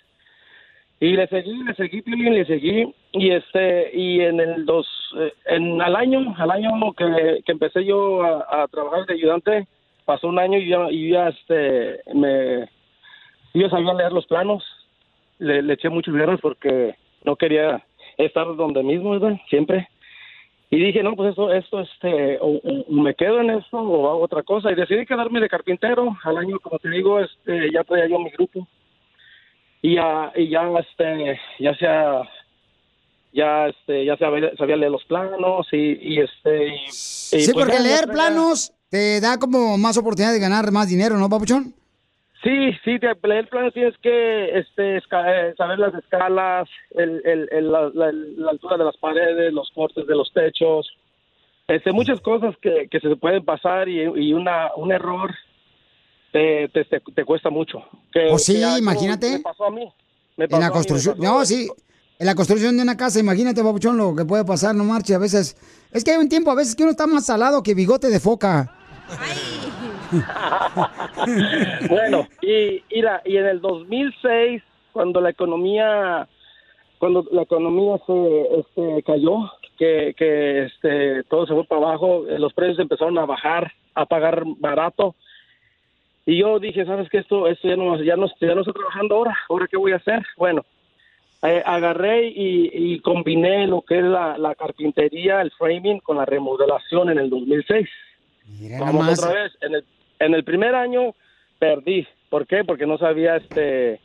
Y 0.99 1.13
le 1.15 1.27
seguí, 1.27 1.63
le 1.63 1.75
seguí, 1.75 2.01
le 2.05 2.45
seguí 2.45 2.95
y 3.11 3.31
este 3.31 3.91
y 3.93 4.21
en 4.21 4.39
el 4.39 4.65
dos 4.65 4.87
eh, 5.19 5.33
en 5.45 5.81
al 5.81 5.95
año, 5.95 6.33
al 6.37 6.49
año 6.49 6.93
que, 6.93 7.41
que 7.45 7.51
empecé 7.51 7.85
yo 7.85 8.23
a, 8.23 8.63
a 8.63 8.67
trabajar 8.67 9.05
de 9.05 9.13
ayudante, 9.13 9.67
pasó 10.07 10.29
un 10.29 10.39
año 10.39 10.57
y 10.57 10.69
ya 10.69 10.87
y 10.89 11.11
ya 11.11 11.27
este 11.27 11.99
me 12.15 12.69
yo 13.53 13.69
sabía 13.69 13.93
leer 13.93 14.13
los 14.13 14.25
planos, 14.25 14.63
le, 15.39 15.61
le 15.61 15.73
eché 15.73 15.89
muchos 15.89 16.15
guerras 16.15 16.39
porque 16.41 16.95
no 17.23 17.35
quería 17.35 17.83
estar 18.17 18.55
donde 18.55 18.83
mismo, 18.83 19.11
¿verdad? 19.11 19.37
Siempre. 19.49 19.87
Y 20.69 20.77
dije, 20.79 21.01
no, 21.01 21.15
pues 21.15 21.29
esto, 21.29 21.51
esto, 21.51 21.79
este, 21.81 22.37
o, 22.41 22.59
me 22.89 23.15
quedo 23.15 23.39
en 23.39 23.51
esto 23.51 23.77
o 23.77 24.09
hago 24.09 24.21
otra 24.21 24.43
cosa. 24.43 24.71
Y 24.71 24.75
decidí 24.75 25.05
quedarme 25.05 25.39
de 25.39 25.49
carpintero. 25.49 26.17
Al 26.23 26.37
año, 26.37 26.59
como 26.59 26.77
te 26.77 26.89
digo, 26.89 27.19
este, 27.19 27.71
ya 27.71 27.83
traía 27.83 28.07
yo 28.07 28.19
mi 28.19 28.29
grupo. 28.31 28.67
Y 29.81 29.95
ya, 29.95 30.31
y 30.35 30.49
ya, 30.49 30.69
este, 30.79 31.39
ya 31.59 31.73
sea, 31.75 32.21
ya, 33.31 33.67
este, 33.67 34.05
ya 34.05 34.17
sabía, 34.17 34.55
sabía 34.57 34.75
leer 34.75 34.91
los 34.91 35.05
planos 35.05 35.67
y, 35.71 35.97
y 36.01 36.19
este, 36.19 36.67
y, 36.67 36.87
Sí, 36.89 37.53
pues 37.53 37.65
porque 37.65 37.79
leer 37.79 38.07
planos 38.11 38.73
te 38.89 39.19
da 39.21 39.37
como 39.37 39.77
más 39.77 39.97
oportunidad 39.97 40.33
de 40.33 40.39
ganar 40.39 40.71
más 40.71 40.87
dinero, 40.89 41.17
¿no, 41.17 41.29
papuchón? 41.29 41.73
Sí, 42.43 42.71
sí, 42.85 42.99
te, 42.99 43.07
leer 43.27 43.49
planos 43.49 43.73
tienes 43.73 43.95
que 44.01 44.57
este, 44.59 44.97
eh, 44.97 45.01
saber 45.57 45.79
las 45.79 45.93
escalas, 45.95 46.69
el, 46.91 47.21
el, 47.25 47.49
el- 47.51 47.71
la, 47.71 47.89
la- 47.93 48.11
la 48.11 48.51
altura 48.51 48.77
de 48.77 48.83
las 48.85 48.95
paredes, 48.97 49.51
los 49.51 49.69
cortes 49.73 50.05
de 50.05 50.15
los 50.15 50.31
techos, 50.33 50.87
este, 51.67 51.91
muchas 51.91 52.21
cosas 52.21 52.55
que, 52.61 52.87
que 52.89 52.99
se 52.99 53.15
pueden 53.15 53.43
pasar 53.43 53.89
y, 53.89 54.01
y 54.03 54.33
una, 54.33 54.73
un 54.75 54.91
error 54.91 55.33
te, 56.31 56.69
te, 56.69 56.85
te- 56.85 57.01
te 57.13 57.25
cuesta 57.25 57.49
mucho. 57.49 57.79
Que, 58.13 58.29
Oh, 58.31 58.37
sí, 58.37 58.53
que 58.61 58.77
imagínate. 58.79 59.31
Me 59.31 59.39
pasó 59.39 59.65
a 59.65 59.71
mí. 59.71 59.91
me 60.37 60.45
En 60.45 60.49
pasó 60.49 60.61
la 60.61 60.69
construcción. 60.71 61.17
No, 61.19 61.43
sí. 61.43 61.67
En 62.19 62.25
la 62.25 62.35
construcción 62.35 62.75
de 62.77 62.83
una 62.83 62.97
casa, 62.97 63.19
imagínate, 63.19 63.63
papuchón, 63.63 63.97
lo 63.97 64.15
que 64.15 64.25
puede 64.25 64.45
pasar, 64.45 64.73
no 64.75 64.83
marche. 64.83 65.13
A 65.15 65.19
veces. 65.19 65.55
Es 65.91 66.03
que 66.03 66.11
hay 66.11 66.17
un 66.17 66.29
tiempo, 66.29 66.51
a 66.51 66.55
veces 66.55 66.75
que 66.75 66.83
uno 66.83 66.91
está 66.91 67.05
más 67.07 67.25
salado 67.25 67.63
que 67.63 67.73
bigote 67.73 68.09
de 68.09 68.19
foca. 68.19 68.73
bueno, 71.89 72.27
y, 72.41 72.83
y, 72.89 73.01
la- 73.01 73.21
y 73.25 73.37
en 73.37 73.45
el 73.45 73.61
2006, 73.61 74.61
cuando 74.91 75.21
la 75.21 75.29
economía, 75.29 76.27
cuando 76.99 77.25
la 77.31 77.43
economía 77.43 77.97
se 78.05 78.41
este, 78.59 79.03
cayó, 79.03 79.51
que, 79.77 80.13
que 80.17 80.63
este, 80.65 81.23
todo 81.23 81.45
se 81.45 81.53
fue 81.53 81.63
para 81.65 81.81
abajo, 81.81 82.25
eh, 82.27 82.39
los 82.39 82.53
precios 82.53 82.79
empezaron 82.79 83.17
a 83.17 83.25
bajar, 83.25 83.71
a 83.95 84.05
pagar 84.05 84.43
barato. 84.57 85.15
Y 86.25 86.37
yo 86.39 86.59
dije, 86.59 86.85
¿sabes 86.85 87.09
qué? 87.09 87.19
Esto, 87.19 87.47
esto 87.47 87.67
ya 87.67 87.75
no, 87.77 88.01
ya 88.03 88.15
no, 88.17 88.27
ya 88.41 88.53
no 88.55 88.61
estoy 88.61 88.73
trabajando 88.73 89.15
ahora. 89.15 89.37
¿Ahora 89.49 89.67
qué 89.69 89.77
voy 89.77 89.93
a 89.93 89.97
hacer? 89.97 90.25
Bueno, 90.35 90.65
eh, 91.43 91.61
agarré 91.65 92.27
y, 92.27 92.69
y 92.73 92.99
combiné 92.99 93.67
lo 93.67 93.81
que 93.81 93.99
es 93.99 94.03
la, 94.03 94.37
la 94.37 94.53
carpintería, 94.55 95.41
el 95.41 95.51
framing, 95.51 95.99
con 95.99 96.17
la 96.17 96.25
remodelación 96.25 97.11
en 97.11 97.19
el 97.19 97.29
2006. 97.29 97.87
Vamos 98.79 98.93
nomás. 98.95 99.23
otra 99.23 99.43
vez. 99.43 99.51
En 99.61 99.75
el, 99.75 99.83
en 100.19 100.33
el 100.33 100.43
primer 100.43 100.75
año 100.75 101.13
perdí. 101.59 102.05
¿Por 102.29 102.45
qué? 102.47 102.63
Porque 102.63 102.85
no 102.85 102.97
sabía 102.97 103.37
este 103.37 103.99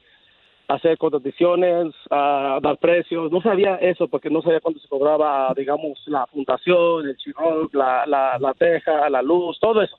hacer 0.68 0.96
cotizaciones, 0.96 1.92
ah, 2.10 2.58
dar 2.62 2.78
precios. 2.78 3.30
No 3.30 3.42
sabía 3.42 3.74
eso 3.76 4.08
porque 4.08 4.30
no 4.30 4.40
sabía 4.42 4.60
cuánto 4.60 4.80
se 4.80 4.88
cobraba, 4.88 5.52
digamos, 5.56 6.00
la 6.06 6.26
fundación, 6.28 7.08
el 7.08 7.16
chirón, 7.16 7.68
la, 7.72 8.06
la, 8.06 8.38
la 8.38 8.54
teja, 8.54 9.10
la 9.10 9.20
luz, 9.22 9.58
todo 9.60 9.82
eso. 9.82 9.98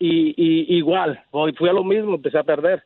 Y, 0.00 0.34
y 0.36 0.76
igual, 0.76 1.22
voy- 1.30 1.52
fui 1.52 1.68
a 1.68 1.72
lo 1.72 1.84
mismo, 1.84 2.14
empecé 2.16 2.38
a 2.38 2.42
perder. 2.42 2.82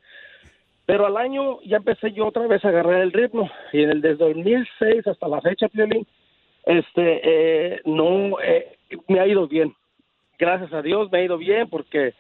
Pero 0.87 1.07
al 1.07 1.17
año 1.17 1.61
ya 1.63 1.79
empecé 1.79 2.13
yo 2.13 2.27
otra 2.27 2.47
vez 2.49 2.65
a 2.65 2.69
agarrar 2.69 3.01
el 3.01 3.13
ritmo. 3.13 3.49
Y 3.73 3.83
en 3.83 3.91
el 3.91 4.01
desde 4.01 4.25
2006 4.27 5.07
hasta 5.07 5.29
la 5.29 5.41
fecha, 5.41 5.69
Piolín, 5.69 6.07
este, 6.67 7.21
eh, 7.77 7.81
no, 7.87 8.39
eh, 8.43 8.77
me 9.09 9.21
ha 9.21 9.27
ido 9.27 9.47
bien. 9.49 9.73
Gracias 10.41 10.73
a 10.73 10.81
Dios 10.83 11.13
me 11.13 11.19
ha 11.19 11.25
ido 11.25 11.37
bien 11.39 11.69
porque 11.69 12.15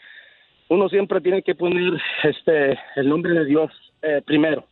uno 0.68 0.89
siempre 0.89 1.21
tiene 1.21 1.43
que 1.43 1.55
poner 1.55 1.95
este 2.23 2.79
el 2.97 3.09
nombre 3.09 3.33
de 3.33 3.45
Dios 3.47 3.73
eh, 4.03 4.23
primero 4.25 4.64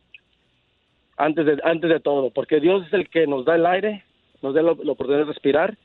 antes 1.17 1.45
de 1.45 1.59
antes 1.63 1.89
de 1.89 1.99
todo 1.99 2.29
porque 2.29 2.59
Dios 2.61 2.85
es 2.87 2.93
el 2.93 3.09
que 3.09 3.27
nos 3.27 3.43
da 3.45 3.55
el 3.55 3.65
aire 3.65 4.03
nos 4.41 4.53
da 4.53 4.61
la, 4.61 4.75
la 4.81 4.91
oportunidad 4.93 5.25
de 5.25 5.33
respirar 5.33 5.75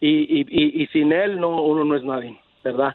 y, 0.00 0.40
y, 0.40 0.46
y, 0.50 0.82
y 0.82 0.86
sin 0.88 1.12
él 1.12 1.40
no 1.40 1.62
uno 1.62 1.84
no 1.84 1.96
es 1.96 2.02
nadie 2.02 2.38
verdad 2.62 2.94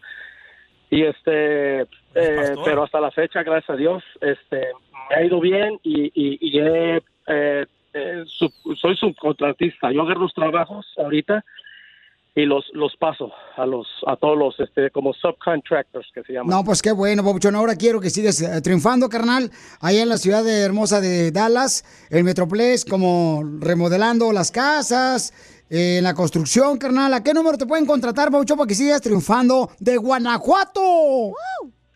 y 0.90 1.04
este 1.04 1.82
eh, 1.82 2.56
pero 2.66 2.84
hasta 2.84 3.00
la 3.00 3.12
fecha 3.12 3.42
gracias 3.44 3.70
a 3.72 3.76
Dios 3.78 4.04
este 4.20 4.68
me 5.10 5.16
ha 5.16 5.24
ido 5.24 5.40
bien 5.40 5.80
y, 5.84 6.06
y, 6.14 6.38
y 6.42 6.60
he, 6.60 7.02
eh, 7.28 7.66
eh, 7.94 8.24
sub- 8.26 8.76
soy 8.78 8.96
subcontratista. 8.96 9.92
Yo 9.92 10.04
agarro 10.04 10.22
los 10.22 10.34
trabajos 10.34 10.86
ahorita 10.98 11.44
y 12.34 12.46
los 12.46 12.66
los 12.74 12.96
paso 12.96 13.32
a 13.58 13.66
los 13.66 13.88
a 14.08 14.16
todos 14.16 14.38
los 14.38 14.60
este 14.60 14.90
como 14.92 15.14
subcontractors 15.14 16.10
que 16.14 16.24
se 16.24 16.34
llaman 16.34 16.50
No, 16.50 16.64
pues 16.64 16.82
qué 16.82 16.94
bueno, 16.94 17.24
papuchón. 17.24 17.56
Ahora 17.56 17.76
quiero 17.76 18.00
que 18.00 18.10
sigas 18.10 18.42
eh, 18.42 18.62
triunfando, 18.62 19.10
carnal. 19.10 19.52
Ahí 19.82 19.98
en 19.98 20.08
la 20.08 20.18
ciudad 20.18 20.44
de 20.44 20.62
hermosa 20.62 21.02
de 21.02 21.32
Dallas, 21.32 21.84
el 22.10 22.24
Metroplex, 22.24 22.86
como 22.86 23.44
remodelando 23.60 24.32
las 24.32 24.50
casas, 24.50 25.34
eh, 25.70 25.98
en 25.98 26.06
la 26.06 26.14
construcción, 26.14 26.78
carnal. 26.78 27.14
¿A 27.14 27.24
qué 27.24 27.34
número 27.34 27.58
te 27.58 27.66
pueden 27.66 27.86
contratar, 27.86 28.32
papuchón, 28.32 28.58
para 28.58 28.68
que 28.68 28.76
sigas 28.76 29.02
triunfando 29.02 29.70
de 29.80 29.98
Guanajuato? 29.98 31.34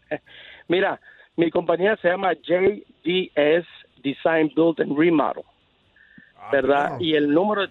Mira, 0.68 1.00
mi 1.38 1.50
compañía 1.50 1.96
se 2.02 2.10
llama 2.10 2.34
JDS 2.34 3.66
Design 4.04 4.52
Build 4.54 4.82
and 4.82 4.98
Remodel. 4.98 5.44
¿Verdad? 6.52 7.00
Y 7.00 7.16
el 7.16 7.34
número 7.34 7.68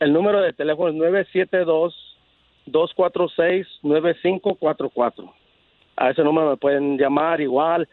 el 0.00 0.12
número 0.12 0.40
de 0.40 0.52
teléfono 0.52 0.90
es 0.90 0.94
972 0.94 2.07
246 2.68 3.66
9544. 3.82 5.32
A 5.96 6.10
ese 6.10 6.22
número 6.22 6.50
me 6.50 6.56
pueden 6.56 6.96
llamar 6.96 7.40
igual 7.40 7.88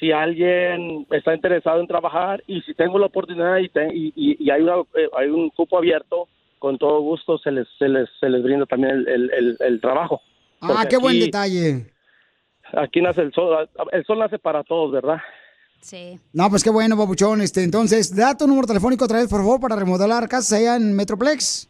si 0.00 0.12
alguien 0.12 1.06
está 1.10 1.34
interesado 1.34 1.80
en 1.80 1.86
trabajar 1.86 2.42
y 2.46 2.60
si 2.62 2.74
tengo 2.74 2.98
la 2.98 3.06
oportunidad 3.06 3.58
y, 3.58 3.68
te- 3.68 3.94
y, 3.94 4.12
y- 4.14 4.36
y 4.44 4.50
hay, 4.50 4.62
una, 4.62 4.76
eh, 4.94 5.08
hay 5.16 5.28
un 5.28 5.50
cupo 5.50 5.76
abierto, 5.78 6.28
con 6.58 6.78
todo 6.78 7.00
gusto 7.00 7.38
se 7.38 7.50
les, 7.50 7.66
se 7.78 7.88
les, 7.88 8.08
se 8.20 8.28
les 8.28 8.42
brinda 8.42 8.66
también 8.66 8.92
el, 8.92 9.08
el- 9.08 9.30
el- 9.32 9.56
el 9.60 9.80
trabajo. 9.80 10.20
Ah, 10.60 10.68
Porque 10.68 10.88
qué 10.88 10.96
buen 10.98 11.18
detalle. 11.20 11.86
Aquí 12.74 13.00
nace 13.00 13.22
el 13.22 13.32
sol, 13.32 13.68
el 13.92 14.04
sol 14.04 14.18
nace 14.18 14.38
para 14.38 14.62
todos, 14.62 14.92
¿verdad? 14.92 15.18
Sí. 15.80 16.18
No, 16.32 16.50
pues 16.50 16.62
qué 16.64 16.70
bueno, 16.70 16.96
papuchón. 16.96 17.40
Este, 17.40 17.62
entonces, 17.62 18.14
da 18.14 18.36
tu 18.36 18.46
número 18.46 18.66
telefónico 18.66 19.04
otra 19.04 19.18
vez, 19.18 19.28
por 19.28 19.40
favor, 19.40 19.60
para 19.60 19.76
remodelar 19.76 20.28
casas 20.28 20.58
allá 20.60 20.76
en 20.76 20.94
Metroplex. 20.94 21.68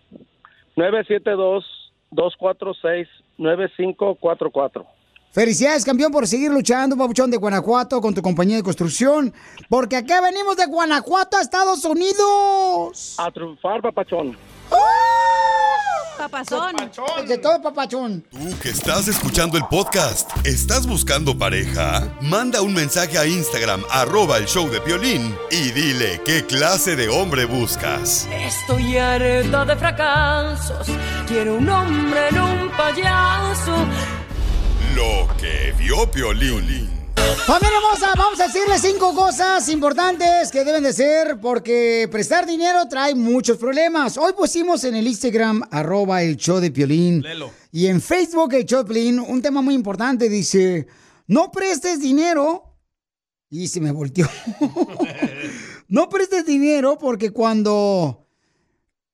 972-246-9544. 2.12 4.86
Felicidades, 5.30 5.84
campeón, 5.84 6.10
por 6.10 6.26
seguir 6.26 6.50
luchando, 6.50 6.96
papuchón 6.96 7.30
de 7.30 7.36
Guanajuato, 7.36 8.00
con 8.00 8.14
tu 8.14 8.22
compañía 8.22 8.56
de 8.56 8.62
construcción. 8.62 9.34
Porque 9.68 9.96
acá 9.96 10.22
venimos 10.22 10.56
de 10.56 10.64
Guanajuato 10.66 11.36
a 11.36 11.42
Estados 11.42 11.84
Unidos. 11.84 13.16
A 13.18 13.30
triunfar, 13.30 13.82
papachón. 13.82 14.38
Papazón. 16.18 16.74
De 17.28 17.38
todo, 17.38 17.62
papachón. 17.62 18.24
Tú 18.28 18.58
que 18.60 18.70
estás 18.70 19.06
escuchando 19.06 19.56
el 19.56 19.64
podcast, 19.66 20.28
¿estás 20.44 20.84
buscando 20.84 21.38
pareja? 21.38 22.12
Manda 22.20 22.60
un 22.60 22.74
mensaje 22.74 23.16
a 23.16 23.24
Instagram, 23.24 23.84
arroba 23.88 24.36
el 24.36 24.46
show 24.46 24.68
de 24.68 24.80
Piolín, 24.80 25.36
y 25.52 25.70
dile 25.70 26.20
qué 26.24 26.44
clase 26.44 26.96
de 26.96 27.08
hombre 27.08 27.44
buscas. 27.44 28.28
Estoy 28.32 28.98
harta 28.98 29.64
de 29.64 29.76
fracasos. 29.76 30.88
Quiero 31.28 31.54
un 31.54 31.68
hombre 31.68 32.28
en 32.30 32.40
un 32.40 32.70
payaso. 32.70 33.76
Lo 34.96 35.28
que 35.36 35.72
vio 35.78 36.10
Piolín. 36.10 36.97
Familia 37.46 37.78
hermosa, 37.78 38.12
vamos 38.16 38.38
a 38.40 38.46
decirle 38.46 38.78
cinco 38.78 39.14
cosas 39.14 39.68
importantes 39.70 40.50
que 40.50 40.64
deben 40.64 40.82
de 40.82 40.92
ser 40.92 41.40
porque 41.40 42.08
prestar 42.10 42.46
dinero 42.46 42.86
trae 42.88 43.14
muchos 43.14 43.56
problemas. 43.56 44.18
Hoy 44.18 44.32
pusimos 44.34 44.84
en 44.84 44.94
el 44.96 45.06
Instagram 45.06 45.62
arroba 45.70 46.22
el 46.22 46.36
show 46.36 46.60
de 46.60 46.70
Piolín 46.70 47.22
Lelo. 47.22 47.50
y 47.72 47.86
en 47.86 48.00
Facebook 48.00 48.52
el 48.52 48.66
show 48.66 48.82
de 48.82 48.92
Piolín 48.92 49.20
un 49.20 49.40
tema 49.40 49.62
muy 49.62 49.74
importante. 49.74 50.28
Dice, 50.28 50.86
no 51.26 51.50
prestes 51.50 52.00
dinero. 52.00 52.76
Y 53.50 53.68
se 53.68 53.80
me 53.80 53.92
volteó. 53.92 54.28
no 55.88 56.08
prestes 56.10 56.44
dinero 56.44 56.98
porque 56.98 57.30
cuando 57.30 58.26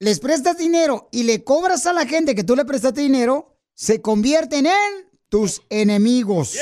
les 0.00 0.18
prestas 0.18 0.58
dinero 0.58 1.08
y 1.12 1.22
le 1.22 1.44
cobras 1.44 1.86
a 1.86 1.92
la 1.92 2.04
gente 2.04 2.34
que 2.34 2.44
tú 2.44 2.56
le 2.56 2.64
prestaste 2.64 3.00
dinero, 3.00 3.56
se 3.74 4.02
convierten 4.02 4.66
en 4.66 5.13
tus 5.34 5.62
enemigos. 5.68 6.56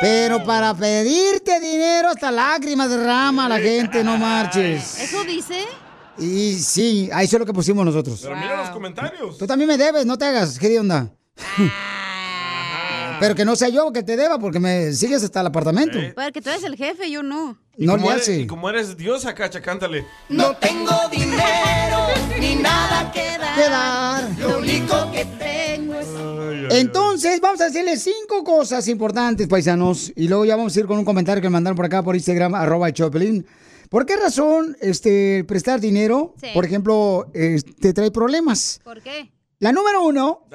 Pero 0.00 0.44
para 0.44 0.72
pedirte 0.76 1.58
dinero 1.58 2.10
hasta 2.10 2.30
lágrimas 2.30 2.88
derrama 2.88 3.48
la 3.48 3.58
gente, 3.58 4.04
no 4.04 4.16
marches. 4.16 5.00
¿Eso 5.00 5.24
dice? 5.24 5.64
Y 6.16 6.54
sí, 6.54 7.10
ahí 7.12 7.24
es 7.24 7.32
lo 7.32 7.44
que 7.44 7.52
pusimos 7.52 7.84
nosotros. 7.84 8.20
Pero 8.22 8.36
mira 8.36 8.58
los 8.58 8.70
comentarios. 8.70 9.36
Tú 9.36 9.44
también 9.48 9.66
me 9.66 9.76
debes, 9.76 10.06
no 10.06 10.16
te 10.16 10.24
hagas. 10.24 10.56
¿Qué 10.56 10.68
de 10.68 10.78
onda? 10.78 11.16
Pero 13.18 13.34
que 13.34 13.44
no 13.44 13.56
sea 13.56 13.70
yo 13.70 13.92
que 13.92 14.04
te 14.04 14.16
deba 14.16 14.38
porque 14.38 14.60
me 14.60 14.92
sigues 14.92 15.24
hasta 15.24 15.40
el 15.40 15.48
apartamento. 15.48 15.98
Porque 16.14 16.40
tú 16.40 16.50
eres 16.50 16.62
el 16.62 16.76
jefe, 16.76 17.10
yo 17.10 17.24
no. 17.24 17.58
Y 17.76 17.86
No 17.86 17.92
como 17.94 18.06
le 18.06 18.12
eres- 18.12 18.22
hace. 18.22 18.40
Y 18.40 18.46
como 18.46 18.70
eres 18.70 18.96
diosa, 18.96 19.34
cacha, 19.34 19.60
cántale. 19.60 20.06
No 20.28 20.56
tengo 20.56 20.92
dinero 21.10 22.06
ni 22.38 22.56
nada 22.56 23.10
que 23.12 23.36
dar. 23.38 23.54
Que 23.54 23.68
dar. 23.70 24.38
Lo 24.38 24.58
único 24.58 25.10
que 25.12 25.24
tengo 25.24 25.94
es. 25.94 26.06
Entonces, 26.72 27.40
vamos 27.40 27.60
a 27.60 27.66
decirle 27.66 27.96
cinco 27.96 28.42
cosas 28.44 28.86
importantes, 28.88 29.46
paisanos. 29.48 30.12
Y 30.16 30.28
luego 30.28 30.44
ya 30.44 30.56
vamos 30.56 30.76
a 30.76 30.80
ir 30.80 30.86
con 30.86 30.98
un 30.98 31.04
comentario 31.04 31.42
que 31.42 31.48
me 31.48 31.52
mandaron 31.54 31.76
por 31.76 31.84
acá 31.86 32.02
por 32.02 32.14
Instagram, 32.16 32.54
arroba 32.54 32.92
Choplin. 32.92 33.46
¿Por 33.90 34.06
qué 34.06 34.16
razón 34.16 34.76
este, 34.80 35.44
prestar 35.44 35.78
dinero, 35.80 36.34
Sí. 36.40 36.48
por 36.54 36.64
ejemplo, 36.64 37.30
eh, 37.34 37.60
te 37.80 37.92
trae 37.92 38.10
problemas? 38.10 38.80
¿Por 38.82 39.00
qué? 39.02 39.30
La 39.60 39.72
número 39.72 40.02
uno, 40.04 40.46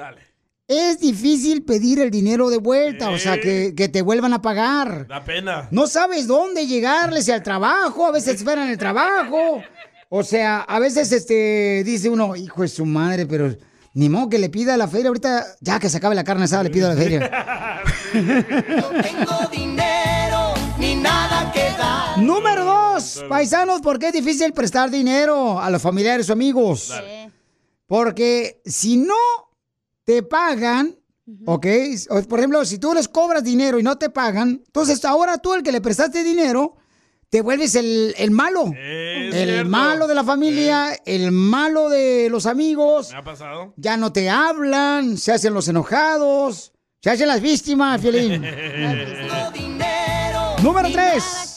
es 0.70 1.00
difícil 1.00 1.64
pedir 1.64 1.98
el 1.98 2.12
dinero 2.12 2.48
de 2.48 2.58
vuelta, 2.58 3.10
o 3.10 3.18
sea, 3.18 3.40
que, 3.40 3.74
que 3.76 3.88
te 3.88 4.02
vuelvan 4.02 4.32
a 4.32 4.40
pagar. 4.40 5.08
Da 5.08 5.24
pena. 5.24 5.66
No 5.72 5.88
sabes 5.88 6.28
dónde 6.28 6.64
llegarles 6.68 7.28
al 7.28 7.42
trabajo, 7.42 8.06
a 8.06 8.12
veces 8.12 8.36
esperan 8.36 8.68
el 8.68 8.78
trabajo. 8.78 9.60
O 10.08 10.22
sea, 10.22 10.60
a 10.60 10.78
veces 10.78 11.10
este 11.10 11.82
dice 11.84 12.08
uno, 12.08 12.36
hijo 12.36 12.62
de 12.62 12.68
su 12.68 12.86
madre, 12.86 13.26
pero 13.26 13.52
ni 13.94 14.08
modo 14.08 14.28
que 14.28 14.38
le 14.38 14.48
pida 14.48 14.74
a 14.74 14.76
la 14.76 14.86
feria 14.86 15.08
ahorita, 15.08 15.44
ya 15.60 15.80
que 15.80 15.88
se 15.88 15.96
acabe 15.96 16.14
la 16.14 16.22
carne 16.22 16.44
asada, 16.44 16.62
le 16.62 16.70
pido 16.70 16.88
a 16.88 16.94
la 16.94 17.00
feria. 17.00 17.82
Tengo 18.12 19.48
dinero 19.50 20.54
ni 20.78 20.94
nada 20.94 21.50
que 21.52 21.70
dar. 21.76 22.16
Número 22.18 22.64
dos, 22.64 23.24
paisanos, 23.28 23.80
¿por 23.80 23.98
qué 23.98 24.08
es 24.08 24.12
difícil 24.12 24.52
prestar 24.52 24.88
dinero 24.88 25.60
a 25.60 25.68
los 25.68 25.82
familiares 25.82 26.30
o 26.30 26.32
amigos? 26.32 26.94
Porque 27.88 28.60
si 28.64 28.96
no 28.96 29.16
te 30.10 30.24
pagan, 30.24 30.96
¿ok? 31.46 31.66
O, 32.08 32.20
por 32.22 32.40
ejemplo, 32.40 32.64
si 32.64 32.78
tú 32.78 32.92
les 32.92 33.06
cobras 33.06 33.44
dinero 33.44 33.78
y 33.78 33.84
no 33.84 33.96
te 33.96 34.10
pagan, 34.10 34.60
entonces 34.66 35.04
ahora 35.04 35.38
tú 35.38 35.54
el 35.54 35.62
que 35.62 35.70
le 35.70 35.80
prestaste 35.80 36.24
dinero, 36.24 36.74
te 37.28 37.42
vuelves 37.42 37.76
el, 37.76 38.12
el 38.18 38.32
malo. 38.32 38.64
el 38.76 39.32
cierto. 39.32 39.70
malo 39.70 40.08
de 40.08 40.16
la 40.16 40.24
familia, 40.24 40.98
el 41.06 41.30
malo 41.30 41.88
de 41.88 42.26
los 42.28 42.46
amigos. 42.46 43.12
¿Me 43.12 43.18
ha 43.18 43.22
pasado? 43.22 43.72
Ya 43.76 43.96
no 43.96 44.12
te 44.12 44.28
hablan, 44.28 45.16
se 45.16 45.30
hacen 45.30 45.54
los 45.54 45.68
enojados, 45.68 46.72
se 47.00 47.10
hacen 47.10 47.28
las 47.28 47.40
víctimas, 47.40 48.00
Fiolín. 48.00 48.42
Número 50.60 50.90
tres. 50.90 51.49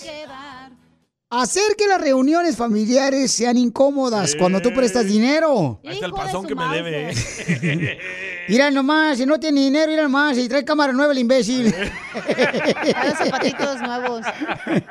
Hacer 1.35 1.75
que 1.75 1.87
las 1.87 1.99
reuniones 1.99 2.55
familiares 2.55 3.31
sean 3.31 3.57
incómodas 3.57 4.35
cuando 4.35 4.61
tú 4.61 4.71
prestas 4.71 5.07
dinero. 5.07 5.79
Ahí 5.83 5.95
está 5.95 6.05
el 6.05 6.11
pasón 6.11 6.45
que 6.45 6.53
me 6.53 6.67
debe. 6.67 7.09
¿eh? 7.09 7.97
Mira 8.49 8.69
nomás, 8.69 9.17
si 9.17 9.25
no 9.25 9.39
tiene 9.39 9.61
dinero, 9.61 9.89
mira 9.89 10.03
nomás, 10.03 10.37
y 10.37 10.47
trae 10.49 10.63
cámara 10.65 10.91
nueva 10.93 11.13
el 11.13 11.17
imbécil. 11.19 11.73
Haga 12.95 13.15
zapatitos 13.15 13.81
nuevos. 13.81 14.21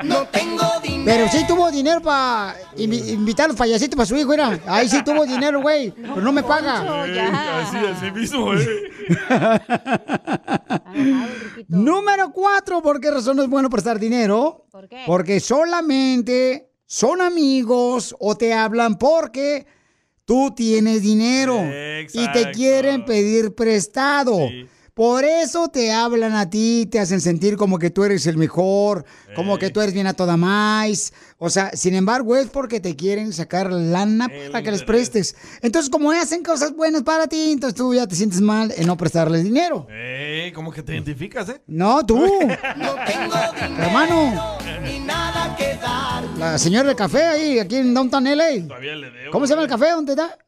No 0.02 0.26
tengo 0.28 0.64
dinero. 0.82 1.04
Pero 1.04 1.28
sí 1.28 1.46
tuvo 1.46 1.70
dinero 1.70 2.00
para 2.00 2.56
invitar 2.76 3.44
a 3.44 3.48
los 3.48 3.56
payasitos 3.56 3.94
para 3.94 4.06
su 4.06 4.16
hijo, 4.16 4.32
era. 4.32 4.58
Ahí 4.66 4.88
sí 4.88 5.04
tuvo 5.04 5.24
dinero, 5.26 5.60
güey, 5.60 5.90
pero 5.90 6.22
no 6.22 6.32
me 6.32 6.42
paga. 6.42 7.06
Eh, 7.06 7.20
Así, 7.20 7.76
así 7.76 8.10
mismo, 8.10 8.54
¿eh? 8.54 8.90
Número 11.68 12.32
cuatro, 12.32 12.82
¿por 12.82 13.00
qué 13.00 13.10
razón 13.10 13.36
no 13.36 13.42
es 13.42 13.48
bueno 13.48 13.68
prestar 13.68 13.98
dinero? 13.98 14.66
¿Por 14.70 14.88
qué? 14.88 15.02
Porque 15.06 15.40
solamente 15.40 16.31
son 16.86 17.20
amigos 17.20 18.14
o 18.18 18.36
te 18.36 18.52
hablan 18.52 18.98
porque 18.98 19.66
tú 20.24 20.52
tienes 20.54 21.02
dinero 21.02 21.58
y 22.12 22.32
te 22.32 22.50
quieren 22.52 23.04
pedir 23.04 23.54
prestado. 23.54 24.38
Por 24.94 25.24
eso 25.24 25.68
te 25.68 25.90
hablan 25.90 26.34
a 26.34 26.50
ti, 26.50 26.86
te 26.90 27.00
hacen 27.00 27.22
sentir 27.22 27.56
como 27.56 27.78
que 27.78 27.88
tú 27.88 28.04
eres 28.04 28.26
el 28.26 28.36
mejor, 28.36 29.06
como 29.34 29.58
que 29.58 29.70
tú 29.70 29.80
eres 29.80 29.94
bien 29.94 30.06
a 30.06 30.12
toda 30.12 30.36
más. 30.36 31.14
O 31.38 31.48
sea, 31.48 31.70
sin 31.72 31.94
embargo, 31.94 32.36
es 32.36 32.48
porque 32.48 32.78
te 32.78 32.94
quieren 32.94 33.32
sacar 33.32 33.72
lana 33.72 34.30
para 34.50 34.62
que 34.62 34.70
les 34.70 34.82
prestes. 34.82 35.34
Entonces, 35.62 35.90
como 35.90 36.10
hacen 36.12 36.42
cosas 36.42 36.76
buenas 36.76 37.04
para 37.04 37.26
ti, 37.26 37.52
entonces 37.52 37.74
tú 37.74 37.94
ya 37.94 38.06
te 38.06 38.14
sientes 38.14 38.42
mal 38.42 38.70
en 38.76 38.86
no 38.86 38.98
prestarles 38.98 39.44
dinero. 39.44 39.86
Ey, 39.90 40.52
¿Cómo 40.52 40.70
que 40.70 40.82
te 40.82 40.92
identificas, 40.92 41.48
eh? 41.48 41.62
No, 41.66 42.04
tú. 42.04 42.16
No 42.76 42.94
tengo 43.06 43.34
dinero 43.54 43.82
Hermano, 43.82 44.58
ni 44.82 45.00
nada 45.00 45.56
que 45.56 45.74
dar. 45.76 46.24
la 46.38 46.58
señora 46.58 46.88
del 46.88 46.96
café 46.96 47.24
ahí, 47.24 47.58
aquí 47.58 47.76
en 47.76 47.94
Downtown 47.94 48.24
LA. 48.24 48.68
Todavía 48.68 48.94
le 48.96 49.10
debo. 49.10 49.32
¿Cómo 49.32 49.46
se 49.46 49.52
llama 49.54 49.62
el 49.62 49.68
café? 49.70 49.90
¿Dónde 49.90 50.12
está? 50.12 50.38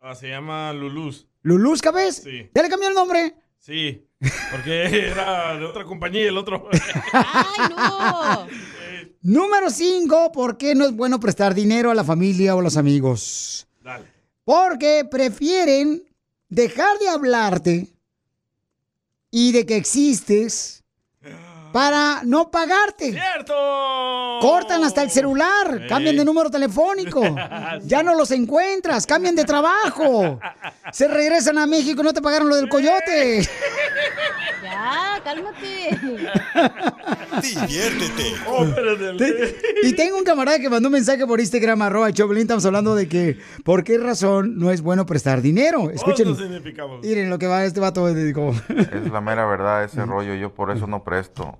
Ah, 0.00 0.14
se 0.14 0.28
llama 0.28 0.72
Luluz. 0.72 1.26
¿Luluz 1.42 1.82
Cafés? 1.82 2.22
Sí. 2.24 2.48
¿Ya 2.54 2.62
le 2.62 2.68
cambió 2.68 2.88
el 2.88 2.94
nombre? 2.94 3.34
Sí, 3.68 4.02
porque 4.50 5.08
era 5.10 5.58
de 5.58 5.66
otra 5.66 5.84
compañía 5.84 6.22
y 6.22 6.28
el 6.28 6.38
otro. 6.38 6.70
Número 9.20 9.68
5, 9.68 10.32
¿por 10.32 10.56
qué 10.56 10.74
no 10.74 10.86
es 10.86 10.96
bueno 10.96 11.20
prestar 11.20 11.54
dinero 11.54 11.90
a 11.90 11.94
la 11.94 12.02
familia 12.02 12.56
o 12.56 12.60
a 12.60 12.62
los 12.62 12.78
amigos? 12.78 13.68
Dale. 13.82 14.06
Porque 14.42 15.06
prefieren 15.10 16.02
dejar 16.48 16.98
de 16.98 17.08
hablarte 17.10 17.88
y 19.30 19.52
de 19.52 19.66
que 19.66 19.76
existes 19.76 20.77
para 21.72 22.22
no 22.24 22.50
pagarte. 22.50 23.12
¡Cierto! 23.12 23.54
Cortan 24.40 24.84
hasta 24.84 25.02
el 25.02 25.10
celular, 25.10 25.86
cambian 25.88 26.16
de 26.16 26.24
número 26.24 26.50
telefónico. 26.50 27.22
Ya 27.84 28.02
no 28.02 28.14
los 28.14 28.30
encuentras, 28.30 29.06
cambian 29.06 29.34
de 29.34 29.44
trabajo. 29.44 30.38
Se 30.92 31.06
regresan 31.08 31.58
a 31.58 31.66
México 31.66 32.00
y 32.00 32.04
no 32.04 32.12
te 32.12 32.20
pagaron 32.22 32.48
lo 32.48 32.56
del 32.56 32.68
coyote. 32.68 33.48
Ya, 34.62 35.20
cálmate. 35.24 35.98
Diviértete. 37.42 38.34
Te- 39.16 39.56
y 39.88 39.92
tengo 39.94 40.18
un 40.18 40.24
camarada 40.24 40.58
que 40.58 40.68
mandó 40.68 40.88
un 40.88 40.92
mensaje 40.92 41.26
por 41.26 41.40
Instagram, 41.40 41.80
arroba 41.82 42.12
Choplin, 42.12 42.42
estamos 42.42 42.64
hablando 42.66 42.94
de 42.94 43.08
que 43.08 43.38
por 43.64 43.84
qué 43.84 43.98
razón 43.98 44.58
no 44.58 44.70
es 44.70 44.80
bueno 44.82 45.06
prestar 45.06 45.40
dinero. 45.40 45.90
Escuchen, 45.90 46.28
nos 46.28 46.40
identificamos. 46.40 47.00
miren 47.04 47.30
lo 47.30 47.38
que 47.38 47.46
va 47.46 47.64
este 47.64 47.80
vato. 47.80 48.08
Es 48.08 49.10
la 49.12 49.20
mera 49.20 49.46
verdad 49.46 49.84
ese 49.84 50.04
rollo, 50.04 50.34
yo 50.34 50.52
por 50.54 50.70
eso 50.70 50.86
no 50.86 51.02
presto. 51.04 51.57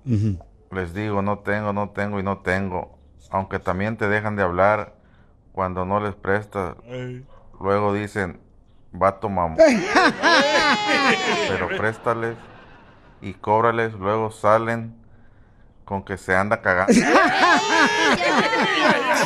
Les 0.71 0.93
digo, 0.93 1.21
no 1.21 1.39
tengo, 1.39 1.73
no 1.73 1.89
tengo 1.89 2.19
y 2.19 2.23
no 2.23 2.39
tengo. 2.39 2.97
Aunque 3.31 3.59
también 3.59 3.97
te 3.97 4.07
dejan 4.07 4.35
de 4.35 4.43
hablar 4.43 4.95
cuando 5.51 5.85
no 5.85 5.99
les 5.99 6.15
prestas. 6.15 6.75
Luego 7.59 7.93
dicen, 7.93 8.39
vato 8.91 9.29
mamá. 9.29 9.55
Pero 11.47 11.67
préstales 11.77 12.35
y 13.21 13.33
cóbrales, 13.33 13.93
luego 13.93 14.31
salen 14.31 14.95
con 15.85 16.03
que 16.03 16.17
se 16.17 16.35
anda 16.35 16.61
cagando. 16.61 16.93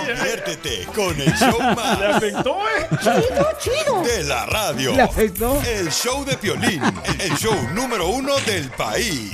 Diviértete 0.08 0.86
con 0.96 1.20
el 1.20 1.34
show 1.36 1.60
más. 1.76 2.00
¿Le 2.00 2.08
afectó, 2.08 2.58
eh? 2.70 2.88
Chido, 3.00 3.48
chido. 3.60 4.02
De 4.02 4.24
la 4.24 4.46
radio. 4.46 4.96
¿Le 4.96 5.02
afectó? 5.02 5.62
El 5.62 5.92
show 5.92 6.24
de 6.26 6.38
Piolín. 6.38 6.82
El 7.20 7.36
show 7.38 7.56
número 7.74 8.08
uno 8.08 8.38
del 8.46 8.70
país. 8.72 9.34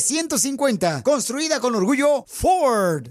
Construida 1.03 1.59
con 1.59 1.75
orgullo 1.75 2.23
Ford. 2.27 3.09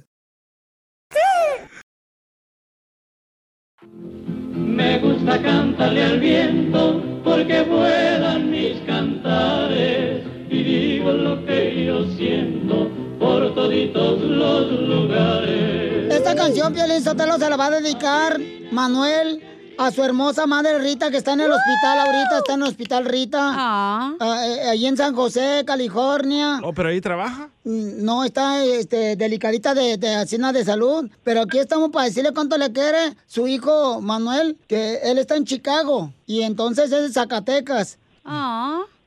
Me 4.54 4.98
gusta 4.98 5.40
cantarle 5.42 6.04
al 6.04 6.20
viento 6.20 7.02
porque 7.22 7.62
vuelan 7.62 8.50
mis 8.50 8.80
cantares 8.86 10.26
y 10.50 10.62
digo 10.62 11.12
lo 11.12 11.44
que 11.46 11.84
yo 11.86 12.04
siento 12.16 12.90
por 13.18 13.54
toditos 13.54 14.20
los 14.20 14.72
lugares. 14.88 16.12
Esta 16.12 16.34
canción, 16.34 16.72
Piolín 16.72 17.02
Sotelo, 17.02 17.38
se 17.38 17.48
la 17.48 17.56
va 17.56 17.66
a 17.66 17.80
dedicar 17.80 18.40
Manuel 18.72 19.59
a 19.80 19.90
su 19.90 20.02
hermosa 20.04 20.46
madre 20.46 20.78
Rita, 20.78 21.10
que 21.10 21.16
está 21.16 21.32
en 21.32 21.40
el 21.40 21.50
hospital 21.50 21.98
ahorita, 22.00 22.38
está 22.38 22.52
en 22.52 22.60
el 22.62 22.68
hospital 22.68 23.04
Rita. 23.06 23.38
Ah, 23.42 24.14
eh, 24.20 24.68
allí 24.68 24.86
en 24.86 24.96
San 24.98 25.14
José, 25.14 25.64
California. 25.66 26.60
Oh, 26.62 26.74
pero 26.74 26.90
ahí 26.90 27.00
trabaja. 27.00 27.48
Mm, 27.64 28.04
No, 28.04 28.22
está 28.22 28.62
este, 28.62 29.16
delicadita 29.16 29.72
de, 29.72 29.96
de 29.96 30.16
Hacienda 30.16 30.52
de 30.52 30.66
Salud. 30.66 31.08
Pero 31.24 31.40
aquí 31.40 31.58
estamos 31.58 31.88
para 31.88 32.04
decirle 32.04 32.32
cuánto 32.34 32.58
le 32.58 32.70
quiere 32.72 33.14
su 33.26 33.48
hijo 33.48 34.02
Manuel, 34.02 34.58
que 34.68 34.98
él 35.02 35.16
está 35.16 35.36
en 35.36 35.46
Chicago. 35.46 36.12
Y 36.26 36.42
entonces 36.42 36.92
es 36.92 37.02
de 37.02 37.12
Zacatecas. 37.12 37.98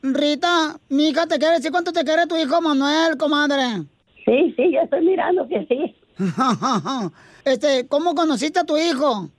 Rita, 0.02 0.80
mi 0.90 1.10
hija 1.10 1.28
te 1.28 1.38
quiere 1.38 1.58
decir 1.58 1.70
cuánto 1.70 1.92
te 1.94 2.04
quiere 2.04 2.26
tu 2.26 2.36
hijo 2.36 2.60
Manuel, 2.62 3.16
comadre. 3.18 3.84
Sí, 4.26 4.54
sí, 4.58 4.72
yo 4.74 4.82
estoy 4.82 5.06
mirando 5.06 5.48
que 5.48 5.68
sí. 5.68 5.96
este, 7.46 7.88
¿cómo 7.88 8.16
conociste 8.16 8.60
a 8.60 8.64
tu 8.64 8.76
hijo? 8.76 9.30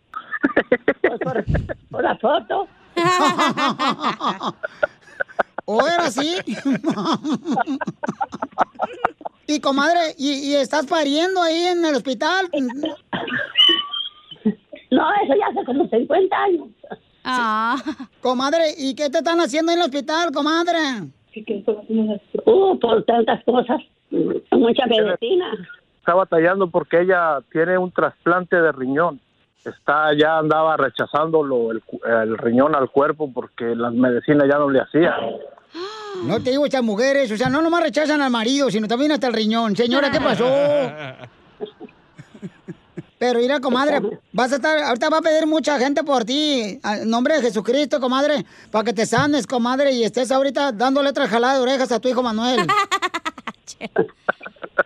Pues 1.00 1.20
por, 1.20 1.44
por 1.90 2.02
la 2.02 2.16
foto. 2.16 2.66
¿O 5.66 5.86
era 5.86 6.06
así? 6.06 6.36
y 9.46 9.60
comadre, 9.60 10.14
¿y, 10.18 10.50
y 10.50 10.56
estás 10.56 10.86
pariendo 10.86 11.40
ahí 11.42 11.62
en 11.64 11.84
el 11.84 11.94
hospital? 11.94 12.48
No, 14.90 15.10
eso 15.24 15.34
ya 15.38 15.46
hace 15.50 15.64
como 15.64 15.88
50 15.88 16.36
años. 16.36 16.68
Ah. 17.24 17.76
Comadre, 18.20 18.74
¿y 18.76 18.94
qué 18.94 19.08
te 19.08 19.18
están 19.18 19.40
haciendo 19.40 19.72
en 19.72 19.78
el 19.78 19.84
hospital, 19.84 20.30
comadre? 20.32 20.78
Uh, 22.44 22.78
por 22.78 23.02
tantas 23.04 23.42
cosas. 23.44 23.80
Mucha 24.10 24.86
medicina. 24.86 25.68
Está 25.98 26.14
batallando 26.14 26.70
porque 26.70 27.00
ella 27.00 27.38
tiene 27.50 27.78
un 27.78 27.90
trasplante 27.90 28.56
de 28.56 28.70
riñón. 28.72 29.20
Está 29.64 30.12
ya 30.18 30.38
andaba 30.38 30.76
rechazándolo 30.76 31.72
el, 31.72 31.82
cu- 31.82 32.00
el 32.04 32.36
riñón 32.38 32.74
al 32.74 32.90
cuerpo 32.90 33.32
porque 33.32 33.74
las 33.74 33.92
medicinas 33.94 34.46
ya 34.50 34.58
no 34.58 34.68
le 34.70 34.80
hacían. 34.80 35.14
No 36.24 36.40
te 36.42 36.50
digo 36.50 36.64
estas 36.66 36.82
mujeres, 36.82 37.30
o 37.32 37.36
sea, 37.36 37.48
no 37.48 37.60
nomás 37.62 37.82
rechazan 37.82 38.20
al 38.20 38.30
marido, 38.30 38.70
sino 38.70 38.86
también 38.86 39.12
hasta 39.12 39.26
el 39.26 39.32
riñón. 39.32 39.74
Señora, 39.74 40.10
¿qué 40.10 40.20
pasó? 40.20 40.46
Pero 43.18 43.38
mira, 43.38 43.58
comadre, 43.60 44.00
vas 44.32 44.52
a 44.52 44.56
estar, 44.56 44.78
ahorita 44.78 45.08
va 45.08 45.18
a 45.18 45.22
pedir 45.22 45.46
mucha 45.46 45.78
gente 45.78 46.02
por 46.04 46.24
ti, 46.24 46.78
en 46.84 47.08
nombre 47.08 47.36
de 47.36 47.42
Jesucristo, 47.42 47.98
comadre, 47.98 48.44
para 48.70 48.84
que 48.84 48.92
te 48.92 49.06
sanes, 49.06 49.46
comadre, 49.46 49.92
y 49.92 50.04
estés 50.04 50.30
ahorita 50.30 50.72
dando 50.72 51.02
letras 51.02 51.30
jaladas 51.30 51.56
de 51.56 51.62
orejas 51.62 51.90
a 51.92 52.00
tu 52.00 52.08
hijo 52.08 52.22
Manuel. 52.22 52.66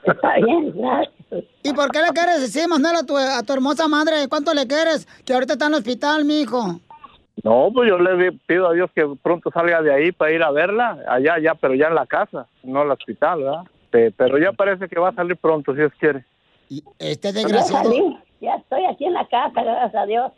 Está 0.07 0.35
bien, 0.45 0.73
gracias. 0.77 1.45
¿Y 1.63 1.73
por 1.73 1.91
qué 1.91 2.01
le 2.01 2.09
quieres 2.15 2.41
decir, 2.41 2.69
Manuel, 2.69 2.97
a 2.97 3.03
tu, 3.05 3.17
a 3.17 3.43
tu 3.43 3.53
hermosa 3.53 3.89
madre? 3.89 4.29
¿Cuánto 4.29 4.55
le 4.55 4.67
quieres? 4.67 5.07
Que 5.25 5.35
ahorita 5.35 5.55
está 5.55 5.67
en 5.67 5.73
el 5.75 5.79
hospital, 5.79 6.25
mi 6.25 6.41
hijo. 6.41 6.81
No, 7.45 7.71
pues 7.73 7.89
yo 7.89 7.99
le 7.99 8.33
pido 8.33 8.69
a 8.69 8.73
Dios 8.73 8.91
que 8.95 9.07
pronto 9.23 9.51
salga 9.53 9.81
de 9.83 9.93
ahí 9.95 10.13
para 10.13 10.33
ir 10.33 10.43
a 10.43 10.51
verla, 10.51 10.99
allá, 11.09 11.39
ya, 11.39 11.55
pero 11.55 11.75
ya 11.75 11.87
en 11.89 11.95
la 11.95 12.07
casa, 12.07 12.47
no 12.65 12.81
al 12.81 12.91
hospital, 12.91 13.43
¿verdad? 13.43 13.63
Pe- 13.91 14.11
Pero 14.11 14.39
ya 14.39 14.53
parece 14.53 14.89
que 14.89 14.99
va 14.99 15.11
a 15.11 15.15
salir 15.15 15.37
pronto, 15.37 15.73
si 15.73 15.79
Dios 15.79 15.93
quiere. 15.99 16.25
Este 16.99 17.33
Ya 17.33 17.63
salí, 17.63 18.19
ya 18.41 18.55
estoy 18.57 18.85
aquí 18.87 19.05
en 19.07 19.15
la 19.15 19.27
casa, 19.29 19.63
gracias 19.63 19.95
a 19.95 20.07
Dios. 20.07 20.33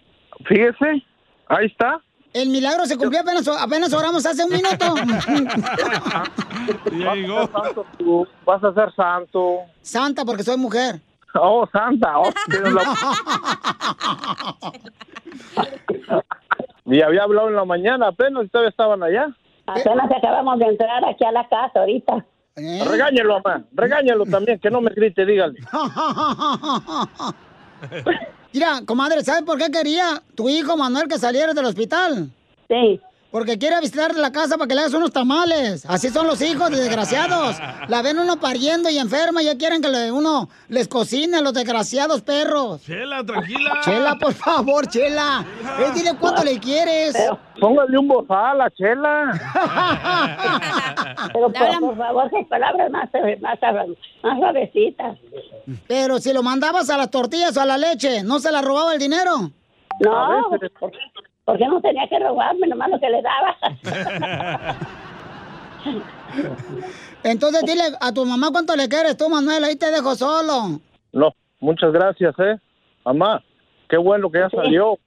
Fíjese, 0.45 1.03
ahí 1.49 1.67
está. 1.67 2.01
El 2.33 2.51
milagro 2.51 2.87
se 2.87 2.97
cumplió 2.97 3.23
apenas, 3.23 3.49
apenas 3.49 3.93
oramos 3.93 4.25
hace 4.25 4.45
un 4.45 4.51
minuto. 4.51 4.77
Santo 7.53 7.85
tú, 7.99 8.25
vas 8.45 8.63
a 8.63 8.73
ser 8.73 8.95
santo. 8.95 9.59
Santa, 9.83 10.25
porque 10.25 10.45
soy 10.45 10.57
mujer. 10.57 11.01
Oh, 11.35 11.67
santa. 11.73 12.19
Oh, 12.19 12.31
la- 12.49 12.95
Y 16.87 17.03
había 17.03 17.23
hablado 17.23 17.49
en 17.49 17.57
la 17.57 17.65
mañana 17.65 18.09
apenas 18.09 18.45
y 18.45 18.49
todavía 18.49 18.71
estaban 18.71 19.03
allá. 19.03 19.29
Apenas 19.67 20.11
acabamos 20.11 20.59
de 20.59 20.67
entrar 20.67 21.05
aquí 21.05 21.25
a 21.25 21.33
la 21.33 21.49
casa 21.49 21.81
ahorita. 21.81 22.25
Regáñelo, 22.57 23.41
mamá. 23.41 23.63
Regáñelo 23.73 24.25
también, 24.27 24.59
que 24.59 24.71
no 24.71 24.81
me 24.81 24.91
grite, 24.93 25.25
dígale. 25.25 25.59
Mira, 28.53 28.83
comadre, 28.85 29.23
¿sabes 29.23 29.43
por 29.43 29.59
qué 29.59 29.71
quería 29.71 30.23
tu 30.35 30.49
hijo 30.49 30.77
Manuel 30.77 31.09
que 31.09 31.19
saliera 31.19 31.55
del 31.55 31.67
hospital? 31.67 32.31
Sí. 32.69 33.01
Porque 33.31 33.59
quiere 33.59 33.79
visitar 33.81 34.13
la 34.17 34.33
casa 34.33 34.57
para 34.59 34.67
que 34.67 34.75
le 34.75 34.81
hagas 34.81 34.95
unos 34.95 35.13
tamales. 35.13 35.87
Así 35.89 36.09
son 36.09 36.27
los 36.27 36.43
hijos, 36.43 36.69
desgraciados. 36.71 37.57
La 37.89 38.03
ven 38.03 38.19
uno 38.19 38.41
pariendo 38.41 38.91
y 38.91 38.99
enferma 38.99 39.41
y 39.41 39.45
ya 39.45 39.57
quieren 39.57 39.81
que 39.81 39.89
le- 39.89 40.11
uno 40.11 40.49
les 40.69 40.89
cocine, 40.89 41.41
los 41.41 41.55
desgraciados 41.55 42.23
perros. 42.23 42.83
Chela, 42.85 43.25
tranquila. 43.25 43.81
Chela, 43.85 44.17
por 44.21 44.35
favor, 44.35 44.89
Chela. 44.89 45.45
Eh, 45.79 45.93
dile 45.95 46.17
cuánto 46.19 46.43
le 46.43 46.59
quieres. 46.59 47.15
Póngale 47.61 47.99
un 47.99 48.09
bozal 48.09 48.61
a 48.63 48.71
Chela. 48.71 49.31
Pero 51.33 51.53
por, 51.53 51.81
por 51.81 51.97
favor, 51.99 52.27
esas 52.27 52.47
palabras 52.49 52.91
más, 52.91 53.09
más, 53.41 53.59
más 54.23 54.39
suavecitas. 54.39 55.19
Pero 55.87 56.19
si 56.19 56.33
lo 56.33 56.43
mandabas 56.43 56.91
a 56.91 56.97
las 56.97 57.11
tortillas 57.11 57.57
o 57.57 57.61
a 57.61 57.67
la 57.67 57.79
leche, 57.79 58.23
¿no 58.25 58.41
se 58.41 58.51
la 58.51 58.63
robaba 58.63 58.93
el 58.95 58.99
dinero? 58.99 59.51
No, 60.01 60.51
¿por, 61.51 61.51
por 61.51 61.59
qué 61.59 61.69
no 61.69 61.81
tenía 61.81 62.07
que 62.09 62.19
robarme 62.19 62.67
nomás 62.67 62.91
lo 62.91 63.01
que 63.01 63.11
le 63.11 63.23
daba? 63.23 63.57
Entonces 67.25 67.63
dile 67.63 67.83
a 68.01 68.13
tu 68.13 68.25
mamá 68.25 68.51
cuánto 68.53 68.77
le 68.77 68.89
quieres 68.89 69.17
tú, 69.17 69.29
Manuel. 69.29 69.65
Ahí 69.65 69.77
te 69.77 69.91
dejo 69.91 70.15
solo. 70.15 70.81
No, 71.13 71.33
muchas 71.59 71.93
gracias, 71.93 72.35
¿eh? 72.39 72.57
Mamá, 73.05 73.43
qué 73.89 73.97
bueno 73.97 74.31
que 74.31 74.39
ya 74.39 74.51
salió. 74.51 74.99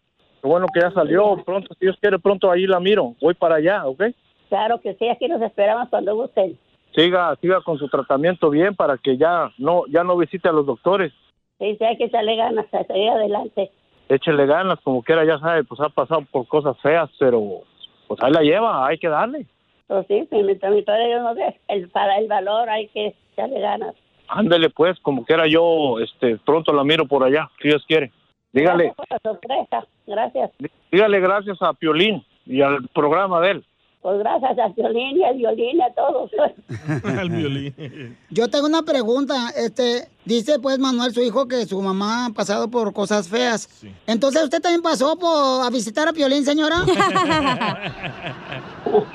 Qué 0.41 0.47
bueno 0.47 0.67
que 0.73 0.81
ya 0.81 0.91
salió. 0.91 1.41
Pronto, 1.45 1.73
si 1.75 1.85
Dios 1.85 1.95
quiere, 2.01 2.19
pronto 2.19 2.51
ahí 2.51 2.67
la 2.67 2.79
miro. 2.79 3.15
Voy 3.21 3.33
para 3.33 3.55
allá, 3.55 3.85
¿ok? 3.85 4.03
Claro 4.49 4.81
que 4.81 4.93
sí, 4.95 5.07
aquí 5.09 5.27
nos 5.27 5.41
esperamos 5.41 5.89
cuando 5.89 6.15
gusten. 6.15 6.57
Siga, 6.93 7.35
siga 7.41 7.61
con 7.61 7.79
su 7.79 7.87
tratamiento 7.87 8.49
bien 8.49 8.75
para 8.75 8.97
que 8.97 9.17
ya 9.17 9.51
no, 9.57 9.83
ya 9.87 10.03
no 10.03 10.17
visite 10.17 10.49
a 10.49 10.51
los 10.51 10.65
doctores. 10.65 11.13
Sí, 11.59 11.75
sí, 11.77 11.83
hay 11.83 11.97
que 11.97 12.05
echarle 12.05 12.35
ganas 12.35 12.71
a 12.73 12.83
seguir 12.83 13.09
adelante. 13.09 13.71
Échele 14.09 14.45
ganas, 14.45 14.79
como 14.81 15.01
quiera, 15.01 15.25
ya 15.25 15.39
sabe, 15.39 15.63
pues 15.63 15.79
ha 15.81 15.89
pasado 15.89 16.23
por 16.31 16.47
cosas 16.47 16.77
feas, 16.81 17.09
pero 17.19 17.61
pues 18.07 18.21
ahí 18.21 18.31
la 18.31 18.41
lleva, 18.41 18.85
hay 18.87 18.97
que 18.97 19.07
darle. 19.09 19.45
Pues 19.87 20.05
sí, 20.07 20.27
mi, 20.31 20.43
mi, 20.43 20.53
mi 20.53 20.83
todavía 20.83 21.09
yo 21.17 21.23
no 21.23 21.33
sé, 21.35 21.59
el, 21.67 21.89
para 21.89 22.17
el 22.17 22.27
valor 22.27 22.69
hay 22.69 22.87
que 22.89 23.15
echarle 23.33 23.59
ganas. 23.59 23.95
Ándele 24.27 24.69
pues, 24.69 24.99
como 25.01 25.25
quiera 25.25 25.47
yo, 25.47 25.99
este, 25.99 26.37
pronto 26.37 26.73
la 26.73 26.83
miro 26.83 27.07
por 27.07 27.23
allá, 27.23 27.49
si 27.61 27.67
Dios 27.67 27.83
quiere. 27.87 28.11
Dígale, 28.51 28.93
Gracias 28.95 28.95
por 28.95 29.07
la 29.09 29.19
sorpresa, 29.31 29.87
gracias. 30.05 30.51
dígale 30.91 31.19
gracias 31.19 31.61
a 31.61 31.73
Piolín 31.73 32.23
y 32.45 32.61
al 32.61 32.87
programa 32.89 33.41
de 33.41 33.51
él. 33.51 33.65
Pues 34.03 34.19
gracias 34.19 34.59
a 34.59 34.67
Violín 34.67 35.17
y 35.17 35.23
a 35.23 35.31
Violín 35.31 35.81
a 35.81 35.93
todos. 35.93 36.29
El 37.21 37.29
violín. 37.29 38.17
Yo 38.29 38.49
tengo 38.49 38.65
una 38.65 38.83
pregunta. 38.83 39.49
Este, 39.55 40.09
dice 40.25 40.59
pues 40.59 40.77
Manuel, 40.77 41.13
su 41.13 41.21
hijo, 41.21 41.47
que 41.47 41.65
su 41.65 41.81
mamá 41.81 42.25
ha 42.25 42.29
pasado 42.31 42.69
por 42.69 42.91
cosas 42.91 43.29
feas. 43.29 43.69
Entonces, 44.05 44.43
¿usted 44.43 44.61
también 44.61 44.81
pasó 44.81 45.17
por, 45.17 45.65
a 45.65 45.69
visitar 45.69 46.09
a 46.09 46.13
Piolín, 46.13 46.43
señora? 46.43 46.83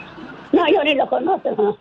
No, 0.51 0.65
yo 0.73 0.83
ni 0.83 0.95
lo 0.95 1.07
conozco. 1.07 1.79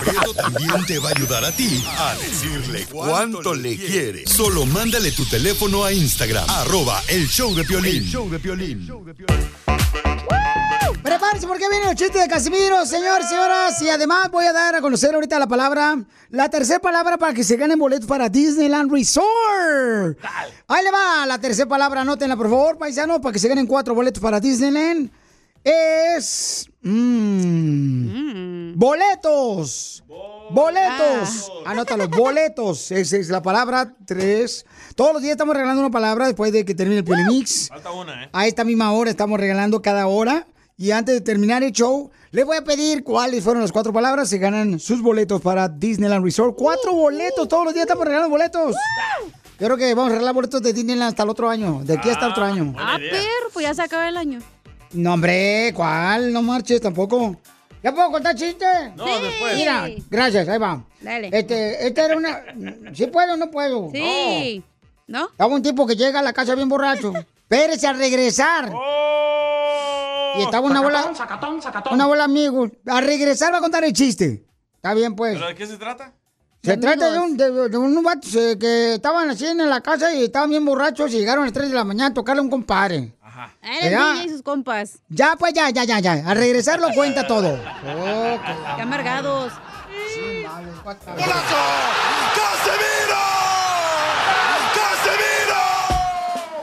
Prieto 0.00 0.34
también 0.34 0.84
te 0.84 0.98
va 0.98 1.10
a 1.10 1.12
ayudar 1.16 1.44
a 1.44 1.52
ti 1.52 1.84
a 1.86 2.14
decirle 2.14 2.84
cuánto 2.90 3.54
le 3.54 3.76
quiere. 3.76 4.26
Solo 4.26 4.66
mándale 4.66 5.12
tu 5.12 5.24
teléfono 5.24 5.84
a 5.84 5.92
Instagram, 5.92 6.44
arroba 6.48 7.00
el 7.08 7.28
show 7.28 7.54
de 7.54 7.62
Piolín. 7.62 8.02
El 8.02 8.06
show 8.06 8.28
de 8.28 8.40
Prepárense 11.06 11.46
porque 11.46 11.68
viene 11.70 11.88
el 11.90 11.94
chiste 11.94 12.18
de 12.18 12.26
Casimiro, 12.26 12.84
señores, 12.84 13.28
señoras. 13.28 13.80
Y 13.80 13.88
además 13.88 14.28
voy 14.28 14.44
a 14.44 14.52
dar 14.52 14.74
a 14.74 14.80
conocer 14.80 15.14
ahorita 15.14 15.38
la 15.38 15.46
palabra, 15.46 15.96
la 16.30 16.48
tercera 16.48 16.80
palabra 16.80 17.16
para 17.16 17.32
que 17.32 17.44
se 17.44 17.56
ganen 17.56 17.78
boletos 17.78 18.08
para 18.08 18.28
Disneyland 18.28 18.90
Resort. 18.90 20.18
Ahí 20.66 20.82
le 20.82 20.90
va 20.90 21.24
la 21.24 21.38
tercera 21.38 21.68
palabra, 21.68 22.00
anótenla 22.00 22.36
por 22.36 22.50
favor, 22.50 22.76
paisanos, 22.76 23.20
para 23.20 23.32
que 23.32 23.38
se 23.38 23.46
ganen 23.46 23.68
cuatro 23.68 23.94
boletos 23.94 24.20
para 24.20 24.40
Disneyland. 24.40 25.08
Es... 25.62 26.68
mm, 26.82 28.72
Boletos. 28.76 30.02
Boletos. 30.50 31.52
Anótalo, 31.66 32.08
boletos. 32.08 32.90
Esa 32.90 33.16
es 33.16 33.28
la 33.28 33.42
palabra 33.42 33.94
tres. 34.06 34.66
Todos 34.96 35.12
los 35.12 35.22
días 35.22 35.32
estamos 35.32 35.54
regalando 35.54 35.82
una 35.82 35.90
palabra 35.92 36.26
después 36.26 36.52
de 36.52 36.64
que 36.64 36.74
termine 36.74 36.98
el 36.98 37.04
Piolín-Mix. 37.04 37.68
Falta 37.68 37.92
una, 37.92 38.24
¿eh? 38.24 38.28
A 38.32 38.48
esta 38.48 38.64
misma 38.64 38.90
hora 38.90 39.08
estamos 39.08 39.38
regalando 39.38 39.80
cada 39.80 40.08
hora. 40.08 40.48
Y 40.78 40.90
antes 40.90 41.14
de 41.14 41.20
terminar 41.22 41.62
el 41.62 41.72
show, 41.72 42.10
les 42.32 42.44
voy 42.44 42.58
a 42.58 42.62
pedir 42.64 43.02
cuáles 43.02 43.42
fueron 43.42 43.62
las 43.62 43.72
cuatro 43.72 43.92
palabras. 43.94 44.28
Se 44.28 44.36
ganan 44.38 44.78
sus 44.78 45.00
boletos 45.00 45.40
para 45.40 45.68
Disneyland 45.68 46.22
Resort. 46.22 46.54
Cuatro 46.56 46.92
boletos. 46.92 47.48
Todos 47.48 47.64
los 47.64 47.72
días 47.74 47.86
estamos 47.86 48.04
regalando 48.04 48.28
boletos. 48.30 48.76
Yo 49.58 49.66
creo 49.66 49.76
que 49.78 49.94
vamos 49.94 50.10
a 50.10 50.14
regalar 50.16 50.34
boletos 50.34 50.60
de 50.60 50.74
Disneyland 50.74 51.08
hasta 51.10 51.22
el 51.22 51.30
otro 51.30 51.48
año. 51.48 51.80
De 51.82 51.94
aquí 51.94 52.10
hasta 52.10 52.26
el 52.26 52.32
otro 52.32 52.44
año. 52.44 52.74
Ah, 52.78 52.98
pero 53.00 53.48
pues 53.54 53.64
ya 53.64 53.72
se 53.72 53.82
acaba 53.82 54.06
el 54.06 54.18
año. 54.18 54.40
No, 54.92 55.14
hombre, 55.14 55.72
¿cuál? 55.74 56.30
No 56.30 56.42
marches 56.42 56.80
tampoco. 56.80 57.36
¿Ya 57.82 57.94
puedo 57.94 58.10
contar 58.10 58.34
chiste? 58.34 58.66
No, 58.96 59.06
Sí. 59.06 59.12
después. 59.22 59.56
Mira, 59.56 59.88
gracias, 60.10 60.46
ahí 60.48 60.58
va. 60.58 60.84
Dale. 61.00 61.30
Este, 61.32 61.86
esta 61.86 62.04
era 62.04 62.16
una... 62.18 62.42
¿Sí 62.92 63.06
puedo 63.06 63.32
o 63.34 63.36
no 63.38 63.50
puedo? 63.50 63.90
Sí. 63.92 64.62
¿No? 65.06 65.28
Estaba 65.28 65.54
un 65.54 65.62
tipo 65.62 65.86
que 65.86 65.96
llega 65.96 66.18
a 66.20 66.22
la 66.22 66.32
casa 66.34 66.54
bien 66.54 66.68
borracho. 66.68 67.12
Espérese 67.48 67.86
a 67.86 67.92
regresar. 67.94 68.72
Y 70.38 70.42
estaba 70.42 70.66
una 70.66 70.80
bola... 70.80 71.04
Una 71.90 72.06
bola 72.06 72.24
amigos. 72.24 72.70
A 72.86 73.00
regresar 73.00 73.52
va 73.52 73.58
a 73.58 73.60
contar 73.60 73.84
el 73.84 73.92
chiste. 73.92 74.44
Está 74.76 74.94
bien, 74.94 75.14
pues. 75.16 75.34
¿Pero 75.34 75.48
de 75.48 75.54
qué 75.54 75.66
se 75.66 75.76
trata? 75.76 76.12
Se 76.62 76.76
trata 76.76 77.12
de 77.12 77.18
un, 77.20 77.36
de, 77.36 77.68
de 77.68 77.78
unos 77.78 78.02
vatos 78.02 78.34
eh, 78.34 78.56
que 78.58 78.94
estaban 78.94 79.30
así 79.30 79.46
en 79.46 79.68
la 79.70 79.80
casa 79.80 80.12
y 80.12 80.24
estaban 80.24 80.50
bien 80.50 80.64
borrachos 80.64 81.12
y 81.12 81.18
llegaron 81.18 81.44
a 81.44 81.46
las 81.46 81.52
3 81.54 81.68
de 81.68 81.74
la 81.74 81.84
mañana 81.84 82.08
a 82.08 82.14
tocarle 82.14 82.40
a 82.40 82.42
un 82.42 82.50
compadre. 82.50 83.14
Era 83.62 83.90
Ya. 83.90 84.12
DJ 84.14 84.24
y 84.24 84.28
sus 84.30 84.42
compas. 84.42 84.98
Ya, 85.08 85.36
pues 85.38 85.52
ya, 85.52 85.70
ya, 85.70 85.84
ya, 85.84 86.00
ya. 86.00 86.12
A 86.28 86.34
regresar 86.34 86.80
lo 86.80 86.90
cuenta 86.92 87.26
todo. 87.26 87.56
Qué 88.76 88.82
amargados. 88.82 89.52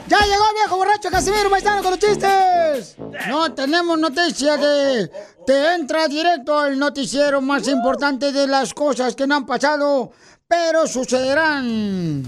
¡Ya 0.06 0.18
llegó 0.20 0.44
viejo 0.54 0.76
borracho 0.76 1.10
Casimiro 1.10 1.48
Paisano 1.48 1.82
con 1.82 1.92
los 1.92 1.98
chistes! 1.98 2.96
No 3.28 3.52
tenemos 3.54 3.98
noticia 3.98 4.56
de... 4.58 5.10
Te 5.46 5.74
entra 5.74 6.08
directo 6.08 6.58
al 6.58 6.78
noticiero 6.78 7.40
más 7.40 7.66
importante 7.68 8.30
de 8.30 8.46
las 8.46 8.74
cosas 8.74 9.14
que 9.14 9.26
no 9.26 9.36
han 9.36 9.46
pasado, 9.46 10.12
pero 10.46 10.86
sucederán. 10.86 12.22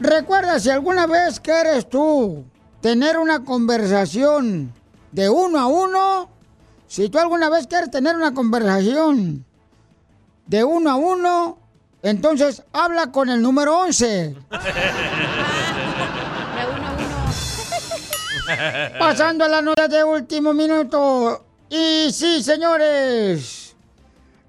Recuerda 0.00 0.58
si 0.58 0.70
alguna 0.70 1.06
vez 1.06 1.38
quieres 1.38 1.88
tú 1.88 2.44
tener 2.80 3.18
una 3.18 3.44
conversación 3.44 4.72
de 5.12 5.28
uno 5.28 5.58
a 5.58 5.66
uno, 5.66 6.30
si 6.86 7.10
tú 7.10 7.18
alguna 7.18 7.50
vez 7.50 7.66
quieres 7.66 7.90
tener 7.90 8.16
una 8.16 8.32
conversación 8.32 9.44
de 10.46 10.64
uno 10.64 10.90
a 10.90 10.96
uno, 10.96 11.58
entonces 12.02 12.62
habla 12.72 13.12
con 13.12 13.28
el 13.28 13.42
número 13.42 13.80
11. 13.80 14.36
Pasando 18.98 19.44
a 19.44 19.48
la 19.48 19.62
nota 19.62 19.88
de 19.88 20.02
último 20.02 20.52
minuto. 20.52 21.44
Y 21.68 22.10
sí, 22.12 22.42
señores, 22.42 23.76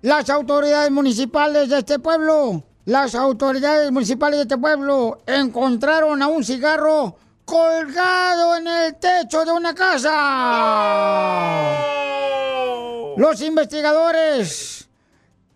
las 0.01 0.29
autoridades 0.29 0.91
municipales 0.91 1.69
de 1.69 1.79
este 1.79 1.99
pueblo, 1.99 2.63
las 2.85 3.15
autoridades 3.15 3.91
municipales 3.91 4.37
de 4.37 4.43
este 4.43 4.57
pueblo 4.57 5.19
encontraron 5.25 6.21
a 6.21 6.27
un 6.27 6.43
cigarro 6.43 7.17
colgado 7.43 8.55
en 8.55 8.67
el 8.67 8.95
techo 8.95 9.43
de 9.43 9.51
una 9.51 9.75
casa. 9.75 10.11
Los 13.17 13.41
investigadores 13.41 14.87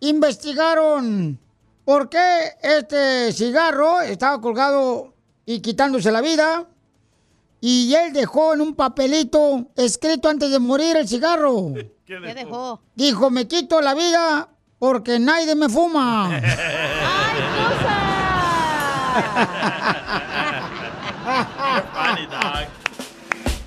investigaron 0.00 1.38
por 1.84 2.10
qué 2.10 2.56
este 2.62 3.32
cigarro 3.32 4.02
estaba 4.02 4.40
colgado 4.40 5.14
y 5.46 5.60
quitándose 5.60 6.10
la 6.12 6.20
vida. 6.20 6.66
Y 7.66 7.94
él 7.94 8.12
dejó 8.12 8.52
en 8.52 8.60
un 8.60 8.74
papelito 8.74 9.70
escrito 9.74 10.28
antes 10.28 10.50
de 10.50 10.58
morir 10.58 10.98
el 10.98 11.08
cigarro. 11.08 11.72
¿Qué 12.04 12.34
dejó? 12.34 12.82
Dijo, 12.94 13.30
me 13.30 13.48
quito 13.48 13.80
la 13.80 13.94
vida 13.94 14.50
porque 14.78 15.18
nadie 15.18 15.54
me 15.54 15.70
fuma. 15.70 16.30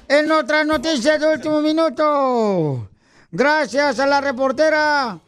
En 0.10 0.32
otra 0.32 0.64
noticia 0.64 1.18
de 1.18 1.34
último 1.34 1.60
minuto, 1.60 2.88
gracias 3.30 4.00
a 4.00 4.06
la 4.06 4.22
reportera 4.22 5.20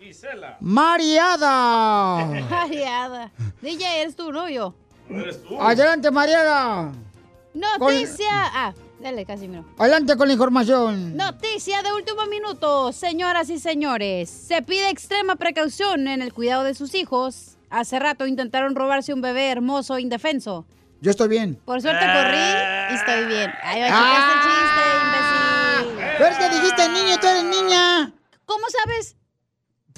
Mariada. 0.62 2.26
Mariada. 2.50 3.32
DJ, 3.62 4.02
¿eres 4.02 4.16
tú, 4.16 4.32
no 4.32 4.48
yo? 4.48 4.74
Adelante, 5.60 6.12
Mariada. 6.12 6.94
Noticia. 7.60 8.30
Ah, 8.32 8.74
dale, 9.00 9.26
Casimiro. 9.26 9.66
Adelante 9.78 10.16
con 10.16 10.28
la 10.28 10.34
información. 10.34 11.16
Noticia 11.18 11.82
de 11.84 11.92
último 11.92 12.26
minuto, 12.28 12.92
señoras 12.94 13.50
y 13.50 13.60
señores. 13.60 14.30
Se 14.30 14.62
pide 14.62 14.90
extrema 14.90 15.36
precaución 15.36 16.08
en 16.08 16.22
el 16.22 16.34
cuidado 16.34 16.64
de 16.64 16.74
sus 16.74 16.96
hijos. 16.96 17.58
Hace 17.70 18.00
rato 18.00 18.26
intentaron 18.26 18.76
robarse 18.76 19.14
un 19.14 19.22
bebé 19.22 19.50
hermoso 19.52 19.98
e 19.98 20.02
indefenso. 20.02 20.66
Yo 21.02 21.12
estoy 21.12 21.28
bien. 21.28 21.56
Por 21.66 21.82
suerte 21.82 22.06
corrí 22.06 22.38
y 22.92 22.96
estoy 22.96 23.26
bien. 23.26 23.52
Ahí 23.64 23.82
va, 23.82 23.88
chicas, 23.88 24.24
el 24.34 24.40
chiste, 24.46 25.94
imbécil. 25.94 26.16
Pero 26.18 26.30
es 26.32 26.38
que 26.38 26.50
dijiste 26.50 26.90
niño, 26.90 27.20
tú 27.20 27.28
eres 27.28 27.44
niña. 27.44 28.14
¿Cómo 28.46 28.66
sabes? 28.70 29.16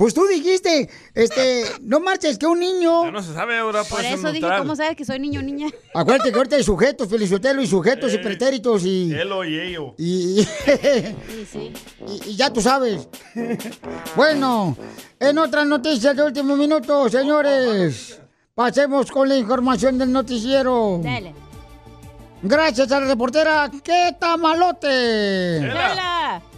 Pues 0.02 0.16
tú 0.16 0.26
dijiste, 0.26 0.90
este, 1.14 1.64
no 1.84 2.00
marches, 2.00 2.40
que 2.40 2.48
un 2.48 2.60
niño. 2.60 3.06
Ya 3.06 3.12
no 3.12 3.22
se 3.22 3.36
sabe 3.36 3.60
ahora, 3.60 3.84
Por 3.84 4.00
puede 4.00 4.10
ser 4.10 4.14
eso 4.18 4.28
dije, 4.30 4.40
neutral. 4.40 4.62
¿cómo 4.62 4.76
sabes 4.76 4.96
que 4.96 5.06
soy 5.06 5.20
niño 5.20 5.42
o 5.42 5.44
niña? 5.44 5.68
Acuérdate 5.94 6.32
que 6.32 6.38
ahorita 6.40 6.56
hay 6.56 6.64
sujetos, 6.64 7.08
Felicitelo, 7.08 7.62
y 7.62 7.68
sujetos 7.68 8.12
y 8.12 8.18
pretéritos 8.18 8.84
y. 8.84 9.14
Él 9.14 9.30
y 9.48 9.60
ello. 9.60 9.94
Y, 10.00 10.42
y, 12.08 12.30
y 12.32 12.36
ya 12.36 12.52
tú 12.52 12.64
sabes. 12.64 13.08
Bueno, 14.16 14.76
en 15.20 15.38
otras 15.38 15.68
noticias 15.68 16.16
de 16.16 16.24
último 16.24 16.56
minuto, 16.56 17.08
señores, 17.08 18.20
pasemos 18.56 19.12
con 19.12 19.30
la 19.30 19.38
información 19.38 20.00
del 20.00 20.12
noticiero. 20.12 21.00
Dale. 21.04 21.36
Gracias 22.42 22.92
a 22.92 23.02
la 23.02 23.06
reportera, 23.06 23.70
¡qué 23.84 24.16
tamalote! 24.20 25.60
Dale. 25.60 26.51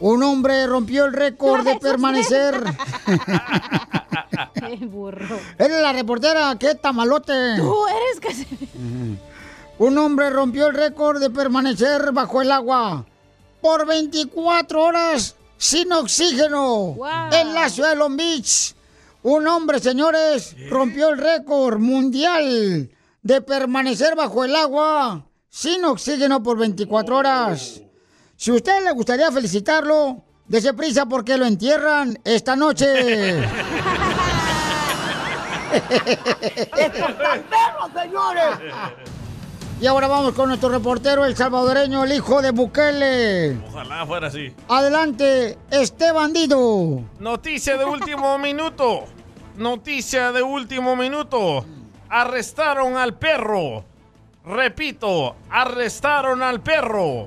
Un 0.00 0.22
hombre 0.22 0.66
rompió 0.66 1.06
el 1.06 1.12
récord 1.12 1.64
de 1.64 1.76
permanecer. 1.78 2.62
Qué 4.54 4.76
burro. 4.86 5.38
Eres 5.58 5.80
la 5.80 5.92
reportera, 5.92 6.56
¡qué 6.58 6.74
tamalote! 6.74 7.56
Tú 7.56 7.86
eres 7.86 8.20
casi. 8.20 8.46
Un 9.78 9.98
hombre 9.98 10.30
rompió 10.30 10.68
el 10.68 10.74
récord 10.74 11.20
de 11.20 11.30
permanecer 11.30 12.12
bajo 12.12 12.42
el 12.42 12.52
agua 12.52 13.06
por 13.60 13.86
24 13.86 14.82
horas 14.82 15.36
sin 15.56 15.92
oxígeno 15.92 16.96
en 17.32 17.54
la 17.54 17.68
ciudad 17.68 17.90
de 17.90 17.96
Long 17.96 18.16
Beach. 18.16 18.74
Un 19.22 19.46
hombre, 19.48 19.80
señores, 19.80 20.54
rompió 20.70 21.08
el 21.08 21.18
récord 21.18 21.78
mundial 21.78 22.90
de 23.22 23.40
permanecer 23.40 24.14
bajo 24.14 24.44
el 24.44 24.54
agua 24.54 25.26
sin 25.48 25.84
oxígeno 25.84 26.42
por 26.42 26.56
24 26.58 27.16
horas. 27.16 27.82
Si 28.38 28.52
a 28.52 28.54
usted 28.54 28.84
le 28.84 28.92
gustaría 28.92 29.32
felicitarlo, 29.32 30.22
dése 30.46 30.72
prisa 30.72 31.06
porque 31.06 31.36
lo 31.36 31.44
entierran 31.44 32.16
esta 32.24 32.54
noche. 32.54 33.40
¡Estos 36.76 37.10
señores! 38.02 38.44
Y 39.80 39.86
ahora 39.86 40.08
vamos 40.08 40.32
con 40.34 40.48
nuestro 40.48 40.70
reportero, 40.70 41.24
el 41.24 41.36
salvadoreño, 41.36 42.02
el 42.02 42.10
hijo 42.12 42.42
de 42.42 42.50
Bukele. 42.50 43.60
Ojalá 43.68 44.04
fuera 44.06 44.26
así. 44.26 44.52
Adelante, 44.68 45.56
este 45.70 46.10
bandido. 46.10 47.04
Noticia 47.20 47.76
de 47.76 47.84
último 47.84 48.36
minuto. 48.40 49.04
Noticia 49.56 50.32
de 50.32 50.42
último 50.42 50.96
minuto. 50.96 51.64
Arrestaron 52.08 52.96
al 52.96 53.14
perro. 53.18 53.84
Repito, 54.44 55.36
arrestaron 55.48 56.42
al 56.42 56.60
perro. 56.60 57.26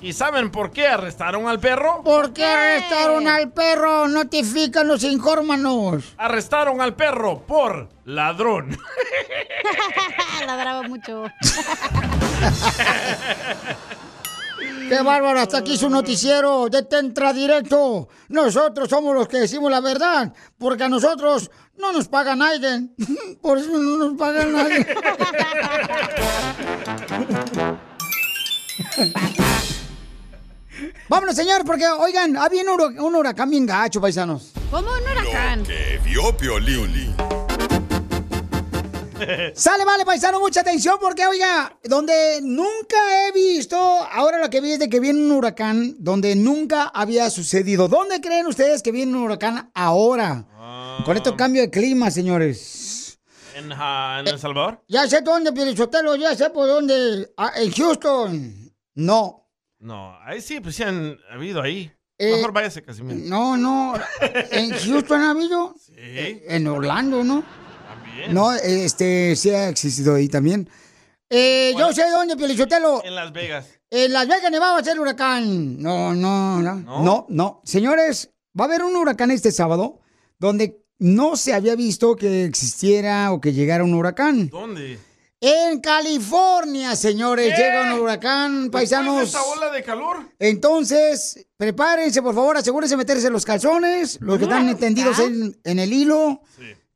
¿Y 0.00 0.12
saben 0.12 0.50
por 0.50 0.70
qué 0.70 0.86
arrestaron 0.86 1.48
al 1.48 1.58
perro? 1.60 2.02
¿Por 2.02 2.32
qué 2.32 2.44
arrestaron 2.44 3.26
al 3.26 3.50
perro? 3.52 4.06
Notifícanos, 4.08 5.02
infórmanos. 5.02 6.14
Arrestaron 6.18 6.80
al 6.80 6.94
perro 6.94 7.40
por 7.46 7.88
ladrón. 8.04 8.76
Ladraba 10.46 10.82
mucho. 10.82 11.24
¡Qué 14.88 15.00
bárbaro! 15.02 15.40
Hasta 15.40 15.58
aquí 15.58 15.78
su 15.78 15.88
noticiero 15.88 16.68
de 16.68 16.82
Tentra 16.82 17.32
Directo. 17.32 18.08
Nosotros 18.28 18.88
somos 18.90 19.14
los 19.14 19.28
que 19.28 19.38
decimos 19.38 19.70
la 19.70 19.80
verdad, 19.80 20.32
porque 20.58 20.84
a 20.84 20.88
nosotros 20.88 21.50
no 21.78 21.92
nos 21.92 22.08
paga 22.08 22.36
nadie. 22.36 22.88
Por 23.42 23.58
eso 23.58 23.78
no 23.78 23.96
nos 23.96 24.18
paga 24.18 24.44
nadie. 24.44 24.86
Vámonos, 31.08 31.36
señor, 31.36 31.64
porque, 31.64 31.86
oigan, 31.86 32.36
había 32.36 32.62
un, 32.62 32.68
hura- 32.68 33.02
un 33.02 33.14
huracán 33.14 33.50
bien 33.50 33.66
gacho, 33.66 34.00
paisanos. 34.00 34.52
¿Cómo 34.70 34.88
un 34.90 35.02
huracán? 35.02 35.62
Que 35.64 36.00
vio 36.04 36.36
Piolín. 36.36 37.14
Sale, 39.54 39.84
vale, 39.84 40.04
paisano, 40.04 40.40
mucha 40.40 40.60
atención 40.60 40.96
porque, 41.00 41.24
oiga, 41.26 41.78
donde 41.84 42.40
nunca 42.42 43.28
he 43.28 43.32
visto, 43.32 43.76
ahora 43.76 44.38
lo 44.38 44.50
que 44.50 44.60
vi 44.60 44.72
es 44.72 44.78
de 44.80 44.88
que 44.90 45.00
viene 45.00 45.20
un 45.20 45.30
huracán 45.32 45.94
donde 45.98 46.34
nunca 46.34 46.88
había 46.88 47.30
sucedido. 47.30 47.88
¿Dónde 47.88 48.20
creen 48.20 48.46
ustedes 48.46 48.82
que 48.82 48.90
viene 48.92 49.12
un 49.16 49.22
huracán 49.22 49.70
ahora? 49.74 50.46
Con 51.04 51.16
este 51.16 51.34
cambio 51.36 51.62
de 51.62 51.70
clima, 51.70 52.10
señores. 52.10 53.18
¿En, 53.54 53.72
ah, 53.72 54.18
en 54.20 54.28
El 54.28 54.38
Salvador? 54.38 54.82
Ya 54.88 55.06
sé 55.08 55.20
dónde, 55.20 55.52
Pielichotelo, 55.52 56.16
ya 56.16 56.34
sé 56.34 56.50
por 56.50 56.66
dónde. 56.66 57.30
Ah, 57.36 57.52
en 57.56 57.72
Houston. 57.72 58.72
No. 58.96 59.43
No, 59.84 60.16
ahí 60.22 60.40
sí, 60.40 60.60
pues 60.60 60.76
sí 60.76 60.82
han 60.82 61.18
habido 61.30 61.60
ahí. 61.60 61.92
Eh, 62.16 62.36
Mejor 62.36 62.52
váyase, 62.52 62.82
Casimiro. 62.82 63.20
No, 63.28 63.54
no. 63.58 63.92
¿En 64.50 64.70
Houston 64.70 65.20
ha 65.20 65.32
habido? 65.32 65.74
Sí. 65.78 66.40
En 66.48 66.66
Orlando, 66.66 67.22
¿no? 67.22 67.44
También. 67.86 68.32
No, 68.32 68.54
este, 68.54 69.36
sí 69.36 69.50
ha 69.50 69.68
existido 69.68 70.14
ahí 70.14 70.28
también. 70.28 70.70
Eh, 71.28 71.74
yo 71.76 71.92
sé 71.92 72.08
dónde, 72.08 72.34
Pielichotelo. 72.34 73.04
En 73.04 73.14
Las 73.14 73.30
Vegas. 73.34 73.66
En 73.90 74.14
Las 74.14 74.26
Vegas, 74.26 74.50
Nevada 74.50 74.72
va 74.72 74.78
a 74.78 74.84
ser 74.84 74.98
huracán. 74.98 75.78
No, 75.82 76.14
no, 76.14 76.62
no. 76.62 76.76
No, 77.02 77.26
no. 77.28 77.60
Señores, 77.64 78.30
va 78.58 78.64
a 78.64 78.68
haber 78.68 78.84
un 78.84 78.96
huracán 78.96 79.30
este 79.30 79.52
sábado 79.52 80.00
donde 80.38 80.82
no 80.98 81.36
se 81.36 81.52
había 81.52 81.76
visto 81.76 82.16
que 82.16 82.46
existiera 82.46 83.32
o 83.32 83.40
que 83.42 83.52
llegara 83.52 83.84
un 83.84 83.92
huracán. 83.92 84.48
¿Dónde? 84.48 84.98
En 85.46 85.80
California, 85.80 86.96
señores, 86.96 87.54
llega 87.54 87.92
un 87.92 88.00
huracán, 88.00 88.70
paisanos. 88.70 89.20
¿Después 89.20 89.32
de 89.34 89.38
esta 89.38 89.52
ola 89.66 89.70
de 89.76 89.82
calor? 89.82 90.16
Entonces, 90.38 91.46
prepárense, 91.58 92.22
por 92.22 92.34
favor, 92.34 92.56
asegúrense 92.56 92.94
de 92.94 92.96
meterse 92.96 93.28
los 93.28 93.44
calzones, 93.44 94.18
los 94.22 94.38
que 94.38 94.44
están 94.44 94.74
tendidos 94.78 95.18
en, 95.18 95.54
en 95.62 95.78
el 95.78 95.92
hilo. 95.92 96.40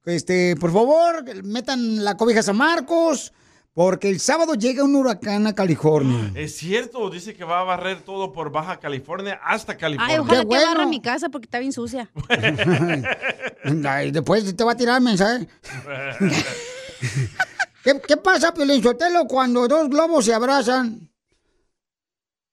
Este, 0.06 0.56
por 0.56 0.72
favor, 0.72 1.24
metan 1.44 2.02
la 2.02 2.16
cobija 2.16 2.40
a 2.40 2.42
San 2.42 2.56
Marcos, 2.56 3.34
porque 3.74 4.08
el 4.08 4.18
sábado 4.18 4.54
llega 4.54 4.82
un 4.82 4.96
huracán 4.96 5.46
a 5.46 5.54
California. 5.54 6.32
Es 6.34 6.56
cierto, 6.56 7.10
dice 7.10 7.34
que 7.34 7.44
va 7.44 7.60
a 7.60 7.64
barrer 7.64 8.00
todo 8.00 8.32
por 8.32 8.50
Baja 8.50 8.80
California 8.80 9.38
hasta 9.44 9.76
California. 9.76 10.14
Ay, 10.14 10.20
ojalá 10.20 10.40
que 10.46 10.64
barra 10.64 10.86
mi 10.86 11.02
casa 11.02 11.28
porque 11.28 11.44
está 11.44 11.58
bien 11.58 11.72
sucia. 11.72 12.10
Ay, 13.86 14.10
después 14.10 14.56
te 14.56 14.64
va 14.64 14.72
a 14.72 14.76
tirar 14.76 15.02
mensaje. 15.02 15.46
¿Qué, 17.88 17.98
qué 18.06 18.18
pasa, 18.18 18.52
Piolín 18.52 18.82
Sotelo, 18.82 19.24
cuando 19.26 19.66
dos 19.66 19.88
globos 19.88 20.26
se 20.26 20.34
abrazan? 20.34 21.08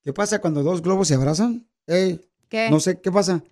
¿Qué 0.02 0.14
pasa 0.14 0.40
cuando 0.40 0.64
dos 0.64 0.82
globos 0.82 1.10
se 1.10 1.16
abrazan? 1.16 1.68
Ey, 1.88 2.22
¿Qué? 2.48 2.70
No 2.70 2.80
sé, 2.80 3.02
¿qué 3.02 3.12
pasa? 3.12 3.44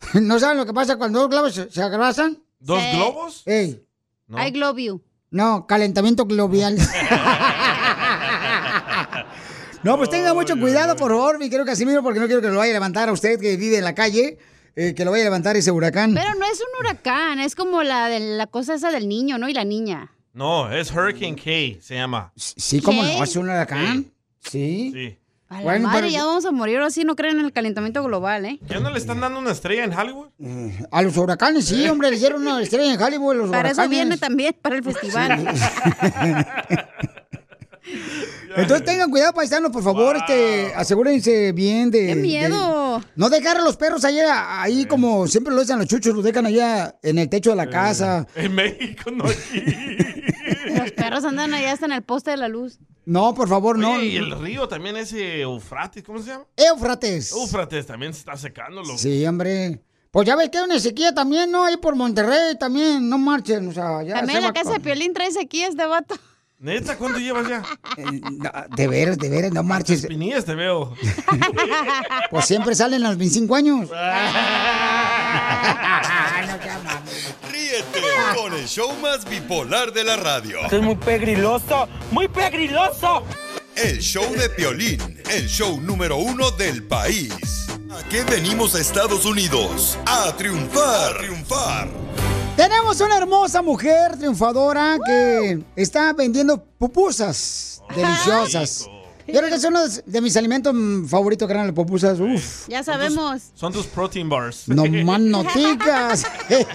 ¿No 0.14 0.40
saben 0.40 0.56
lo 0.56 0.66
que 0.66 0.74
pasa 0.74 0.96
cuando 0.96 1.20
dos 1.20 1.30
globos 1.30 1.54
se, 1.54 1.70
se 1.70 1.80
abrazan? 1.80 2.42
¿Dos 2.58 2.82
Sí. 2.82 2.96
globos? 2.96 3.42
Ey, 3.46 3.86
I 4.30 4.50
glove 4.50 4.82
you. 4.82 5.00
no, 5.30 5.64
calentamiento 5.68 6.24
global. 6.24 6.76
no, 9.84 9.96
pues 9.96 10.10
tenga 10.10 10.34
mucho 10.34 10.58
cuidado, 10.58 10.96
por 10.96 11.12
favor, 11.12 11.38
mi 11.38 11.48
querido 11.48 11.64
Casimiro, 11.66 12.02
porque 12.02 12.18
no 12.18 12.26
quiero 12.26 12.42
que 12.42 12.48
lo 12.48 12.56
vaya 12.58 12.72
a 12.72 12.74
levantar 12.74 13.08
a 13.08 13.12
usted 13.12 13.38
que 13.38 13.56
vive 13.56 13.78
en 13.78 13.84
la 13.84 13.94
calle, 13.94 14.38
eh, 14.74 14.92
que 14.94 15.04
lo 15.04 15.12
vaya 15.12 15.22
a 15.22 15.26
levantar 15.26 15.56
ese 15.56 15.70
huracán. 15.70 16.14
Pero 16.14 16.34
no 16.34 16.44
es 16.46 16.58
un 16.60 16.66
huracán, 16.80 17.38
es 17.38 17.54
como 17.54 17.84
la, 17.84 18.08
de, 18.08 18.18
la 18.18 18.48
cosa 18.48 18.74
esa 18.74 18.90
del 18.90 19.06
niño, 19.08 19.38
¿no? 19.38 19.48
Y 19.48 19.54
la 19.54 19.62
niña. 19.64 20.11
No, 20.34 20.70
es 20.72 20.90
Hurricane 20.90 21.36
K, 21.36 21.80
se 21.82 21.94
llama. 21.94 22.32
Sí, 22.36 22.80
¿cómo 22.80 23.02
¿Qué? 23.02 23.16
no? 23.18 23.24
¿Es 23.24 23.36
un 23.36 23.44
huracán? 23.50 24.06
Sí. 24.40 24.90
Sí. 24.92 25.18
A 25.50 25.56
la 25.58 25.62
Bueno, 25.64 25.88
madre, 25.88 26.00
pero- 26.02 26.12
ya 26.12 26.24
vamos 26.24 26.46
a 26.46 26.50
morir 26.50 26.78
o 26.78 26.86
así, 26.86 27.04
no 27.04 27.14
creen 27.14 27.38
en 27.38 27.44
el 27.44 27.52
calentamiento 27.52 28.02
global, 28.02 28.46
¿eh? 28.46 28.58
¿Ya 28.66 28.80
no 28.80 28.88
le 28.90 28.96
están 28.98 29.20
dando 29.20 29.38
una 29.38 29.50
estrella 29.52 29.84
en 29.84 29.92
Hollywood? 29.92 30.28
A 30.90 31.02
los 31.02 31.14
huracanes, 31.18 31.66
sí, 31.66 31.86
hombre, 31.88 32.08
le 32.08 32.16
hicieron 32.16 32.40
una 32.40 32.62
estrella 32.62 32.94
en 32.94 33.02
Hollywood, 33.02 33.36
los 33.36 33.50
Para 33.50 33.68
eso 33.70 33.82
huracanes. 33.82 33.90
viene 33.90 34.16
también, 34.16 34.56
para 34.62 34.76
el 34.76 34.82
festival. 34.82 35.44
Entonces 38.56 38.84
tengan 38.84 39.10
cuidado, 39.10 39.32
paisanos, 39.32 39.70
por 39.72 39.82
favor, 39.82 40.16
este, 40.16 40.72
asegúrense 40.74 41.52
bien 41.52 41.90
de... 41.90 42.06
¡Qué 42.08 42.14
miedo! 42.16 42.98
de- 43.00 43.06
no 43.16 43.30
dejar 43.30 43.56
a 43.56 43.62
los 43.62 43.76
perros 43.76 44.04
allá, 44.04 44.62
ahí 44.62 44.84
como 44.86 45.26
siempre 45.26 45.54
lo 45.54 45.62
hacen 45.62 45.78
los 45.78 45.88
chuchos, 45.88 46.14
los 46.14 46.24
dejan 46.24 46.46
allá 46.46 46.96
en 47.02 47.18
el 47.18 47.28
techo 47.28 47.50
de 47.50 47.56
la 47.56 47.68
casa. 47.70 48.26
En 48.34 48.54
México, 48.54 49.10
no 49.10 49.24
aquí. 49.24 49.62
Los 50.76 50.92
perros 50.92 51.24
andan 51.24 51.54
allá 51.54 51.72
hasta 51.72 51.86
en 51.86 51.92
el 51.92 52.02
poste 52.02 52.30
de 52.30 52.36
la 52.36 52.48
luz. 52.48 52.78
No, 53.04 53.34
por 53.34 53.48
favor, 53.48 53.78
no. 53.78 54.00
Y 54.00 54.16
el 54.16 54.30
río 54.40 54.68
también, 54.68 54.96
ese 54.96 55.40
Eufrates, 55.40 56.02
¿cómo 56.04 56.20
se 56.20 56.30
llama? 56.30 56.44
Éufrates. 56.56 57.32
Eufrates 57.32 57.86
también 57.86 58.12
se 58.12 58.20
está 58.20 58.36
secando, 58.36 58.82
loco. 58.82 58.98
Sí, 58.98 59.24
hombre. 59.26 59.80
Pues 60.10 60.26
ya 60.26 60.36
ves 60.36 60.50
que 60.50 60.58
hay 60.58 60.64
una 60.64 60.78
sequía 60.78 61.12
también, 61.14 61.50
¿no? 61.50 61.64
Ahí 61.64 61.76
por 61.78 61.96
Monterrey 61.96 62.56
también, 62.58 63.08
no 63.08 63.18
marchen, 63.18 63.68
o 63.68 63.72
sea, 63.72 64.02
ya 64.02 64.14
También 64.14 64.36
se 64.38 64.42
la 64.42 64.48
va 64.48 64.52
casa 64.52 64.72
de 64.72 64.80
Piolín 64.80 65.14
trae 65.14 65.32
sequía 65.32 65.68
este 65.68 65.86
vato. 65.86 66.14
Neta, 66.62 66.96
¿cuánto 66.96 67.18
llevas 67.18 67.48
ya? 67.48 67.62
De 68.76 68.86
veras, 68.86 69.18
de 69.18 69.28
veras, 69.28 69.50
no 69.50 69.64
marches. 69.64 70.04
Espinillas 70.04 70.44
te 70.44 70.54
veo. 70.54 70.94
Pues 72.30 72.46
siempre 72.46 72.74
salen 72.74 73.04
a 73.04 73.08
los 73.08 73.18
25 73.18 73.54
años. 73.54 73.90
Ríete 77.50 78.00
con 78.36 78.54
el 78.54 78.66
show 78.66 78.90
más 79.02 79.28
bipolar 79.28 79.92
de 79.92 80.04
la 80.04 80.16
radio. 80.16 80.60
Esto 80.62 80.76
es 80.76 80.82
muy 80.82 80.94
pegriloso, 80.94 81.88
muy 82.10 82.28
pegriloso. 82.28 83.24
El 83.74 83.98
show 83.98 84.32
de 84.32 84.48
Piolín, 84.48 85.20
el 85.30 85.48
show 85.48 85.80
número 85.80 86.16
uno 86.16 86.50
del 86.52 86.84
país. 86.84 87.66
¿A 87.90 88.02
qué 88.08 88.22
venimos 88.24 88.74
a 88.76 88.80
Estados 88.80 89.26
Unidos? 89.26 89.98
A 90.06 90.32
triunfar, 90.36 91.16
a 91.16 91.18
triunfar. 91.18 91.88
Tenemos 92.56 93.00
una 93.00 93.16
hermosa 93.16 93.62
mujer 93.62 94.16
triunfadora 94.18 94.98
que 95.04 95.62
está 95.74 96.12
vendiendo 96.12 96.62
pupusas 96.62 97.82
deliciosas. 97.94 98.86
Yo 99.26 99.38
creo 99.38 99.48
que 99.48 99.54
es 99.54 99.64
uno 99.64 99.80
de 100.04 100.20
mis 100.20 100.36
alimentos 100.36 100.74
favoritos, 101.08 101.46
que 101.46 101.54
eran 101.54 101.66
las 101.66 101.74
pupusas. 101.74 102.18
Uf, 102.20 102.68
Ya 102.68 102.82
sabemos. 102.82 103.42
Son 103.54 103.72
tus 103.72 103.86
protein 103.86 104.28
bars. 104.28 104.64
no 104.68 104.84
más 105.04 105.20
noticas. 105.20 106.24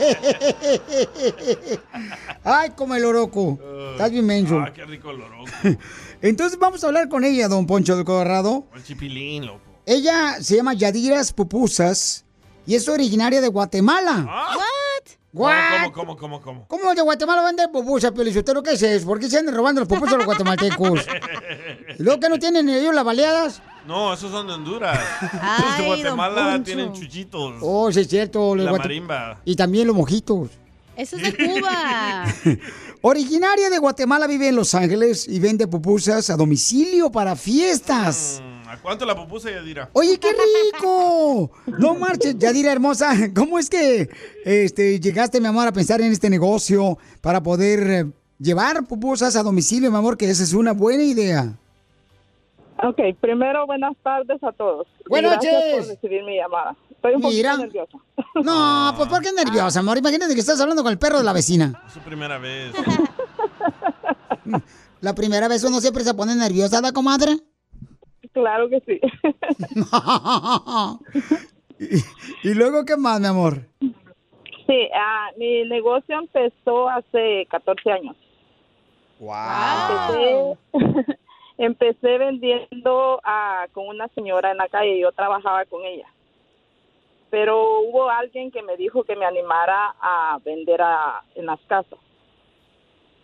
Ay, 2.44 2.72
como 2.76 2.96
el 2.96 3.06
oroco. 3.06 3.60
Estás 3.92 4.12
bien 4.12 4.26
menso. 4.26 4.60
Ah, 4.60 4.74
qué 4.74 4.84
rico 4.86 5.12
el 5.12 5.20
loroco. 5.20 5.52
Entonces 6.22 6.58
vamos 6.58 6.84
a 6.84 6.88
hablar 6.88 7.10
con 7.10 7.24
ella, 7.24 7.48
don 7.48 7.68
Poncho 7.68 7.96
del 7.96 8.06
Colorado. 8.06 8.66
El 8.74 8.84
chipilín, 8.84 9.46
loco. 9.46 9.62
Ella 9.86 10.38
se 10.42 10.56
llama 10.56 10.74
Yadiras 10.74 11.32
Pupusas 11.34 12.26
y 12.66 12.76
es 12.76 12.88
originaria 12.90 13.42
de 13.42 13.48
Guatemala. 13.50 14.26
What? 14.58 14.66
What? 15.34 15.54
¿Cómo, 15.84 15.92
cómo, 15.94 16.18
cómo, 16.18 16.42
cómo? 16.42 16.68
¿Cómo 16.68 16.96
de 16.96 17.02
Guatemala 17.02 17.44
venden 17.44 17.72
pupusas, 17.72 18.12
Piolichotero? 18.12 18.64
¿Qué 18.64 18.72
es 18.72 18.82
eso? 18.82 19.06
¿Por 19.06 19.20
qué 19.20 19.30
se 19.30 19.38
andan 19.38 19.56
robando 19.56 19.82
las 19.82 19.88
pupusas 19.88 20.14
a 20.16 20.18
los 20.18 20.26
guatemaltecos? 20.26 21.06
¿Y 22.00 22.04
luego 22.04 22.20
que 22.20 22.30
no 22.30 22.40
tienen 22.40 22.68
ellos 22.70 22.96
las 22.96 23.04
baleadas? 23.04 23.62
No, 23.86 24.14
esos 24.14 24.32
son 24.32 24.48
de 24.48 24.54
Honduras. 24.54 24.98
Ay, 25.42 25.62
Los 25.64 25.78
de 25.78 25.86
Guatemala 26.04 26.64
tienen 26.64 26.94
chuchitos. 26.94 27.56
Oh, 27.62 27.92
sí 27.92 28.00
es 28.02 28.08
cierto. 28.08 28.56
los 28.56 28.66
la 28.66 28.72
guate- 28.72 28.80
marimba. 28.84 29.42
Y 29.46 29.56
también 29.56 29.86
los 29.88 29.96
mojitos. 29.96 30.50
Eso 30.96 31.16
es 31.18 31.24
de 31.24 31.36
Cuba. 31.60 32.26
Originaria 33.02 33.70
de 33.70 33.78
Guatemala, 33.78 34.26
vive 34.28 34.48
en 34.48 34.56
Los 34.56 34.74
Ángeles 34.74 35.28
y 35.28 35.40
vende 35.40 35.68
pupusas 35.68 36.30
a 36.32 36.36
domicilio 36.36 37.12
para 37.12 37.36
fiestas. 37.36 38.42
Mm, 38.44 38.47
¿A 38.68 38.78
cuánto 38.78 39.06
la 39.06 39.16
pupusa, 39.16 39.50
Yadira? 39.50 39.90
Oye, 39.94 40.20
qué 40.20 40.28
rico. 40.74 41.52
No 41.80 41.96
marches, 41.96 42.38
Yadira 42.38 42.72
hermosa. 42.72 43.14
¿Cómo 43.36 43.58
es 43.60 43.70
que 43.70 44.10
este, 44.44 45.00
llegaste, 45.00 45.40
mi 45.40 45.48
amor, 45.48 45.68
a 45.68 45.72
pensar 45.72 46.02
en 46.02 46.12
este 46.12 46.30
negocio 46.30 46.98
para 47.22 47.42
poder 47.42 47.90
eh, 47.90 48.06
llevar 48.40 48.86
pupusas 48.86 49.36
a 49.38 49.44
domicilio, 49.44 49.90
mi 49.90 49.98
amor? 49.98 50.18
Que 50.18 50.30
esa 50.30 50.44
es 50.44 50.54
una 50.54 50.74
buena 50.74 51.04
idea. 51.04 51.58
Ok, 52.84 53.00
primero 53.22 53.66
buenas 53.66 53.96
tardes 54.04 54.44
a 54.44 54.52
todos. 54.52 54.86
Buenas 55.10 55.32
Gracias 55.34 55.54
noches. 55.54 55.86
por 55.86 55.96
recibir 55.96 56.24
mi 56.24 56.36
llamada. 56.36 56.76
Estoy 56.92 57.16
un 57.16 57.22
Mira. 57.22 57.52
poquito 57.56 57.66
nerviosa. 57.68 57.98
No, 58.44 58.94
pues 58.98 59.10
¿por 59.10 59.22
qué 59.22 59.32
nerviosa, 59.32 59.80
amor? 59.80 59.98
Imagínate 59.98 60.34
que 60.34 60.42
estás 60.42 60.60
hablando 60.60 60.84
con 60.84 60.92
el 60.92 61.00
perro 61.00 61.18
de 61.20 61.24
la 61.24 61.34
vecina. 61.34 61.82
Es 61.88 61.94
su 61.94 62.00
primera 62.02 62.38
vez. 62.38 62.74
La 65.02 65.14
primera 65.14 65.48
vez 65.48 65.64
uno 65.64 65.80
siempre 65.80 66.04
se 66.04 66.14
pone 66.14 66.36
nerviosa, 66.36 66.82
¿da, 66.82 66.92
comadre? 66.92 67.38
Claro 68.38 68.70
que 68.70 68.80
sí. 68.82 69.02
¿Y 72.44 72.54
luego 72.54 72.86
qué 72.86 72.96
más, 72.98 73.20
mi 73.20 73.26
amor? 73.28 73.62
Sí, 73.80 74.90
ah, 74.94 75.30
mi 75.38 75.64
negocio 75.68 76.20
empezó 76.20 76.88
hace 76.90 77.48
14 77.50 77.92
años. 77.92 78.16
Empecé, 80.72 81.18
empecé 81.58 82.18
vendiendo 82.20 83.20
ah, 83.24 83.66
con 83.74 83.88
una 83.88 84.08
señora 84.10 84.52
en 84.52 84.58
la 84.58 84.68
calle, 84.68 85.00
yo 85.00 85.12
trabajaba 85.14 85.66
con 85.66 85.84
ella. 85.84 86.08
Pero 87.32 87.80
hubo 87.82 88.10
alguien 88.10 88.52
que 88.52 88.62
me 88.62 88.78
dijo 88.78 89.04
que 89.04 89.16
me 89.16 89.26
animara 89.26 89.96
a 90.00 90.38
vender 90.46 90.82
a- 90.82 91.24
en 91.36 91.48
las 91.48 91.60
casas. 91.62 92.00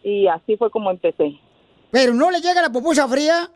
Y 0.04 0.28
así 0.28 0.58
fue 0.58 0.72
como 0.72 0.90
empecé. 0.92 1.40
¿Pero 1.92 2.14
no 2.16 2.32
le 2.32 2.42
llega 2.42 2.62
la 2.64 2.72
pupusa 2.72 3.08
fría? 3.08 3.50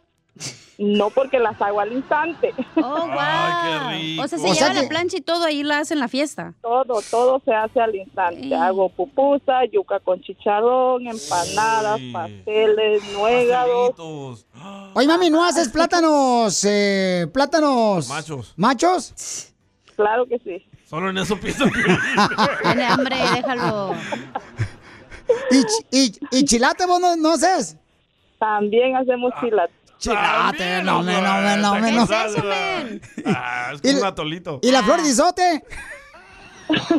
No, 0.79 1.09
porque 1.09 1.39
las 1.39 1.59
hago 1.59 1.79
al 1.79 1.91
instante. 1.91 2.53
Oh, 2.75 2.81
wow. 3.07 4.23
O 4.23 4.27
sea, 4.27 4.37
se 4.37 4.47
O 4.47 4.53
sea 4.53 4.67
lleva 4.67 4.73
la 4.75 4.81
que- 4.81 4.87
plancha 4.87 5.17
y 5.17 5.21
todo 5.21 5.43
ahí 5.45 5.63
la 5.63 5.79
hacen 5.79 5.99
la 5.99 6.07
fiesta. 6.07 6.53
Todo, 6.61 7.01
todo 7.09 7.41
se 7.43 7.51
hace 7.53 7.79
al 7.81 7.95
instante. 7.95 8.53
Hago 8.53 8.89
pupusa, 8.89 9.65
yuca 9.71 9.99
con 9.99 10.21
chicharrón, 10.21 11.07
empanadas, 11.07 11.99
pasteles, 12.13 13.01
nuegados. 13.13 14.45
Oye, 14.93 15.07
mami, 15.07 15.29
¿no 15.31 15.43
haces 15.43 15.69
plátanos, 15.69 16.63
eh, 16.65 17.25
plátanos... 17.33 18.07
Machos. 18.07 18.53
¿Machos? 18.55 19.53
Claro 19.95 20.27
que 20.27 20.37
sí. 20.39 20.63
Solo 20.87 21.09
en 21.09 21.17
eso 21.17 21.39
pienso. 21.39 21.65
Tiene 22.63 22.85
hambre, 22.85 23.15
déjalo. 23.33 23.95
¿Y, 25.51 25.55
ch- 25.55 25.85
y, 25.91 26.37
y 26.39 26.45
chilate 26.45 26.85
vos 26.85 26.99
no, 26.99 27.15
no 27.15 27.31
haces? 27.33 27.75
También 28.39 28.95
hacemos 28.95 29.33
chilate. 29.41 29.73
Chilate, 29.99 30.83
no 30.83 31.01
me, 31.03 31.13
no 31.21 31.41
me, 31.41 31.57
no 31.57 31.75
me, 31.79 31.91
no. 31.91 32.07
Ah, 33.25 33.71
es 33.81 33.93
un 33.93 33.99
la- 34.01 34.07
atolito. 34.07 34.59
¿Y 34.61 34.71
la 34.71 34.83
flor 34.83 35.01
de 35.01 35.09
isote? 35.09 35.63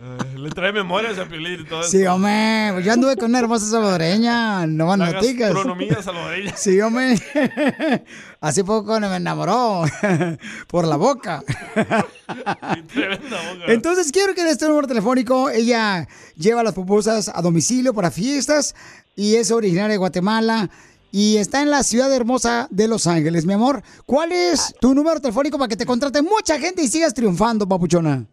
Eh, 0.00 0.38
le 0.38 0.50
trae 0.50 0.72
memorias 0.72 1.18
a 1.18 1.26
Piolín 1.26 1.60
y 1.62 1.64
todo 1.64 1.80
eso. 1.80 1.90
Sí, 1.90 2.06
hombre, 2.06 2.70
pues 2.72 2.84
yo 2.84 2.92
anduve 2.92 3.16
con 3.16 3.30
una 3.30 3.40
hermosa 3.40 3.66
salvadoreña, 3.66 4.64
no 4.66 4.96
La 4.96 5.10
noticas. 5.12 5.52
gastronomía 5.52 6.00
salvadoreña. 6.02 6.56
Sí, 6.56 6.80
hombre. 6.80 7.14
Hace 8.40 8.62
poco 8.64 8.98
me 9.00 9.16
enamoró 9.16 9.82
por 10.68 10.86
la 10.86 10.96
boca. 10.96 11.42
Boca. 11.74 12.06
Entonces 13.66 14.12
quiero 14.12 14.34
que 14.34 14.42
en 14.42 14.46
este 14.48 14.68
número 14.68 14.86
telefónico 14.86 15.50
ella 15.50 16.06
lleva 16.36 16.62
las 16.62 16.74
pupusas 16.74 17.30
a 17.34 17.42
domicilio 17.42 17.92
para 17.92 18.10
fiestas 18.12 18.76
y 19.18 19.34
es 19.34 19.50
originaria 19.50 19.88
de 19.94 19.96
Guatemala 19.98 20.70
y 21.10 21.38
está 21.38 21.60
en 21.60 21.70
la 21.70 21.82
ciudad 21.82 22.14
hermosa 22.14 22.68
de 22.70 22.86
Los 22.86 23.06
Ángeles, 23.08 23.44
mi 23.46 23.52
amor. 23.54 23.82
¿Cuál 24.06 24.30
es 24.30 24.72
tu 24.80 24.94
número 24.94 25.18
telefónico 25.20 25.58
para 25.58 25.68
que 25.68 25.76
te 25.76 25.84
contrate 25.86 26.22
mucha 26.22 26.58
gente 26.60 26.82
y 26.82 26.86
sigas 26.88 27.12
triunfando, 27.14 27.66
papuchona? 27.66 28.24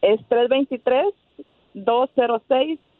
Es 0.00 0.18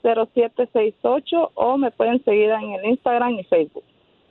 323-206-0768 0.04 1.50
o 1.54 1.78
me 1.78 1.90
pueden 1.92 2.22
seguir 2.24 2.50
en 2.50 2.72
el 2.72 2.84
Instagram 2.90 3.30
y 3.38 3.44
Facebook. 3.44 3.84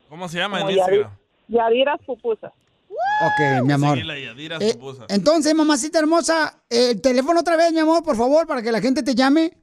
¿Cómo 0.09 0.27
se 0.29 0.37
llama 0.37 0.59
Como 0.59 0.69
en 0.69 0.77
Instagram? 0.77 1.11
Yadi- 1.11 1.17
Yadiras 1.49 1.99
Pupusas. 2.05 2.51
Ok, 2.89 3.65
mi 3.65 3.73
amor. 3.73 3.97
Yadira 3.97 4.57
Eh, 4.59 4.77
entonces, 5.09 5.53
mamacita 5.55 5.99
hermosa, 5.99 6.61
el 6.69 7.01
teléfono 7.01 7.39
otra 7.39 7.55
vez, 7.57 7.71
mi 7.73 7.79
amor, 7.79 8.03
por 8.03 8.15
favor, 8.15 8.45
para 8.47 8.61
que 8.61 8.71
la 8.71 8.81
gente 8.81 9.01
te 9.03 9.15
llame. 9.15 9.53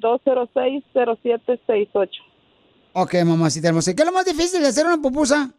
323-206-0768. 0.00 2.08
Ok, 2.92 3.14
mamacita 3.24 3.68
hermosa. 3.68 3.94
¿Qué 3.94 4.02
es 4.02 4.06
lo 4.06 4.12
más 4.12 4.24
difícil 4.24 4.62
de 4.62 4.68
hacer 4.68 4.86
una 4.86 4.98
pupusa? 4.98 5.52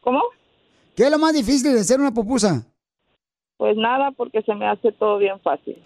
¿Cómo? 0.00 0.20
¿Qué 0.96 1.04
es 1.04 1.10
lo 1.10 1.18
más 1.18 1.32
difícil 1.32 1.72
de 1.72 1.80
hacer 1.80 2.00
una 2.00 2.12
pupusa? 2.12 2.66
Pues 3.56 3.76
nada, 3.76 4.10
porque 4.10 4.42
se 4.42 4.54
me 4.54 4.66
hace 4.66 4.92
todo 4.92 5.16
bien 5.18 5.40
fácil. 5.40 5.76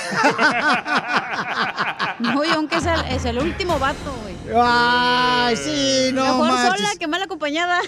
No, 2.20 2.42
y 2.44 2.48
aunque 2.50 2.76
es 2.76 2.86
el, 2.86 3.00
es 3.10 3.24
el 3.26 3.38
último 3.38 3.78
vato, 3.78 4.14
güey. 4.22 4.34
Ay, 4.56 5.54
sí, 5.56 6.10
no 6.14 6.22
Mejor 6.24 6.48
marches. 6.48 6.80
sola 6.80 6.88
que 6.98 7.06
mal 7.06 7.20
acompañada. 7.22 7.80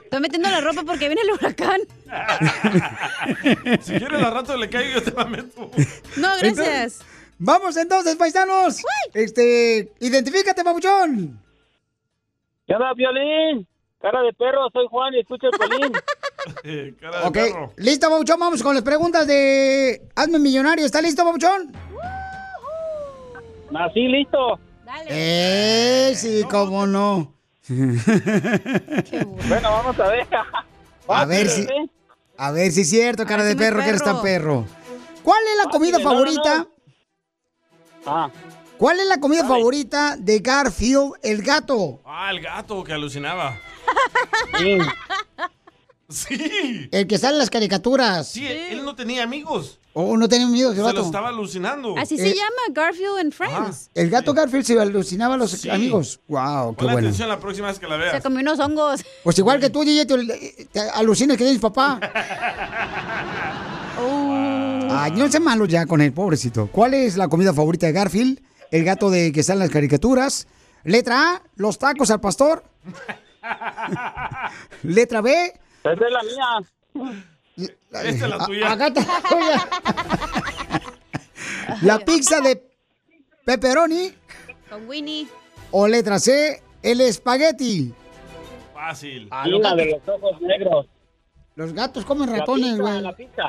Estoy 0.03 0.19
metiendo 0.19 0.49
la 0.49 0.59
ropa 0.59 0.83
porque 0.83 1.07
viene 1.07 1.21
el 1.21 1.31
huracán. 1.31 1.79
Si 3.81 3.93
quieres 3.97 4.21
al 4.23 4.33
rato 4.33 4.57
le 4.57 4.69
caigo 4.69 4.99
yo 4.99 5.03
te 5.03 5.11
la 5.11 5.23
meto. 5.25 5.71
No, 6.17 6.27
gracias. 6.37 6.43
Entonces, 6.43 6.99
vamos 7.37 7.77
entonces, 7.77 8.15
paisanos. 8.17 8.81
Este, 9.13 9.89
identifícate, 10.01 10.65
papuchón. 10.65 11.39
¿Qué 12.67 12.73
onda, 12.73 12.93
Violín? 12.93 13.65
Cara 14.01 14.21
de 14.23 14.33
perro, 14.33 14.67
soy 14.73 14.87
Juan 14.89 15.13
y 15.13 15.19
escucho 15.21 15.47
el 15.47 15.57
Piolín. 15.57 15.93
Eh, 16.63 16.93
cara 16.99 17.19
de 17.21 17.27
Ok, 17.27 17.33
perro. 17.33 17.73
listo, 17.77 18.09
papuchón. 18.09 18.39
Vamos 18.39 18.63
con 18.63 18.75
las 18.75 18.83
preguntas 18.83 19.27
de 19.27 20.01
Hazme 20.15 20.39
Millonario. 20.39 20.85
¿Está 20.85 21.01
listo, 21.01 21.23
papuchón? 21.23 21.71
Así, 23.75 24.07
listo. 24.07 24.59
Eh, 25.07 26.13
sí, 26.15 26.43
cómo 26.49 26.85
no. 26.85 27.33
Bueno, 27.69 29.71
vamos 29.71 29.99
a 29.99 30.07
ver. 30.09 30.27
A 31.07 31.25
ver 31.25 31.49
si, 31.49 31.67
a 32.37 32.51
ver 32.51 32.71
si 32.71 32.81
es 32.81 32.89
cierto, 32.89 33.25
cara 33.25 33.43
de 33.43 33.55
perro, 33.55 33.81
que 33.81 33.89
eres 33.89 34.03
tan 34.03 34.21
perro. 34.21 34.65
¿Cuál 35.23 35.39
es 35.51 35.65
la 35.65 35.71
comida 35.71 35.97
no, 35.97 36.03
no, 36.03 36.09
favorita? 36.09 36.67
Ah. 38.05 38.29
¿Cuál 38.77 38.99
es 38.99 39.07
la 39.07 39.19
comida 39.19 39.45
favorita 39.45 40.15
de 40.17 40.39
Garfield, 40.39 41.13
el 41.21 41.43
gato? 41.43 42.01
Ah, 42.03 42.31
el 42.31 42.41
gato 42.41 42.83
que 42.83 42.93
alucinaba. 42.93 43.57
Sí. 44.57 44.77
El 46.91 47.07
que 47.07 47.17
sale 47.17 47.33
en 47.33 47.39
las 47.39 47.49
caricaturas. 47.49 48.27
Sí, 48.29 48.45
él 48.47 48.83
no 48.83 48.95
tenía 48.95 49.23
amigos. 49.23 49.77
Oh, 49.93 50.15
no 50.15 50.29
tenía 50.29 50.47
miedo, 50.47 50.69
el 50.69 50.75
Se 50.77 50.81
gato. 50.81 50.99
lo 50.99 51.05
estaba 51.05 51.27
alucinando. 51.29 51.97
Así 51.97 52.17
se 52.17 52.29
llama 52.33 52.61
Garfield 52.71 53.17
and 53.19 53.33
Friends. 53.33 53.89
El 53.93 54.09
gato 54.09 54.33
Garfield 54.33 54.63
se 54.65 54.79
alucinaba 54.79 55.35
a 55.35 55.37
los 55.37 55.51
Sí. 55.51 55.69
amigos. 55.69 56.21
Wow, 56.29 56.75
qué 56.75 56.77
Ponle 56.77 56.93
bueno. 56.93 57.07
atención 57.09 57.27
la 57.27 57.39
próxima 57.39 57.67
vez 57.67 57.79
que 57.79 57.87
la 57.87 57.95
Se 57.95 58.01
veas. 58.01 58.23
comió 58.23 58.39
unos 58.39 58.59
hongos. 58.59 59.01
Pues 59.23 59.37
igual 59.37 59.59
que 59.59 59.69
tú, 59.69 59.83
DJ, 59.83 60.05
te, 60.05 60.67
te 60.71 60.79
alucinas 60.79 61.35
que 61.37 61.43
tienes 61.43 61.61
papá. 61.61 61.99
Ay, 64.93 65.11
no 65.11 65.29
sean 65.29 65.43
malos 65.43 65.67
ya 65.67 65.85
con 65.85 66.01
el 66.01 66.13
pobrecito. 66.13 66.67
¿Cuál 66.71 66.93
es 66.93 67.17
la 67.17 67.27
comida 67.27 67.53
favorita 67.53 67.87
de 67.87 67.93
Garfield? 67.93 68.39
El 68.71 68.83
gato 68.83 69.09
de 69.09 69.31
que 69.31 69.43
sale 69.43 69.57
en 69.57 69.67
las 69.67 69.69
caricaturas. 69.69 70.47
Letra 70.83 71.35
A, 71.35 71.41
los 71.55 71.77
tacos 71.77 72.09
al 72.11 72.21
pastor. 72.21 72.63
Letra 74.83 75.21
B. 75.21 75.53
Esa 75.83 75.93
es 75.93 76.11
la 76.11 76.23
mía. 76.23 77.23
Esta 77.91 78.03
es 78.07 78.19
la 78.21 78.35
a- 78.35 78.45
tuya. 78.45 78.71
acá 78.71 78.87
está 78.87 79.01
la 79.01 79.21
tuya. 79.29 79.69
La 81.83 81.99
pizza 81.99 82.41
de 82.41 82.61
pepperoni. 83.45 84.13
Con 84.69 84.87
Winnie. 84.87 85.27
O 85.71 85.87
letra 85.87 86.19
C, 86.19 86.61
el 86.83 87.01
espagueti. 87.01 87.93
Fácil. 88.73 89.27
Ah, 89.31 89.43
Y 89.47 89.51
los 89.51 89.61
de 89.61 89.67
gatos- 89.67 90.01
los 90.05 90.15
ojos 90.21 90.41
negros. 90.41 90.85
Los 91.55 91.73
gatos 91.73 92.05
comen 92.05 92.29
ratones, 92.29 92.71
pizza, 92.71 92.81
güey. 92.81 93.01
La 93.01 93.15
pizza. 93.15 93.43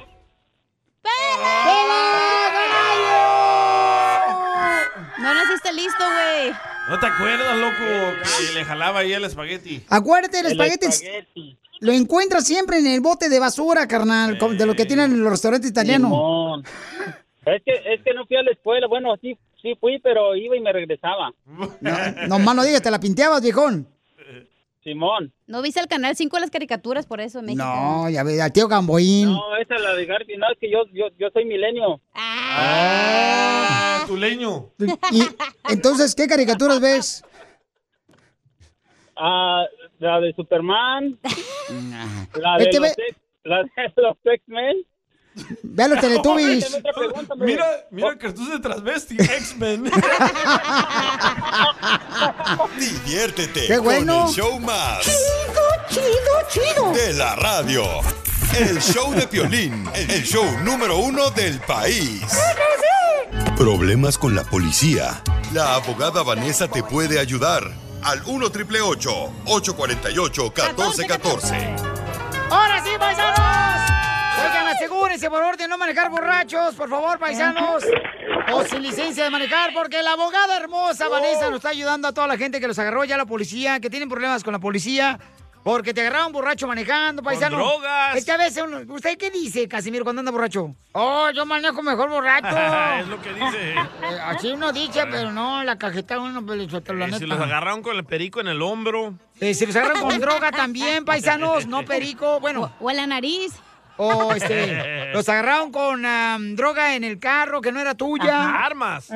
No 5.18 5.34
naciste 5.34 5.72
listo, 5.72 6.04
güey. 6.04 6.52
¿No 6.88 6.98
te 6.98 7.06
acuerdas, 7.06 7.56
loco? 7.58 8.20
Que 8.48 8.54
le 8.54 8.64
jalaba 8.64 9.00
ahí 9.00 9.12
el 9.12 9.24
espagueti. 9.24 9.84
Acuérdate, 9.88 10.40
el, 10.40 10.46
El 10.46 10.52
espagueti, 10.52 10.86
espagueti. 10.86 11.58
Lo 11.82 11.90
encuentras 11.90 12.46
siempre 12.46 12.78
en 12.78 12.86
el 12.86 13.00
bote 13.00 13.28
de 13.28 13.40
basura, 13.40 13.88
carnal, 13.88 14.38
de 14.38 14.66
lo 14.66 14.74
que 14.74 14.86
tienen 14.86 15.12
en 15.12 15.22
los 15.24 15.32
restaurantes 15.32 15.68
italianos. 15.68 16.10
Simón. 16.10 16.64
Es 17.44 17.60
que, 17.64 17.72
es 17.92 18.00
que 18.04 18.14
no 18.14 18.24
fui 18.24 18.36
a 18.36 18.42
la 18.42 18.52
escuela. 18.52 18.86
Bueno, 18.86 19.16
sí, 19.20 19.36
sí 19.60 19.74
fui, 19.80 19.98
pero 19.98 20.36
iba 20.36 20.56
y 20.56 20.60
me 20.60 20.72
regresaba. 20.72 21.32
No 21.50 22.38
más 22.38 22.54
no 22.54 22.62
digas, 22.62 22.82
te 22.82 22.90
la 22.90 23.00
pinteabas, 23.00 23.42
viejón. 23.42 23.88
Simón. 24.84 25.32
No 25.48 25.60
viste 25.60 25.80
el 25.80 25.88
canal 25.88 26.14
5 26.14 26.36
de 26.36 26.40
las 26.40 26.50
caricaturas, 26.50 27.04
por 27.06 27.20
eso, 27.20 27.42
México. 27.42 27.64
No, 27.64 28.08
ya 28.08 28.22
ves, 28.22 28.40
al 28.40 28.52
tío 28.52 28.68
Gamboín. 28.68 29.32
No, 29.32 29.56
esa 29.56 29.74
es 29.74 29.82
la 29.82 29.94
de 29.94 30.06
Garfield. 30.06 30.38
No, 30.38 30.52
es 30.52 30.58
que 30.60 30.70
yo, 30.70 30.84
yo, 30.92 31.06
yo 31.18 31.30
soy 31.32 31.44
milenio. 31.46 32.00
Ah, 32.14 34.04
tu 34.06 34.16
leño. 34.16 34.70
Y 35.10 35.22
entonces, 35.68 36.14
¿qué 36.14 36.28
caricaturas 36.28 36.80
ves? 36.80 37.24
Ah, 39.16 39.64
la 40.02 40.20
de 40.20 40.32
Superman. 40.34 41.18
la, 42.34 42.58
de 42.58 42.72
los 42.72 42.80
ve- 42.80 43.16
la 43.44 43.58
de 43.62 43.70
los 43.96 44.16
X-Men. 44.24 44.76
Ve 45.62 45.82
a 45.84 45.88
los 45.88 45.98
Teletubbies. 46.00 46.78
Pregunta. 46.94 47.34
Mira, 47.36 47.64
mira 47.90 48.18
que 48.18 48.32
tú 48.32 48.46
de 48.50 48.58
transvesti, 48.60 49.16
X-Men. 49.18 49.84
Diviértete 52.78 53.66
¡Qué 53.66 53.78
bueno! 53.78 54.20
con 54.20 54.28
el 54.28 54.34
show 54.34 54.60
más 54.60 54.98
Chido, 55.88 56.04
chido. 56.50 56.92
de 56.92 57.12
la 57.14 57.34
radio. 57.36 57.82
El 58.58 58.80
show 58.80 59.12
de 59.14 59.26
Piolín, 59.26 59.88
el 59.94 60.22
show 60.24 60.44
número 60.62 60.98
uno 60.98 61.30
del 61.30 61.58
país. 61.60 62.22
Problemas 63.56 64.18
con 64.18 64.34
la 64.34 64.44
policía. 64.44 65.22
La 65.54 65.74
abogada 65.76 66.22
Vanessa 66.22 66.68
te 66.68 66.82
puede 66.82 67.18
ayudar. 67.18 67.62
Al 68.02 68.20
1 68.26 68.46
848 68.46 69.32
1414 69.44 71.74
¡Ahora 72.50 72.84
sí, 72.84 72.90
paisanos! 72.98 73.38
Oigan, 74.44 74.68
asegúrense, 74.68 75.30
por 75.30 75.40
favor, 75.40 75.56
de 75.56 75.68
no 75.68 75.78
manejar 75.78 76.10
borrachos, 76.10 76.74
por 76.74 76.88
favor, 76.88 77.18
paisanos. 77.18 77.84
O 78.52 78.64
sin 78.64 78.82
licencia 78.82 79.24
de 79.24 79.30
manejar, 79.30 79.70
porque 79.72 80.02
la 80.02 80.12
abogada 80.12 80.56
hermosa 80.56 81.08
Vanessa 81.08 81.46
nos 81.46 81.56
está 81.56 81.70
ayudando 81.70 82.08
a 82.08 82.12
toda 82.12 82.26
la 82.26 82.36
gente 82.36 82.60
que 82.60 82.66
los 82.66 82.78
agarró 82.78 83.04
ya 83.04 83.16
la 83.16 83.24
policía, 83.24 83.80
que 83.80 83.88
tienen 83.88 84.08
problemas 84.08 84.42
con 84.42 84.52
la 84.52 84.58
policía. 84.58 85.18
Porque 85.64 85.94
te 85.94 86.00
agarraron 86.00 86.32
borracho 86.32 86.66
manejando, 86.66 87.22
paisano. 87.22 87.56
drogas. 87.56 88.16
Es 88.16 88.24
que 88.24 88.32
a 88.32 88.36
veces 88.36 88.64
uno- 88.66 88.80
¿Usted 88.94 89.16
qué 89.16 89.30
dice, 89.30 89.68
Casimiro, 89.68 90.02
cuando 90.02 90.18
anda 90.20 90.32
borracho? 90.32 90.74
Oh, 90.92 91.30
yo 91.30 91.46
manejo 91.46 91.82
mejor 91.82 92.10
borracho. 92.10 92.48
es 93.00 93.06
lo 93.06 93.22
que 93.22 93.32
dice. 93.32 93.70
Eh, 93.72 93.76
así 94.26 94.50
uno 94.50 94.72
dice, 94.72 95.04
pero 95.08 95.30
no, 95.30 95.62
la 95.62 95.78
cajeta 95.78 96.18
uno, 96.18 96.44
pero 96.44 96.56
la 96.98 97.04
Eh, 97.04 97.06
neta. 97.06 97.18
si 97.18 97.26
los 97.26 97.38
agarraron 97.40 97.82
con 97.82 97.96
el 97.96 98.04
perico 98.04 98.40
en 98.40 98.48
el 98.48 98.60
hombro. 98.60 99.14
Eh, 99.40 99.54
si 99.54 99.64
los 99.66 99.76
agarran 99.76 100.02
con 100.02 100.18
droga 100.18 100.50
también, 100.50 101.04
paisanos, 101.04 101.66
no 101.68 101.84
perico, 101.84 102.40
bueno. 102.40 102.72
O 102.80 102.90
en 102.90 102.96
la 102.96 103.06
nariz. 103.06 103.52
O 103.98 104.32
este, 104.32 105.10
los 105.12 105.28
agarraron 105.28 105.70
con 105.70 106.56
droga 106.56 106.96
en 106.96 107.04
el 107.04 107.20
carro 107.20 107.60
que 107.60 107.70
no 107.70 107.78
era 107.78 107.94
tuya. 107.94 108.40
Ajá, 108.48 108.66
armas. 108.66 109.08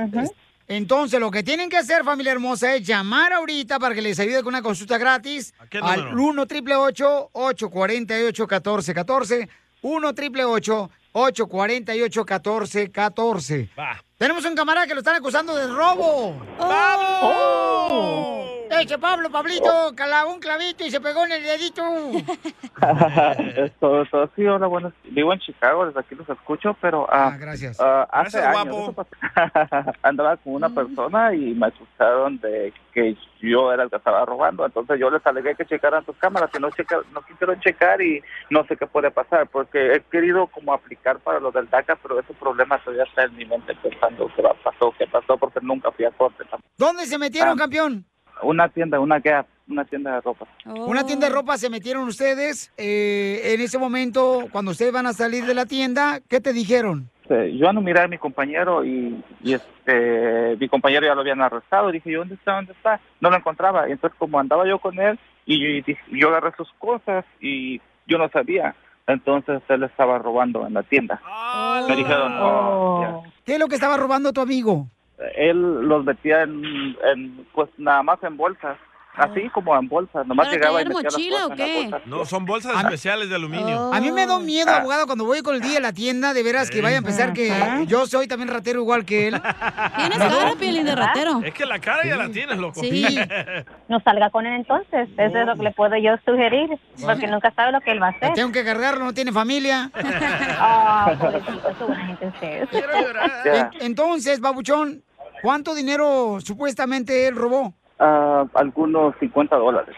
Entonces, 0.68 1.20
lo 1.20 1.30
que 1.30 1.42
tienen 1.42 1.70
que 1.70 1.76
hacer, 1.76 2.02
familia 2.04 2.32
hermosa, 2.32 2.74
es 2.74 2.86
llamar 2.86 3.32
ahorita 3.32 3.78
para 3.78 3.94
que 3.94 4.02
les 4.02 4.18
ayude 4.18 4.38
con 4.42 4.48
una 4.48 4.62
consulta 4.62 4.98
gratis 4.98 5.54
al 5.80 6.14
número? 6.14 6.24
1 6.24 6.42
888 6.42 7.30
848 7.32 8.42
1414 8.42 9.48
1 9.82 10.08
888 10.08 10.90
848 11.12 12.20
1414 12.24 13.70
Va. 13.78 14.02
Tenemos 14.18 14.44
un 14.44 14.54
camarada 14.54 14.86
que 14.86 14.94
lo 14.94 15.00
están 15.00 15.16
acusando 15.16 15.54
de 15.54 15.66
robo. 15.66 16.42
¡Pablo! 16.58 18.45
Eche, 18.80 18.98
Pablo, 18.98 19.30
Pablito, 19.30 19.92
clavó 19.94 20.32
un 20.34 20.40
clavito 20.40 20.84
y 20.84 20.90
se 20.90 21.00
pegó 21.00 21.24
en 21.24 21.32
el 21.32 21.42
dedito. 21.42 21.82
Esto, 23.56 24.02
esto, 24.02 24.30
sí, 24.36 24.46
hola, 24.46 24.66
buenas. 24.66 24.92
Vivo 25.04 25.32
en 25.32 25.38
Chicago, 25.40 25.86
desde 25.86 26.00
aquí 26.00 26.14
los 26.14 26.28
escucho, 26.28 26.76
pero 26.80 27.06
ah, 27.10 27.34
gracias. 27.38 27.78
ah, 27.80 28.06
hace 28.10 28.38
Gracias, 28.38 28.56
años 28.66 28.94
guapo. 28.94 29.06
andaba 30.02 30.36
con 30.36 30.54
una 30.54 30.68
persona 30.68 31.34
y 31.34 31.54
me 31.54 31.66
acusaron 31.68 32.38
de 32.38 32.72
que 32.92 33.16
yo 33.40 33.72
era 33.72 33.84
el 33.84 33.90
que 33.90 33.96
estaba 33.96 34.24
robando. 34.24 34.64
Entonces 34.66 34.98
yo 35.00 35.10
les 35.10 35.24
alegué 35.26 35.54
que 35.54 35.64
checaran 35.64 36.04
tus 36.04 36.16
cámaras 36.16 36.50
y 36.56 36.60
no, 36.60 36.70
checa, 36.70 37.00
no 37.12 37.22
quisieron 37.22 37.58
checar 37.60 38.00
y 38.02 38.22
no 38.50 38.64
sé 38.66 38.76
qué 38.76 38.86
puede 38.86 39.10
pasar 39.10 39.46
porque 39.48 39.94
he 39.94 40.00
querido 40.02 40.46
como 40.48 40.72
aplicar 40.74 41.18
para 41.20 41.40
lo 41.40 41.50
del 41.50 41.68
DACA, 41.70 41.96
pero 42.02 42.20
ese 42.20 42.34
problema 42.34 42.78
todavía 42.82 43.04
está 43.04 43.24
en 43.24 43.36
mi 43.36 43.44
mente 43.46 43.74
pensando 43.82 44.30
qué 44.36 44.42
pasó, 44.42 44.94
qué 44.98 45.06
pasó, 45.06 45.36
porque 45.38 45.60
nunca 45.62 45.90
fui 45.92 46.04
a 46.04 46.10
corte. 46.10 46.44
¿Dónde 46.76 47.06
se 47.06 47.18
metieron, 47.18 47.54
Ah. 47.54 47.62
campeón? 47.62 48.04
Una 48.42 48.68
tienda, 48.68 49.00
una 49.00 49.18
Gap. 49.18 49.46
una 49.68 49.84
tienda 49.84 50.14
de 50.14 50.20
ropa. 50.20 50.46
Una 50.64 51.04
tienda 51.04 51.26
de 51.28 51.34
ropa 51.34 51.58
se 51.58 51.70
metieron 51.70 52.06
ustedes. 52.06 52.72
eh, 52.76 53.54
en 53.54 53.60
ese 53.60 53.78
momento, 53.78 54.46
cuando 54.52 54.70
ustedes 54.70 54.92
van 54.92 55.06
a 55.06 55.12
salir 55.12 55.44
de 55.44 55.54
la 55.54 55.66
tienda, 55.66 56.20
¿qué 56.28 56.40
te 56.40 56.52
dijeron? 56.52 57.10
Este, 57.22 57.56
yo 57.56 57.72
no 57.72 57.80
miré 57.80 58.02
a 58.02 58.08
mi 58.08 58.18
compañero 58.18 58.84
y, 58.84 59.20
y, 59.42 59.54
este 59.54 60.56
mi 60.60 60.68
compañero 60.68 61.06
ya 61.06 61.14
lo 61.14 61.22
habían 61.22 61.40
arrestado. 61.40 61.90
Dije, 61.90 62.12
yo, 62.12 62.20
¿dónde 62.20 62.34
está? 62.36 62.54
¿Dónde 62.54 62.72
está? 62.72 63.00
No 63.20 63.30
lo 63.30 63.36
encontraba. 63.36 63.88
Entonces, 63.88 64.16
como 64.18 64.38
andaba 64.38 64.66
yo 64.66 64.78
con 64.78 64.98
él, 65.00 65.18
y 65.44 65.82
yo, 65.82 65.94
yo 66.12 66.28
agarré 66.28 66.52
sus 66.56 66.72
cosas 66.78 67.24
y 67.40 67.80
yo 68.06 68.18
no 68.18 68.28
sabía. 68.28 68.76
Entonces, 69.08 69.62
él 69.68 69.82
estaba 69.84 70.18
robando 70.18 70.66
en 70.66 70.74
la 70.74 70.82
tienda. 70.82 71.20
Me 71.88 71.96
dijeron, 71.96 72.32
oh. 72.40 73.24
¿Qué 73.44 73.54
es 73.54 73.58
lo 73.58 73.68
que 73.68 73.76
estaba 73.76 73.96
robando 73.96 74.32
tu 74.32 74.40
amigo? 74.40 74.88
Él 75.36 75.88
los 75.88 76.04
metía 76.04 76.42
en, 76.42 76.96
en, 77.04 77.46
pues 77.54 77.70
nada 77.78 78.02
más 78.02 78.22
en 78.22 78.36
bolsas. 78.36 78.78
Así 79.16 79.48
como 79.50 79.74
en 79.78 79.88
bolsas. 79.88 80.26
Nomás 80.26 80.46
¿Para 80.46 80.56
llegaba 80.56 80.82
y 80.82 80.84
las 80.84 80.92
mochila 80.92 81.36
cosas 81.42 81.48
o 81.48 81.52
en 81.52 81.56
qué? 81.56 81.82
bolsas. 81.82 82.06
No, 82.06 82.24
son 82.26 82.44
bolsas 82.44 82.84
especiales 82.84 83.28
de 83.28 83.34
aluminio. 83.34 83.92
A 83.92 84.00
mí 84.00 84.12
me 84.12 84.26
da 84.26 84.38
miedo, 84.38 84.70
abogado, 84.70 85.06
cuando 85.06 85.24
voy 85.24 85.40
con 85.42 85.54
el 85.54 85.60
día 85.62 85.78
a 85.78 85.80
la 85.80 85.92
tienda, 85.92 86.34
de 86.34 86.42
veras 86.42 86.70
que 86.70 86.82
vaya 86.82 86.98
a 86.98 87.02
pensar 87.02 87.32
que 87.32 87.52
yo 87.86 88.06
soy 88.06 88.28
también 88.28 88.48
ratero 88.48 88.80
igual 88.80 89.04
que 89.04 89.28
él. 89.28 89.40
Tienes 89.96 90.18
cara, 90.18 90.52
Piolín, 90.58 90.84
de 90.84 90.94
ratero. 90.94 91.40
Es 91.44 91.54
que 91.54 91.64
la 91.66 91.78
cara 91.78 92.04
ya 92.04 92.16
la 92.16 92.28
tienes, 92.30 92.58
loco. 92.58 92.80
Sí. 92.80 93.18
No 93.88 94.00
salga 94.00 94.30
con 94.30 94.44
él 94.46 94.54
entonces. 94.54 95.08
Eso 95.16 95.38
es 95.38 95.46
lo 95.46 95.54
que 95.54 95.62
le 95.62 95.70
puedo 95.70 95.96
yo 95.96 96.10
sugerir. 96.24 96.68
Porque 97.00 97.26
nunca 97.28 97.52
sabe 97.54 97.70
lo 97.72 97.80
que 97.80 97.92
él 97.92 98.02
va 98.02 98.08
a 98.08 98.10
hacer. 98.10 98.32
Tengo 98.34 98.50
que 98.50 98.64
cargarlo, 98.64 99.04
no 99.04 99.14
tiene 99.14 99.32
familia. 99.32 99.90
Ah, 100.58 101.14
pobrecito, 101.20 101.94
gente 101.94 102.26
ustedes. 102.26 102.68
En- 103.44 103.70
entonces, 103.80 104.40
babuchón, 104.40 105.02
¿cuánto 105.42 105.74
dinero 105.74 106.38
supuestamente 106.44 107.28
él 107.28 107.36
robó? 107.36 107.74
Ah, 107.98 108.44
algunos 108.54 109.14
50 109.20 109.56
dólares. 109.56 109.94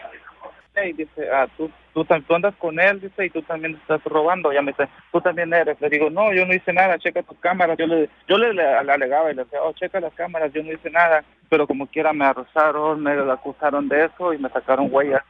Y 0.85 0.93
dice, 0.93 1.29
ah, 1.33 1.45
tú, 1.57 1.69
tú, 1.93 2.05
tú 2.05 2.35
andas 2.35 2.55
con 2.55 2.79
él, 2.79 3.01
dice, 3.01 3.25
y 3.25 3.29
tú 3.29 3.41
también 3.41 3.75
estás 3.75 4.01
robando. 4.05 4.53
Ya 4.53 4.61
me 4.61 4.71
dice, 4.71 4.87
tú 5.11 5.19
también 5.19 5.53
eres. 5.53 5.79
Le 5.81 5.89
digo, 5.89 6.09
no, 6.09 6.31
yo 6.31 6.45
no 6.45 6.53
hice 6.53 6.71
nada, 6.71 6.97
checa 6.97 7.21
tus 7.23 7.37
cámaras. 7.39 7.77
Yo 7.77 7.85
le, 7.85 8.09
yo 8.29 8.37
le, 8.37 8.53
le- 8.53 8.83
le 8.85 8.91
alegaba 8.93 9.29
y 9.29 9.35
le 9.35 9.43
decía, 9.43 9.59
oh, 9.61 9.73
checa 9.73 9.99
las 9.99 10.13
cámaras, 10.13 10.53
yo 10.53 10.63
no 10.63 10.71
hice 10.71 10.89
nada. 10.89 11.25
Pero 11.49 11.67
como 11.67 11.85
quiera 11.87 12.13
me 12.13 12.23
arrestaron, 12.23 13.03
me 13.03 13.11
acusaron 13.29 13.89
de 13.89 14.05
eso 14.05 14.31
y 14.33 14.37
me 14.37 14.47
sacaron 14.49 14.87
huellas. 14.89 15.21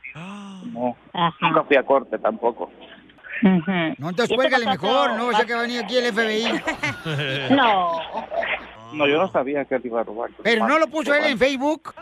No, 0.71 0.95
nunca 1.41 1.63
fui 1.63 1.77
a 1.77 1.83
corte 1.83 2.19
tampoco. 2.19 2.69
No, 3.97 4.09
entonces 4.09 4.35
cuélgale 4.35 4.65
mejor, 4.65 5.13
¿no? 5.17 5.31
Ya 5.31 5.45
que 5.45 5.53
va 5.53 5.59
a 5.59 5.63
venir 5.63 5.83
aquí 5.83 5.97
el 5.97 6.13
FBI. 6.13 6.61
No. 7.55 8.01
No, 8.93 9.07
yo 9.07 9.17
no 9.17 9.31
sabía 9.31 9.65
que 9.65 9.75
él 9.75 9.81
iba 9.85 10.01
a 10.01 10.03
robar. 10.03 10.31
Pero 10.43 10.67
no 10.67 10.79
lo 10.79 10.87
puso 10.87 11.13
él 11.13 11.25
en 11.25 11.37
Facebook. 11.37 11.93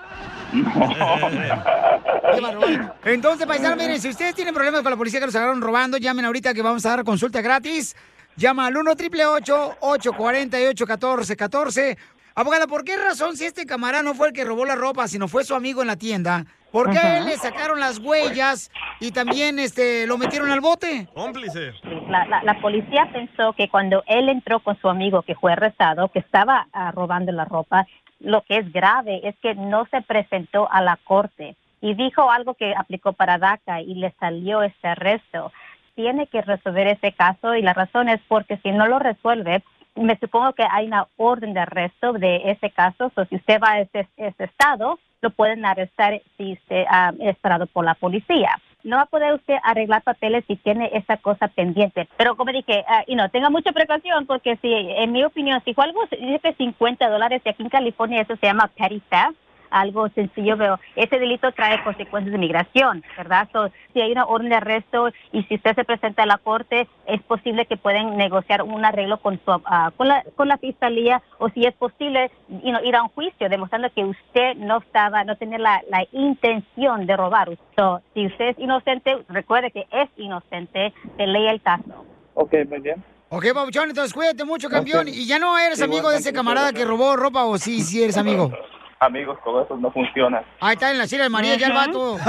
Bárbaro. 2.23 2.93
Entonces, 3.05 3.45
paisano, 3.47 3.75
miren, 3.75 3.99
si 3.99 4.09
ustedes 4.09 4.35
tienen 4.35 4.53
problemas 4.53 4.81
con 4.81 4.91
la 4.91 4.97
policía 4.97 5.19
que 5.19 5.25
los 5.25 5.35
agarraron 5.35 5.61
robando, 5.61 5.97
llamen 5.97 6.25
ahorita 6.25 6.53
que 6.53 6.61
vamos 6.61 6.85
a 6.85 6.89
dar 6.89 7.03
consulta 7.03 7.41
gratis. 7.41 7.95
Llama 8.35 8.67
al 8.67 8.77
1 8.77 8.91
888 8.91 9.77
848 9.79 10.85
1414 10.85 11.97
Abogada, 12.37 12.67
¿por 12.67 12.83
qué 12.83 12.95
razón 12.97 13.35
si 13.35 13.45
este 13.45 13.65
camarada 13.65 14.03
no 14.03 14.13
fue 14.13 14.27
el 14.27 14.33
que 14.33 14.45
robó 14.45 14.63
la 14.63 14.75
ropa, 14.75 15.07
sino 15.07 15.27
fue 15.27 15.43
su 15.43 15.55
amigo 15.55 15.81
en 15.81 15.87
la 15.87 15.95
tienda? 15.95 16.45
¿Por 16.71 16.91
qué 16.91 16.99
a 16.99 17.01
Ajá. 17.01 17.17
él 17.17 17.25
le 17.25 17.35
sacaron 17.35 17.79
las 17.79 17.97
huellas 17.97 18.69
y 18.99 19.09
también 19.11 19.57
este 19.57 20.05
lo 20.05 20.19
metieron 20.19 20.51
al 20.51 20.61
bote? 20.61 21.07
Cómplice. 21.15 21.71
La, 22.07 22.27
la, 22.27 22.43
la 22.43 22.61
policía 22.61 23.09
pensó 23.11 23.53
que 23.53 23.69
cuando 23.69 24.03
él 24.05 24.29
entró 24.29 24.59
con 24.59 24.79
su 24.79 24.87
amigo 24.87 25.23
que 25.23 25.33
fue 25.33 25.53
arrestado, 25.53 26.09
que 26.09 26.19
estaba 26.19 26.67
ah, 26.73 26.91
robando 26.91 27.31
la 27.31 27.45
ropa, 27.45 27.87
lo 28.19 28.43
que 28.43 28.57
es 28.57 28.71
grave 28.71 29.27
es 29.27 29.35
que 29.41 29.55
no 29.55 29.87
se 29.89 30.03
presentó 30.03 30.71
a 30.71 30.83
la 30.83 30.99
corte 31.05 31.55
y 31.81 31.95
dijo 31.95 32.29
algo 32.29 32.53
que 32.53 32.75
aplicó 32.75 33.13
para 33.13 33.39
DACA 33.39 33.81
y 33.81 33.95
le 33.95 34.13
salió 34.19 34.61
este 34.61 34.89
arresto. 34.89 35.51
Tiene 35.95 36.27
que 36.27 36.43
resolver 36.43 36.85
ese 36.85 37.13
caso 37.13 37.55
y 37.55 37.63
la 37.63 37.73
razón 37.73 38.09
es 38.09 38.21
porque 38.27 38.57
si 38.57 38.69
no 38.69 38.85
lo 38.85 38.99
resuelve, 38.99 39.63
me 39.97 40.17
supongo 40.17 40.53
que 40.53 40.63
hay 40.69 40.87
una 40.87 41.07
orden 41.17 41.53
de 41.53 41.61
arresto 41.61 42.13
de 42.13 42.51
ese 42.51 42.69
caso. 42.71 43.11
So, 43.15 43.25
si 43.25 43.35
usted 43.35 43.59
va 43.61 43.71
a 43.73 43.81
ese, 43.81 44.07
ese 44.17 44.43
estado, 44.45 44.99
lo 45.21 45.29
pueden 45.31 45.65
arrestar 45.65 46.21
si 46.37 46.53
usted 46.53 46.85
ah, 46.89 47.11
es 47.19 47.37
parado 47.37 47.67
por 47.67 47.85
la 47.85 47.95
policía. 47.95 48.59
No 48.83 48.97
va 48.97 49.03
a 49.03 49.07
poder 49.07 49.33
usted 49.33 49.55
arreglar 49.63 50.03
papeles 50.03 50.45
si 50.47 50.55
tiene 50.55 50.89
esa 50.93 51.17
cosa 51.17 51.47
pendiente. 51.47 52.07
Pero 52.17 52.37
como 52.37 52.51
dije, 52.51 52.85
ah, 52.87 53.03
y 53.07 53.15
no, 53.15 53.29
tenga 53.29 53.49
mucha 53.49 53.71
precaución 53.71 54.25
porque 54.25 54.57
si, 54.61 54.71
en 54.71 55.11
mi 55.11 55.23
opinión, 55.23 55.61
si 55.65 55.73
fue 55.73 55.85
algo, 55.85 56.01
dice 56.11 56.39
que 56.41 56.53
50 56.53 57.09
dólares 57.09 57.41
y 57.43 57.49
aquí 57.49 57.63
en 57.63 57.69
California 57.69 58.21
eso 58.21 58.35
se 58.37 58.45
llama 58.45 58.69
petty 58.77 59.01
theft, 59.09 59.35
algo 59.69 60.09
sencillo, 60.09 60.57
pero 60.57 60.79
ese 60.95 61.19
delito 61.19 61.51
trae 61.51 61.83
consecuencias 61.83 62.31
de 62.31 62.37
migración, 62.37 63.03
¿verdad? 63.17 63.47
So, 63.51 63.69
si 63.93 64.01
hay 64.01 64.11
una 64.11 64.25
orden 64.25 64.49
de 64.49 64.55
arresto 64.55 65.09
y 65.31 65.43
si 65.43 65.55
usted 65.55 65.75
se 65.75 65.83
presenta 65.83 66.23
a 66.23 66.25
la 66.25 66.37
corte, 66.37 66.87
es 67.05 67.21
posible 67.23 67.65
que 67.65 67.77
pueden 67.77 68.17
negociar 68.17 68.61
un 68.63 68.85
arreglo 68.85 69.19
con, 69.19 69.39
su, 69.43 69.51
ah, 69.65 69.91
con, 69.95 70.07
la, 70.07 70.23
con 70.35 70.47
la 70.47 70.57
fiscalía 70.57 71.21
o 71.37 71.49
si 71.49 71.65
es 71.65 71.73
posible 71.75 72.31
you 72.49 72.71
know, 72.71 72.83
ir 72.83 72.95
a 72.95 73.03
un 73.03 73.09
juicio 73.09 73.49
demostrando 73.49 73.91
que 73.93 74.03
usted 74.03 74.55
no 74.55 74.79
estaba, 74.79 75.23
no 75.23 75.35
tenía 75.35 75.59
la, 75.59 75.81
la 75.89 76.05
intención 76.11 77.05
de 77.05 77.15
robar. 77.15 77.57
So, 77.75 78.01
si 78.13 78.25
usted 78.25 78.49
es 78.49 78.59
inocente, 78.59 79.17
recuerde 79.29 79.71
que 79.71 79.87
es 79.91 80.09
inocente, 80.17 80.93
se 81.15 81.27
lee 81.27 81.47
el 81.47 81.61
caso. 81.61 82.05
Ok, 82.33 82.53
muy 82.69 82.79
bien. 82.79 83.03
Ok, 83.29 83.45
Babuchón, 83.53 83.89
entonces 83.89 84.13
cuídate 84.13 84.45
mucho, 84.45 84.69
campeón. 84.69 85.09
Y 85.09 85.27
ya 85.27 85.37
no 85.37 85.57
eres 85.57 85.81
amigo 85.81 86.09
de 86.09 86.17
ese 86.17 86.31
camarada 86.31 86.71
que 86.71 86.85
robó 86.85 87.15
ropa 87.17 87.43
o 87.43 87.57
sí, 87.57 87.81
sí 87.81 88.01
eres 88.03 88.17
amigo. 88.17 88.51
Amigos, 88.99 89.37
todo 89.43 89.63
eso 89.63 89.77
no 89.77 89.91
funciona. 89.91 90.43
Ahí 90.59 90.73
está 90.73 90.89
en 90.89 90.97
la 90.97 91.05
Sierra 91.05 91.25
de 91.25 91.29
María, 91.29 91.55
ya 91.55 91.67
el 91.67 91.73
vato. 91.73 92.17
es 92.17 92.23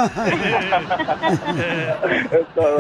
todo. 2.54 2.76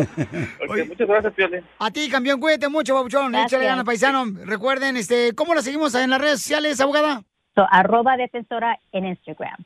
Ok, 0.68 0.88
muchas 0.88 1.08
gracias, 1.08 1.32
Piolín. 1.32 1.64
A 1.78 1.90
ti, 1.90 2.10
campeón, 2.10 2.38
cuídate 2.38 2.68
mucho, 2.68 2.94
Babuchón. 2.94 3.32
Gracias. 3.32 3.52
Échale 3.52 3.66
ganas, 3.66 3.84
paisano. 3.84 4.26
Recuerden, 4.44 4.98
este, 4.98 5.34
¿cómo 5.34 5.54
la 5.54 5.62
seguimos 5.62 5.94
en 5.94 6.10
las 6.10 6.20
redes 6.20 6.42
sociales, 6.42 6.78
abogada? 6.80 7.22
So, 7.54 7.66
arroba 7.70 8.16
defensora 8.16 8.78
en 8.92 9.06
Instagram. 9.06 9.64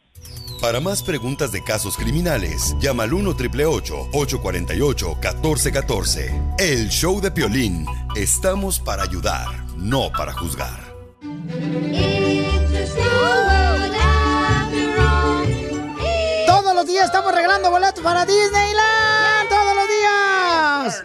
Para 0.62 0.78
más 0.78 1.03
preguntas 1.03 1.51
de 1.51 1.65
casos 1.65 1.97
criminales, 1.97 2.77
llama 2.78 3.03
al 3.03 3.12
1 3.12 3.31
848 3.31 5.07
1414 5.09 6.40
El 6.61 6.89
show 6.89 7.20
de 7.20 7.32
Piolín. 7.32 7.85
Estamos 8.15 8.78
para 8.78 9.03
ayudar, 9.03 9.49
no 9.77 10.12
para 10.16 10.32
juzgar. 10.32 10.93
Días 16.93 17.06
estamos 17.06 17.35
regalando 17.35 17.70
boletos 17.70 18.05
para 18.05 18.27
Disneyland. 18.27 19.48
Todos 19.48 19.74
los 19.74 19.89
días. 19.89 21.02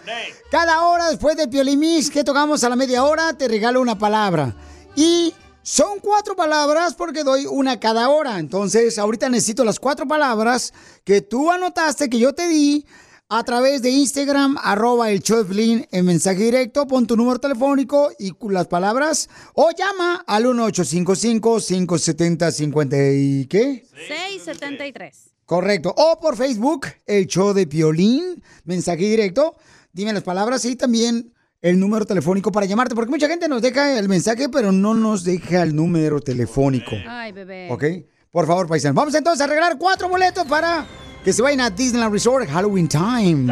Cada 0.50 0.82
hora 0.82 1.08
después 1.08 1.34
de 1.34 1.48
Piolimis 1.48 2.10
que 2.10 2.24
tocamos 2.24 2.62
a 2.62 2.68
la 2.68 2.76
media 2.76 3.04
hora, 3.04 3.32
te 3.32 3.48
regalo 3.48 3.80
una 3.80 3.98
palabra. 3.98 4.54
Y 4.94 5.32
son 5.62 6.00
cuatro 6.00 6.36
palabras 6.36 6.92
porque 6.92 7.24
doy 7.24 7.46
una 7.46 7.80
cada 7.80 8.10
hora. 8.10 8.38
Entonces, 8.38 8.98
ahorita 8.98 9.30
necesito 9.30 9.64
las 9.64 9.80
cuatro 9.80 10.06
palabras 10.06 10.74
que 11.04 11.22
tú 11.22 11.50
anotaste, 11.50 12.10
que 12.10 12.18
yo 12.18 12.34
te 12.34 12.48
di 12.48 12.84
a 13.30 13.42
través 13.44 13.80
de 13.80 13.88
Instagram, 13.88 14.58
arroba 14.62 15.10
el 15.10 15.22
Piolín, 15.22 15.88
en 15.90 16.04
mensaje 16.04 16.42
directo, 16.42 16.86
pon 16.86 17.06
tu 17.06 17.16
número 17.16 17.38
telefónico 17.38 18.10
y 18.18 18.34
las 18.50 18.66
palabras, 18.66 19.30
o 19.54 19.70
llama 19.70 20.22
al 20.26 20.44
1855-570-50 20.44 23.12
y 23.14 23.46
qué? 23.46 23.86
673. 24.06 25.37
Correcto. 25.48 25.94
O 25.96 26.20
por 26.20 26.36
Facebook, 26.36 26.88
el 27.06 27.26
show 27.26 27.54
de 27.54 27.66
Piolín, 27.66 28.42
mensaje 28.64 29.04
directo. 29.04 29.56
Dime 29.94 30.12
las 30.12 30.22
palabras 30.22 30.62
y 30.66 30.76
también 30.76 31.32
el 31.62 31.80
número 31.80 32.04
telefónico 32.04 32.52
para 32.52 32.66
llamarte, 32.66 32.94
porque 32.94 33.10
mucha 33.10 33.28
gente 33.28 33.48
nos 33.48 33.62
deja 33.62 33.98
el 33.98 34.10
mensaje, 34.10 34.50
pero 34.50 34.72
no 34.72 34.92
nos 34.92 35.24
deja 35.24 35.62
el 35.62 35.74
número 35.74 36.20
telefónico. 36.20 36.90
Ay, 37.08 37.32
bebé. 37.32 37.68
¿Ok? 37.70 37.82
Por 38.30 38.46
favor, 38.46 38.68
paisanos. 38.68 38.94
Vamos 38.94 39.14
entonces 39.14 39.40
a 39.40 39.46
regalar 39.46 39.78
cuatro 39.78 40.10
boletos 40.10 40.44
para 40.44 40.86
que 41.24 41.32
se 41.32 41.40
vayan 41.40 41.62
a 41.62 41.70
Disneyland 41.70 42.12
Resort 42.12 42.46
Halloween 42.46 42.86
Time. 42.86 43.50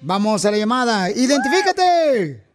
Vamos 0.00 0.46
a 0.46 0.50
la 0.50 0.56
llamada. 0.56 1.10
¡Identifícate! 1.10 2.49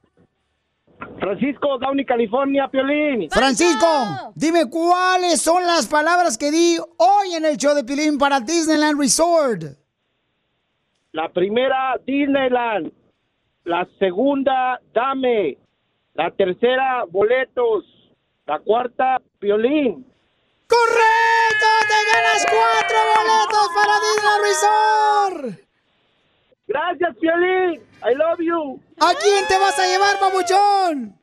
Francisco, 1.19 1.77
Downey, 1.77 2.05
California, 2.05 2.67
Piolín. 2.67 3.29
Francisco, 3.29 3.87
dime 4.35 4.69
cuáles 4.69 5.41
son 5.41 5.63
las 5.63 5.87
palabras 5.87 6.37
que 6.37 6.51
di 6.51 6.77
hoy 6.97 7.33
en 7.35 7.45
el 7.45 7.57
show 7.57 7.73
de 7.73 7.83
Piolín 7.83 8.17
para 8.17 8.39
Disneyland 8.39 8.99
Resort. 8.99 9.63
La 11.11 11.29
primera, 11.29 11.95
Disneyland. 12.05 12.91
La 13.63 13.87
segunda, 13.99 14.79
Dame. 14.93 15.57
La 16.13 16.31
tercera, 16.31 17.05
Boletos. 17.09 17.85
La 18.45 18.59
cuarta, 18.59 19.21
Piolín. 19.39 20.05
¡Correcto! 20.67 21.67
¡Te 21.87 21.99
ganas 22.13 22.45
cuatro 22.45 22.97
boletos 23.15 23.67
para 23.75 23.93
Disneyland 24.05 24.43
Resort! 24.43 25.65
Gracias, 26.67 27.17
Piolín. 27.17 27.81
I 28.03 28.13
love 28.15 28.39
you. 28.39 28.84
¿A 28.99 29.13
quién 29.21 29.45
te 29.47 29.57
vas 29.57 29.77
a 29.77 29.87
llevar, 29.87 30.19
papuchón? 30.19 31.15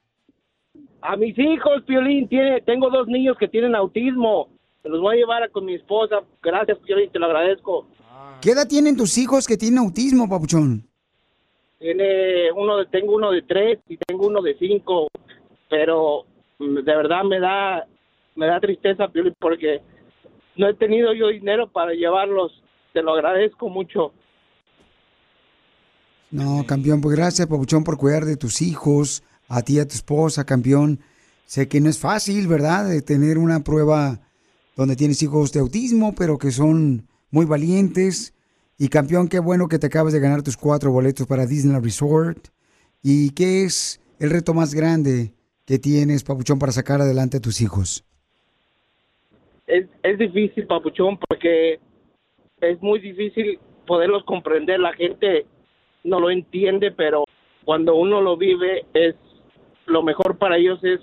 A 1.00 1.16
mis 1.16 1.36
hijos, 1.38 1.82
Piolín. 1.86 2.28
Tiene, 2.28 2.60
tengo 2.60 2.90
dos 2.90 3.08
niños 3.08 3.36
que 3.38 3.48
tienen 3.48 3.74
autismo. 3.74 4.48
Se 4.82 4.88
los 4.88 5.00
voy 5.00 5.16
a 5.16 5.20
llevar 5.20 5.50
con 5.50 5.64
mi 5.64 5.74
esposa. 5.74 6.22
Gracias, 6.42 6.78
Piolín. 6.78 7.10
Te 7.10 7.18
lo 7.18 7.26
agradezco. 7.26 7.86
¿Qué 8.40 8.50
edad 8.50 8.68
tienen 8.68 8.96
tus 8.96 9.16
hijos 9.18 9.46
que 9.46 9.56
tienen 9.56 9.78
autismo, 9.78 10.28
papuchón? 10.28 10.86
Tiene 11.78 12.52
uno 12.52 12.78
de, 12.78 12.86
tengo 12.86 13.14
uno 13.14 13.30
de 13.30 13.42
tres 13.42 13.78
y 13.88 13.96
tengo 13.96 14.26
uno 14.26 14.42
de 14.42 14.56
cinco, 14.58 15.08
pero 15.68 16.24
mm, 16.58 16.74
de 16.76 16.96
verdad 16.96 17.24
me 17.24 17.40
da, 17.40 17.86
me 18.36 18.46
da 18.46 18.60
tristeza, 18.60 19.08
Piolín, 19.08 19.34
porque 19.38 19.80
no 20.56 20.68
he 20.68 20.74
tenido 20.74 21.12
yo 21.14 21.28
dinero 21.28 21.68
para 21.68 21.92
llevarlos. 21.94 22.62
Te 22.92 23.02
lo 23.02 23.14
agradezco 23.14 23.68
mucho. 23.68 24.12
No, 26.32 26.64
campeón, 26.66 27.02
pues 27.02 27.14
gracias, 27.14 27.46
papuchón, 27.46 27.84
por 27.84 27.98
cuidar 27.98 28.24
de 28.24 28.36
tus 28.36 28.62
hijos, 28.62 29.22
a 29.48 29.60
ti, 29.60 29.74
y 29.74 29.80
a 29.80 29.86
tu 29.86 29.94
esposa, 29.94 30.44
campeón. 30.44 30.98
Sé 31.44 31.68
que 31.68 31.80
no 31.80 31.90
es 31.90 31.98
fácil, 31.98 32.48
¿verdad?, 32.48 32.88
de 32.88 33.02
tener 33.02 33.36
una 33.36 33.62
prueba 33.62 34.18
donde 34.74 34.96
tienes 34.96 35.22
hijos 35.22 35.52
de 35.52 35.60
autismo, 35.60 36.14
pero 36.14 36.38
que 36.38 36.50
son 36.50 37.06
muy 37.30 37.44
valientes. 37.44 38.34
Y 38.78 38.88
campeón, 38.88 39.28
qué 39.28 39.40
bueno 39.40 39.68
que 39.68 39.78
te 39.78 39.88
acabas 39.88 40.14
de 40.14 40.20
ganar 40.20 40.42
tus 40.42 40.56
cuatro 40.56 40.90
boletos 40.90 41.26
para 41.26 41.44
Disneyland 41.44 41.84
Resort. 41.84 42.48
¿Y 43.02 43.30
qué 43.30 43.64
es 43.64 44.00
el 44.18 44.30
reto 44.30 44.54
más 44.54 44.72
grande 44.72 45.34
que 45.66 45.78
tienes, 45.78 46.24
papuchón, 46.24 46.58
para 46.58 46.72
sacar 46.72 47.02
adelante 47.02 47.36
a 47.36 47.40
tus 47.40 47.60
hijos? 47.60 48.06
Es, 49.66 49.86
es 50.02 50.18
difícil, 50.18 50.66
Papuchón, 50.66 51.18
porque 51.28 51.78
es 52.62 52.82
muy 52.82 53.00
difícil 53.00 53.58
poderlos 53.86 54.24
comprender. 54.24 54.80
La 54.80 54.94
gente 54.94 55.46
no 56.04 56.20
lo 56.20 56.30
entiende, 56.30 56.90
pero 56.90 57.24
cuando 57.64 57.94
uno 57.94 58.20
lo 58.20 58.36
vive, 58.36 58.86
es 58.94 59.14
lo 59.86 60.02
mejor 60.02 60.38
para 60.38 60.56
ellos 60.56 60.82
es 60.82 61.00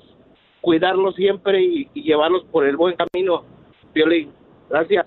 cuidarlos 0.61 1.15
siempre 1.15 1.61
y, 1.63 1.89
llevarlos 1.93 2.43
por 2.51 2.65
el 2.65 2.77
buen 2.77 2.95
camino. 2.95 3.43
Violín, 3.93 4.31
gracias. 4.69 5.05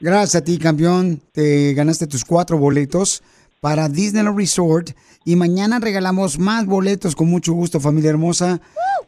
Gracias 0.00 0.42
a 0.42 0.44
ti, 0.44 0.58
campeón. 0.58 1.20
Te 1.32 1.74
ganaste 1.74 2.06
tus 2.06 2.24
cuatro 2.24 2.58
boletos 2.58 3.22
para 3.60 3.88
Disneyland 3.88 4.36
Resort. 4.36 4.90
Y 5.24 5.36
mañana 5.36 5.78
regalamos 5.80 6.38
más 6.38 6.66
boletos 6.66 7.16
con 7.16 7.28
mucho 7.28 7.52
gusto, 7.52 7.80
familia 7.80 8.10
hermosa. 8.10 8.60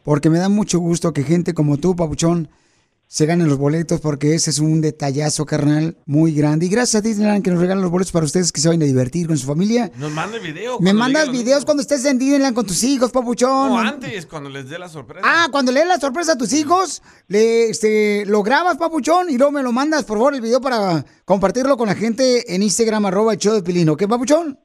Porque 0.03 0.29
me 0.29 0.39
da 0.39 0.49
mucho 0.49 0.79
gusto 0.79 1.13
que 1.13 1.23
gente 1.23 1.53
como 1.53 1.77
tú, 1.77 1.95
Papuchón, 1.95 2.49
se 3.11 3.25
ganen 3.25 3.49
los 3.49 3.57
boletos. 3.57 3.99
Porque 3.99 4.35
ese 4.35 4.51
es 4.51 4.59
un 4.59 4.79
detallazo, 4.79 5.45
carnal, 5.45 5.97
muy 6.05 6.33
grande. 6.33 6.65
Y 6.67 6.69
gracias 6.69 7.03
a 7.03 7.05
Disneyland 7.05 7.43
que 7.43 7.51
nos 7.51 7.59
regalan 7.59 7.81
los 7.81 7.91
boletos 7.91 8.13
para 8.13 8.25
ustedes 8.25 8.53
que 8.53 8.61
se 8.61 8.69
vayan 8.69 8.83
a 8.83 8.85
divertir 8.85 9.27
con 9.27 9.37
su 9.37 9.45
familia. 9.45 9.91
Nos 9.97 10.11
manda 10.13 10.39
video. 10.39 10.79
Me 10.79 10.93
mandas 10.93 11.29
videos 11.29 11.65
cuando 11.65 11.81
estés 11.81 12.05
en 12.05 12.17
Disneyland 12.17 12.55
con 12.55 12.65
tus 12.65 12.81
hijos, 12.85 13.11
Papuchón. 13.11 13.69
No, 13.69 13.79
antes, 13.79 14.25
cuando 14.25 14.49
les 14.49 14.69
dé 14.69 14.79
la 14.79 14.87
sorpresa. 14.87 15.27
Ah, 15.27 15.47
cuando 15.51 15.73
le 15.73 15.81
des 15.81 15.89
la 15.89 15.99
sorpresa 15.99 16.33
a 16.33 16.37
tus 16.37 16.53
hijos, 16.53 17.03
le, 17.27 17.69
este, 17.69 18.25
lo 18.27 18.43
grabas, 18.43 18.77
papuchón, 18.77 19.29
y 19.29 19.37
luego 19.37 19.51
me 19.51 19.63
lo 19.63 19.73
mandas, 19.73 20.05
por 20.05 20.17
favor, 20.17 20.33
el 20.33 20.41
video 20.41 20.61
para 20.61 21.03
compartirlo 21.25 21.75
con 21.75 21.87
la 21.87 21.95
gente 21.95 22.55
en 22.55 22.63
Instagram, 22.63 23.05
arroba 23.07 23.33
el 23.33 23.39
show 23.39 23.53
de 23.53 23.61
Pilín, 23.61 23.89
¿ok, 23.89 24.07
papuchón? 24.07 24.57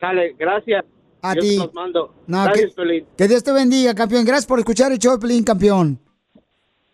Dale, 0.00 0.36
gracias. 0.38 0.84
A 1.22 1.34
ti. 1.34 1.56
los 1.56 1.74
mando. 1.74 2.14
No, 2.28 2.44
gracias, 2.44 2.74
que, 2.76 3.06
que 3.16 3.28
Dios 3.28 3.42
te 3.42 3.50
bendiga, 3.50 3.94
campeón. 3.94 4.24
Gracias 4.24 4.46
por 4.46 4.60
escuchar 4.60 4.92
el 4.92 4.98
show 4.98 5.14
de 5.14 5.18
Pilín, 5.18 5.42
campeón. 5.42 5.98